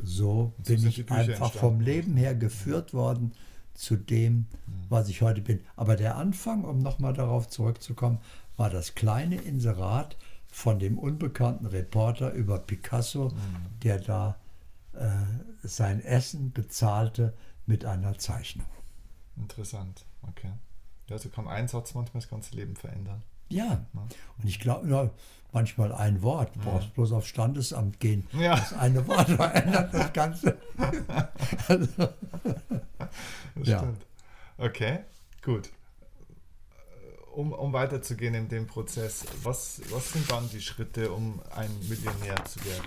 so, 0.02 0.52
so 0.58 0.64
bin 0.64 0.86
ich 0.86 1.10
einfach 1.10 1.52
vom 1.52 1.80
Leben 1.80 2.16
her 2.16 2.34
geführt 2.34 2.92
worden 2.92 3.32
zu 3.72 3.96
dem, 3.96 4.34
mhm. 4.34 4.46
was 4.88 5.08
ich 5.08 5.22
heute 5.22 5.40
bin. 5.40 5.60
Aber 5.74 5.96
der 5.96 6.16
Anfang, 6.16 6.64
um 6.64 6.80
nochmal 6.80 7.14
darauf 7.14 7.48
zurückzukommen, 7.48 8.18
war 8.56 8.68
das 8.68 8.94
kleine 8.94 9.36
Inserat 9.36 10.16
von 10.48 10.78
dem 10.78 10.98
unbekannten 10.98 11.66
Reporter 11.66 12.32
über 12.32 12.58
Picasso, 12.58 13.28
mhm. 13.28 13.80
der 13.82 14.00
da 14.00 14.36
äh, 14.94 15.08
sein 15.66 16.00
Essen 16.02 16.52
bezahlte 16.52 17.34
mit 17.66 17.84
einer 17.84 18.18
Zeichnung. 18.18 18.66
Interessant, 19.36 20.04
okay. 20.22 20.52
Ja, 21.08 21.18
so 21.18 21.28
kann 21.28 21.46
ein 21.46 21.68
Satz 21.68 21.94
manchmal 21.94 22.20
das 22.20 22.30
ganze 22.30 22.56
Leben 22.56 22.76
verändern. 22.76 23.22
Ja, 23.48 23.64
ja. 23.64 23.86
und 24.38 24.48
ich 24.48 24.58
glaube, 24.58 24.88
ja, 24.88 25.10
manchmal 25.52 25.92
ein 25.92 26.22
Wort, 26.22 26.54
du 26.56 26.60
brauchst 26.60 26.88
ja. 26.88 26.92
bloß 26.94 27.12
aufs 27.12 27.28
Standesamt 27.28 28.00
gehen. 28.00 28.26
Ja. 28.32 28.56
Das 28.56 28.72
eine 28.72 29.06
Wort 29.06 29.28
verändert 29.28 29.94
das 29.94 30.12
Ganze. 30.12 30.58
also, 31.68 32.08
das 33.54 33.68
ja. 33.68 33.78
stimmt. 33.78 34.06
Okay, 34.58 35.00
gut. 35.42 35.70
Um, 37.34 37.52
um 37.52 37.72
weiterzugehen 37.72 38.34
in 38.34 38.48
dem 38.48 38.66
Prozess, 38.66 39.26
was, 39.42 39.82
was 39.90 40.12
sind 40.12 40.30
dann 40.30 40.48
die 40.48 40.60
Schritte, 40.60 41.12
um 41.12 41.40
ein 41.54 41.70
Millionär 41.88 42.42
zu 42.46 42.64
werden? 42.64 42.86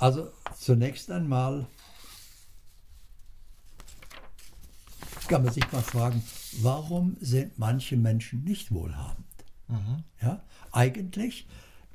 Also 0.00 0.32
zunächst 0.58 1.10
einmal 1.10 1.66
kann 5.28 5.44
man 5.44 5.52
sich 5.52 5.70
mal 5.70 5.82
fragen, 5.82 6.24
warum 6.62 7.18
sind 7.20 7.58
manche 7.58 7.98
Menschen 7.98 8.42
nicht 8.42 8.72
wohlhabend? 8.72 9.26
Mhm. 9.68 10.02
Ja, 10.22 10.42
eigentlich, 10.72 11.46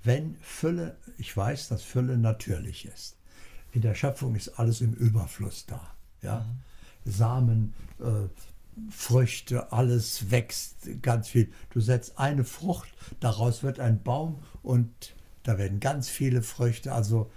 wenn 0.04 0.38
Fülle, 0.40 0.98
ich 1.18 1.36
weiß, 1.36 1.68
dass 1.68 1.82
Fülle 1.82 2.18
natürlich 2.18 2.86
ist. 2.86 3.18
In 3.74 3.82
der 3.82 3.96
Schöpfung 3.96 4.36
ist 4.36 4.60
alles 4.60 4.82
im 4.82 4.94
Überfluss 4.94 5.66
da. 5.66 5.82
Ja? 6.22 6.42
Mhm. 7.06 7.12
Samen, 7.12 7.74
äh, 8.00 8.30
Früchte, 8.92 9.72
alles 9.72 10.30
wächst 10.30 11.02
ganz 11.02 11.28
viel. 11.28 11.52
Du 11.72 11.82
setzt 11.82 12.20
eine 12.20 12.44
Frucht, 12.44 12.94
daraus 13.20 13.64
wird 13.64 13.80
ein 13.80 14.04
Baum 14.04 14.44
und 14.62 15.16
da 15.42 15.58
werden 15.58 15.80
ganz 15.80 16.08
viele 16.08 16.44
Früchte. 16.44 16.94
Also 16.94 17.32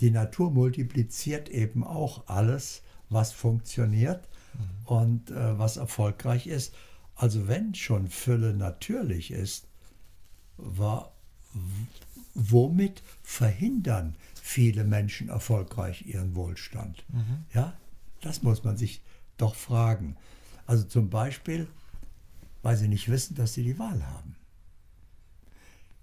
die 0.00 0.10
Natur 0.10 0.50
multipliziert 0.50 1.48
eben 1.48 1.82
auch 1.84 2.28
alles, 2.28 2.82
was 3.08 3.32
funktioniert 3.32 4.28
mhm. 4.54 4.86
und 4.86 5.30
äh, 5.30 5.58
was 5.58 5.76
erfolgreich 5.76 6.46
ist. 6.46 6.74
Also 7.14 7.48
wenn 7.48 7.74
schon 7.74 8.08
Fülle 8.08 8.54
natürlich 8.54 9.30
ist, 9.30 9.66
war, 10.58 11.12
womit 12.34 13.02
verhindern 13.22 14.16
viele 14.34 14.84
Menschen 14.84 15.28
erfolgreich 15.28 16.06
ihren 16.06 16.34
Wohlstand? 16.34 17.04
Mhm. 17.08 17.44
Ja, 17.54 17.74
das 18.20 18.42
muss 18.42 18.64
man 18.64 18.76
sich 18.76 19.02
doch 19.38 19.54
fragen. 19.54 20.16
Also 20.66 20.84
zum 20.84 21.08
Beispiel, 21.08 21.68
weil 22.62 22.76
sie 22.76 22.88
nicht 22.88 23.08
wissen, 23.08 23.34
dass 23.34 23.54
sie 23.54 23.62
die 23.62 23.78
Wahl 23.78 24.04
haben. 24.06 24.36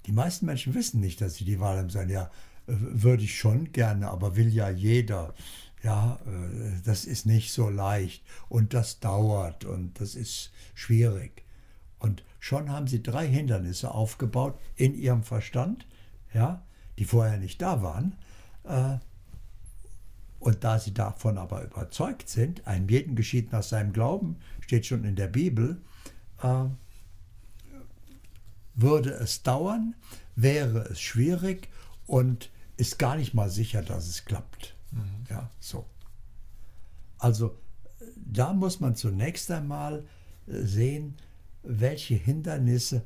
Die 0.06 0.12
meisten 0.12 0.46
Menschen 0.46 0.74
wissen 0.74 1.00
nicht, 1.00 1.22
dass 1.22 1.36
sie 1.36 1.46
die 1.46 1.60
Wahl 1.60 1.78
haben. 1.78 1.90
Sagen, 1.90 2.10
ja, 2.10 2.32
würde 2.68 3.24
ich 3.24 3.38
schon 3.38 3.72
gerne, 3.72 4.10
aber 4.10 4.36
will 4.36 4.54
ja 4.54 4.70
jeder. 4.70 5.34
Ja, 5.84 6.20
äh, 6.26 6.82
das 6.86 7.06
ist 7.06 7.26
nicht 7.26 7.52
so 7.52 7.70
leicht 7.70 8.24
und 8.50 8.74
das 8.74 9.00
dauert 9.00 9.66
und 9.66 10.00
das 10.00 10.16
ist 10.16 10.52
schwierig. 10.74 11.44
Und 12.00 12.24
schon 12.40 12.70
haben 12.70 12.88
sie 12.88 13.04
drei 13.04 13.28
Hindernisse 13.28 13.92
aufgebaut 13.92 14.60
in 14.76 14.94
ihrem 14.96 15.24
Verstand, 15.24 15.86
ja, 16.34 16.66
die 16.98 17.06
vorher 17.06 17.38
nicht 17.38 17.62
da 17.62 17.82
waren. 17.82 18.16
Äh, 18.64 18.98
und 20.40 20.64
da 20.66 20.78
sie 20.78 20.94
davon 20.94 21.38
aber 21.38 21.64
überzeugt 21.64 22.28
sind, 22.28 22.68
einem 22.68 22.90
jeden 22.90 23.16
geschieht 23.16 23.54
nach 23.54 23.64
seinem 23.64 23.94
Glauben, 23.94 24.38
steht 24.60 24.86
schon 24.86 25.06
in 25.06 25.16
der 25.16 25.28
Bibel, 25.28 25.82
äh, 26.42 26.66
würde 28.76 29.12
es 29.12 29.44
dauern, 29.44 29.96
wäre 30.36 30.80
es 30.90 31.00
schwierig 31.00 31.70
und 32.06 32.52
ist 32.78 33.00
gar 33.00 33.16
nicht 33.16 33.34
mal 33.34 33.50
sicher, 33.50 33.82
dass 33.82 34.08
es 34.08 34.26
klappt. 34.26 34.76
Mhm. 34.92 35.26
Ja, 35.30 35.50
so. 35.60 35.86
Also 37.18 37.58
da 38.16 38.54
muss 38.54 38.80
man 38.80 38.96
zunächst 38.96 39.50
einmal 39.52 40.06
äh, 40.48 40.62
sehen, 40.62 41.16
welche 41.64 42.16
Hindernisse 42.16 43.06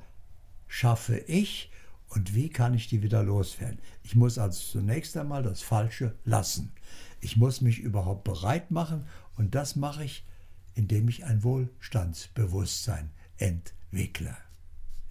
schaffe 0.68 1.18
ich 1.18 1.72
und 2.10 2.34
wie 2.34 2.50
kann 2.50 2.74
ich 2.74 2.88
die 2.88 3.04
wieder 3.04 3.24
loswerden. 3.24 3.80
Ich 4.04 4.16
muss 4.16 4.38
also 4.38 4.60
zunächst 4.80 5.16
einmal 5.18 5.44
das 5.44 5.62
Falsche 5.62 6.16
lassen. 6.26 6.72
Ich 7.20 7.38
muss 7.38 7.62
mich 7.62 7.80
überhaupt 7.80 8.24
bereit 8.24 8.72
machen 8.72 9.06
und 9.36 9.56
das 9.56 9.76
mache 9.76 10.04
ich, 10.04 10.26
indem 10.74 11.08
ich 11.10 11.26
ein 11.26 11.44
Wohlstandsbewusstsein 11.44 13.12
entwickle. 13.38 14.36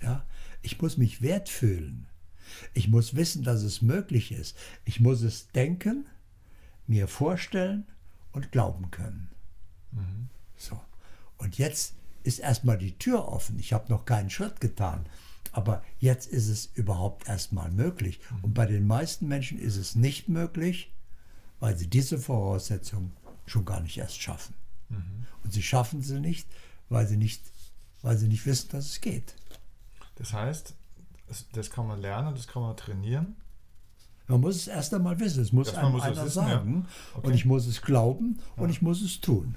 Ja? 0.01 0.27
Ich 0.63 0.81
muss 0.81 0.97
mich 0.97 1.23
wert 1.23 1.49
fühlen. 1.49 2.07
Ich 2.75 2.89
muss 2.89 3.15
wissen, 3.15 3.43
dass 3.43 3.63
es 3.63 3.83
möglich 3.83 4.33
ist. 4.33 4.57
Ich 4.85 5.01
muss 5.01 5.23
es 5.23 5.49
denken, 5.49 6.07
mir 6.87 7.09
vorstellen 7.09 7.87
und 8.33 8.53
glauben 8.53 8.91
können. 8.91 9.29
Mhm. 9.93 10.29
So. 10.57 10.81
Und 11.39 11.59
jetzt 11.59 11.95
ist 12.23 12.39
erstmal 12.39 12.79
die 12.79 12.99
Tür 12.99 13.29
offen. 13.29 13.59
Ich 13.59 13.73
habe 13.73 13.91
noch 13.91 14.05
keinen 14.05 14.31
Schritt 14.31 14.61
getan. 14.61 15.07
Aber 15.53 15.83
jetzt 15.99 16.29
ist 16.29 16.49
es 16.49 16.67
überhaupt 16.75 17.29
erstmal 17.29 17.71
möglich. 17.71 18.21
Mhm. 18.31 18.45
Und 18.45 18.55
bei 18.55 18.67
den 18.67 18.87
meisten 18.87 19.27
Menschen 19.27 19.59
ist 19.59 19.77
es 19.77 19.95
nicht 19.95 20.29
möglich, 20.29 20.93
weil 21.61 21.77
sie 21.77 21.89
diese 21.89 22.19
Voraussetzungen 22.19 23.13
schon 23.47 23.65
gar 23.65 23.81
nicht 23.81 23.97
erst 23.97 24.21
schaffen. 24.21 24.55
Mhm. 24.89 25.27
Und 25.45 25.53
sie 25.53 25.63
schaffen 25.63 26.03
sie 26.03 26.21
nicht, 26.21 26.47
weil 26.89 27.07
sie 27.07 27.17
nicht, 27.17 27.43
weil 28.03 28.19
sie 28.19 28.29
nicht 28.29 28.45
wissen, 28.45 28.69
dass 28.71 28.87
es 28.87 29.01
geht. 29.01 29.35
Das 30.17 30.33
heißt, 30.33 30.75
das 31.53 31.71
kann 31.71 31.87
man 31.87 32.01
lernen, 32.01 32.35
das 32.35 32.47
kann 32.47 32.63
man 32.63 32.77
trainieren. 32.77 33.37
Man 34.29 34.41
muss 34.41 34.57
es 34.57 34.67
erst 34.67 34.93
einmal 34.93 35.19
wissen, 35.21 35.43
es 35.43 35.53
muss 35.53 35.75
einem 35.75 35.93
muss 35.93 36.03
einer 36.03 36.17
wissen, 36.17 36.29
sagen. 36.31 36.87
Ja. 36.87 37.19
Okay. 37.19 37.27
Und 37.27 37.35
ich 37.35 37.45
muss 37.45 37.67
es 37.67 37.83
glauben 37.83 38.39
ja. 38.57 38.63
und 38.63 38.71
ich 38.71 38.83
muss 38.83 39.03
es 39.03 39.21
tun. 39.21 39.57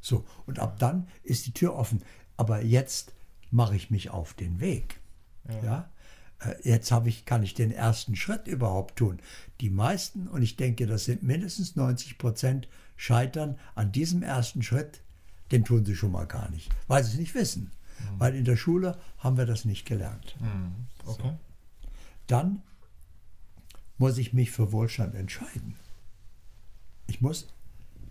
So, 0.00 0.24
und 0.46 0.58
ab 0.58 0.78
dann 0.78 1.08
ist 1.22 1.46
die 1.46 1.52
Tür 1.52 1.74
offen. 1.74 2.02
Aber 2.36 2.62
jetzt 2.62 3.12
mache 3.50 3.74
ich 3.74 3.90
mich 3.90 4.10
auf 4.10 4.34
den 4.34 4.60
Weg. 4.60 5.00
Ja. 5.48 5.64
ja? 5.64 5.90
Äh, 6.40 6.54
jetzt 6.62 6.92
habe 6.92 7.08
ich, 7.08 7.24
kann 7.24 7.42
ich 7.42 7.54
den 7.54 7.70
ersten 7.70 8.14
Schritt 8.14 8.46
überhaupt 8.46 8.96
tun. 8.96 9.18
Die 9.60 9.70
meisten, 9.70 10.28
und 10.28 10.42
ich 10.42 10.56
denke, 10.56 10.86
das 10.86 11.04
sind 11.04 11.22
mindestens 11.22 11.76
90 11.76 12.18
Prozent, 12.18 12.68
scheitern 12.96 13.58
an 13.74 13.92
diesem 13.92 14.22
ersten 14.22 14.62
Schritt, 14.62 15.00
den 15.50 15.64
tun 15.64 15.84
sie 15.84 15.96
schon 15.96 16.12
mal 16.12 16.26
gar 16.26 16.50
nicht, 16.50 16.70
weil 16.86 17.02
sie 17.02 17.12
es 17.12 17.18
nicht 17.18 17.34
wissen. 17.34 17.72
Mhm. 17.98 18.20
Weil 18.20 18.34
in 18.34 18.44
der 18.44 18.56
Schule 18.56 18.98
haben 19.18 19.36
wir 19.36 19.46
das 19.46 19.64
nicht 19.64 19.86
gelernt. 19.86 20.36
Mhm. 20.40 20.86
Okay. 21.06 21.34
Dann 22.26 22.62
muss 23.98 24.18
ich 24.18 24.32
mich 24.32 24.50
für 24.50 24.72
Wohlstand 24.72 25.14
entscheiden. 25.14 25.76
Ich 27.06 27.20
muss 27.20 27.48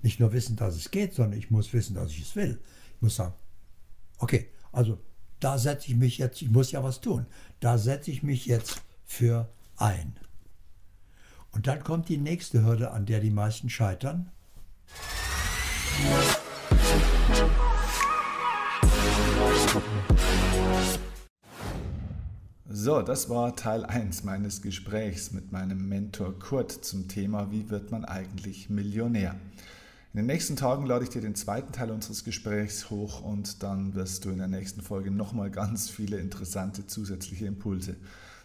nicht 0.02 0.20
nur 0.20 0.34
wissen, 0.34 0.56
dass 0.56 0.76
es 0.76 0.92
geht, 0.92 1.14
sondern 1.14 1.40
ich 1.40 1.50
muss 1.50 1.74
wissen, 1.74 1.96
dass 1.96 2.12
ich 2.12 2.22
es 2.22 2.36
will. 2.36 2.60
Ich 2.96 3.02
muss 3.02 3.16
sagen, 3.16 3.34
okay, 4.18 4.50
also 4.72 5.00
da 5.40 5.58
setze 5.58 5.88
ich 5.90 5.96
mich 5.96 6.18
jetzt, 6.18 6.42
ich 6.42 6.50
muss 6.50 6.72
ja 6.72 6.84
was 6.84 7.02
tun, 7.02 7.26
da 7.60 7.78
setze 7.78 8.12
ich 8.12 8.24
mich 8.24 8.46
jetzt 8.46 8.82
für 9.06 9.50
ein. 9.78 10.16
Und 11.52 11.68
dann 11.68 11.84
kommt 11.84 12.10
die 12.10 12.18
nächste 12.18 12.64
Hürde, 12.64 12.92
an 12.92 13.06
der 13.06 13.20
die 13.20 13.30
meisten 13.30 13.70
scheitern. 13.70 14.32
So, 22.86 23.02
das 23.02 23.30
war 23.30 23.56
Teil 23.56 23.86
1 23.86 24.26
meines 24.26 24.62
Gesprächs 24.62 25.32
mit 25.32 25.54
meinem 25.54 25.88
Mentor 25.88 26.38
Kurt 26.38 26.70
zum 26.70 27.08
Thema, 27.08 27.50
wie 27.50 27.70
wird 27.70 27.92
man 27.92 28.04
eigentlich 28.04 28.70
Millionär. 28.70 29.38
In 30.12 30.18
den 30.18 30.26
nächsten 30.26 30.58
Tagen 30.58 30.86
lade 30.86 31.06
ich 31.06 31.10
dir 31.10 31.22
den 31.22 31.34
zweiten 31.34 31.72
Teil 31.72 31.92
unseres 31.92 32.26
Gesprächs 32.26 32.90
hoch 32.90 33.22
und 33.22 33.64
dann 33.64 33.96
wirst 33.96 34.26
du 34.26 34.32
in 34.32 34.40
der 34.40 34.50
nächsten 34.50 34.82
Folge 34.82 35.12
nochmal 35.12 35.50
ganz 35.50 35.90
viele 35.90 36.18
interessante 36.18 36.86
zusätzliche 36.86 37.46
Impulse 37.46 37.96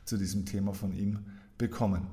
zu 0.05 0.17
diesem 0.17 0.47
Thema 0.47 0.73
von 0.73 0.93
ihm 0.93 1.19
bekommen. 1.59 2.07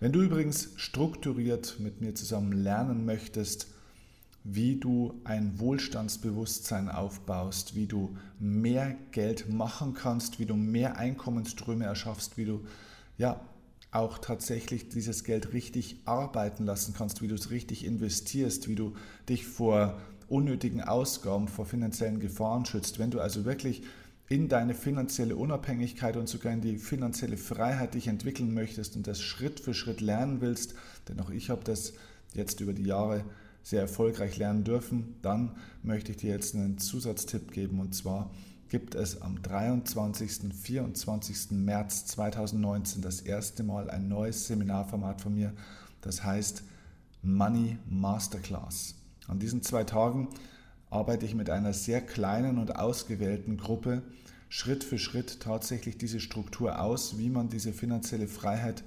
Wenn 0.00 0.12
du 0.12 0.22
übrigens 0.22 0.70
strukturiert 0.76 1.76
mit 1.80 2.00
mir 2.00 2.14
zusammen 2.14 2.52
lernen 2.52 3.04
möchtest, 3.04 3.66
wie 4.44 4.76
du 4.76 5.20
ein 5.24 5.58
Wohlstandsbewusstsein 5.58 6.88
aufbaust, 6.88 7.74
wie 7.74 7.86
du 7.86 8.16
mehr 8.38 8.96
Geld 9.10 9.48
machen 9.48 9.94
kannst, 9.94 10.38
wie 10.38 10.46
du 10.46 10.54
mehr 10.54 10.96
Einkommensströme 10.96 11.84
erschaffst, 11.84 12.36
wie 12.36 12.44
du 12.44 12.64
ja 13.18 13.40
auch 13.90 14.18
tatsächlich 14.18 14.88
dieses 14.88 15.24
Geld 15.24 15.52
richtig 15.52 15.96
arbeiten 16.04 16.64
lassen 16.64 16.94
kannst, 16.96 17.22
wie 17.22 17.28
du 17.28 17.34
es 17.34 17.50
richtig 17.50 17.84
investierst, 17.84 18.68
wie 18.68 18.74
du 18.74 18.94
dich 19.28 19.46
vor 19.46 19.98
unnötigen 20.28 20.82
Ausgaben, 20.82 21.48
vor 21.48 21.64
finanziellen 21.64 22.20
Gefahren 22.20 22.66
schützt. 22.66 22.98
Wenn 22.98 23.10
du 23.10 23.20
also 23.20 23.44
wirklich 23.44 23.82
in 24.28 24.48
deine 24.48 24.74
finanzielle 24.74 25.36
Unabhängigkeit 25.36 26.16
und 26.18 26.28
sogar 26.28 26.52
in 26.52 26.60
die 26.60 26.76
finanzielle 26.76 27.38
Freiheit 27.38 27.94
dich 27.94 28.08
entwickeln 28.08 28.52
möchtest 28.52 28.94
und 28.94 29.06
das 29.06 29.22
Schritt 29.22 29.58
für 29.58 29.72
Schritt 29.72 30.02
lernen 30.02 30.42
willst, 30.42 30.74
denn 31.08 31.18
auch 31.20 31.30
ich 31.30 31.48
habe 31.48 31.64
das 31.64 31.94
jetzt 32.34 32.60
über 32.60 32.74
die 32.74 32.84
Jahre 32.84 33.24
sehr 33.68 33.82
erfolgreich 33.82 34.38
lernen 34.38 34.64
dürfen, 34.64 35.16
dann 35.20 35.54
möchte 35.82 36.12
ich 36.12 36.16
dir 36.16 36.30
jetzt 36.30 36.54
einen 36.54 36.78
Zusatztipp 36.78 37.52
geben 37.52 37.80
und 37.80 37.94
zwar 37.94 38.30
gibt 38.70 38.94
es 38.94 39.20
am 39.20 39.42
23. 39.42 40.54
24. 40.54 41.50
März 41.50 42.06
2019 42.06 43.02
das 43.02 43.20
erste 43.20 43.62
Mal 43.64 43.90
ein 43.90 44.08
neues 44.08 44.46
Seminarformat 44.46 45.20
von 45.20 45.34
mir, 45.34 45.52
das 46.00 46.24
heißt 46.24 46.62
Money 47.20 47.76
Masterclass. 47.90 48.94
An 49.26 49.38
diesen 49.38 49.60
zwei 49.62 49.84
Tagen 49.84 50.28
arbeite 50.88 51.26
ich 51.26 51.34
mit 51.34 51.50
einer 51.50 51.74
sehr 51.74 52.00
kleinen 52.00 52.56
und 52.56 52.76
ausgewählten 52.76 53.58
Gruppe 53.58 54.00
Schritt 54.48 54.82
für 54.82 54.98
Schritt 54.98 55.40
tatsächlich 55.40 55.98
diese 55.98 56.20
Struktur 56.20 56.80
aus, 56.80 57.18
wie 57.18 57.28
man 57.28 57.50
diese 57.50 57.74
finanzielle 57.74 58.28
Freiheit 58.28 58.82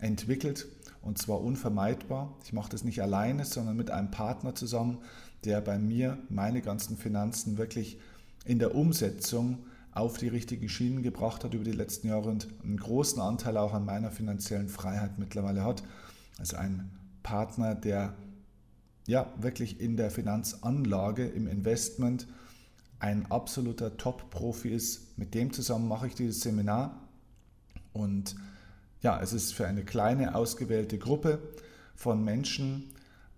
entwickelt 0.00 0.66
und 1.04 1.18
zwar 1.18 1.42
unvermeidbar. 1.42 2.34
Ich 2.44 2.52
mache 2.52 2.70
das 2.70 2.82
nicht 2.82 3.02
alleine, 3.02 3.44
sondern 3.44 3.76
mit 3.76 3.90
einem 3.90 4.10
Partner 4.10 4.54
zusammen, 4.54 4.98
der 5.44 5.60
bei 5.60 5.78
mir 5.78 6.18
meine 6.30 6.62
ganzen 6.62 6.96
Finanzen 6.96 7.58
wirklich 7.58 7.98
in 8.46 8.58
der 8.58 8.74
Umsetzung 8.74 9.58
auf 9.92 10.16
die 10.16 10.28
richtigen 10.28 10.68
Schienen 10.68 11.02
gebracht 11.02 11.44
hat 11.44 11.54
über 11.54 11.62
die 11.62 11.72
letzten 11.72 12.08
Jahre 12.08 12.30
und 12.30 12.48
einen 12.62 12.78
großen 12.78 13.20
Anteil 13.20 13.58
auch 13.58 13.74
an 13.74 13.84
meiner 13.84 14.10
finanziellen 14.10 14.68
Freiheit 14.68 15.18
mittlerweile 15.18 15.62
hat. 15.62 15.84
Also 16.38 16.56
ein 16.56 16.90
Partner, 17.22 17.74
der 17.74 18.14
ja 19.06 19.30
wirklich 19.38 19.80
in 19.80 19.96
der 19.96 20.10
Finanzanlage, 20.10 21.26
im 21.26 21.46
Investment 21.46 22.26
ein 22.98 23.30
absoluter 23.30 23.98
Top-Profi 23.98 24.70
ist. 24.70 25.18
Mit 25.18 25.34
dem 25.34 25.52
zusammen 25.52 25.86
mache 25.86 26.06
ich 26.06 26.14
dieses 26.14 26.40
Seminar 26.40 26.98
und 27.92 28.34
ja, 29.04 29.20
es 29.22 29.32
ist 29.34 29.54
für 29.54 29.68
eine 29.68 29.84
kleine 29.84 30.34
ausgewählte 30.34 30.98
Gruppe 30.98 31.38
von 31.94 32.24
Menschen. 32.24 32.90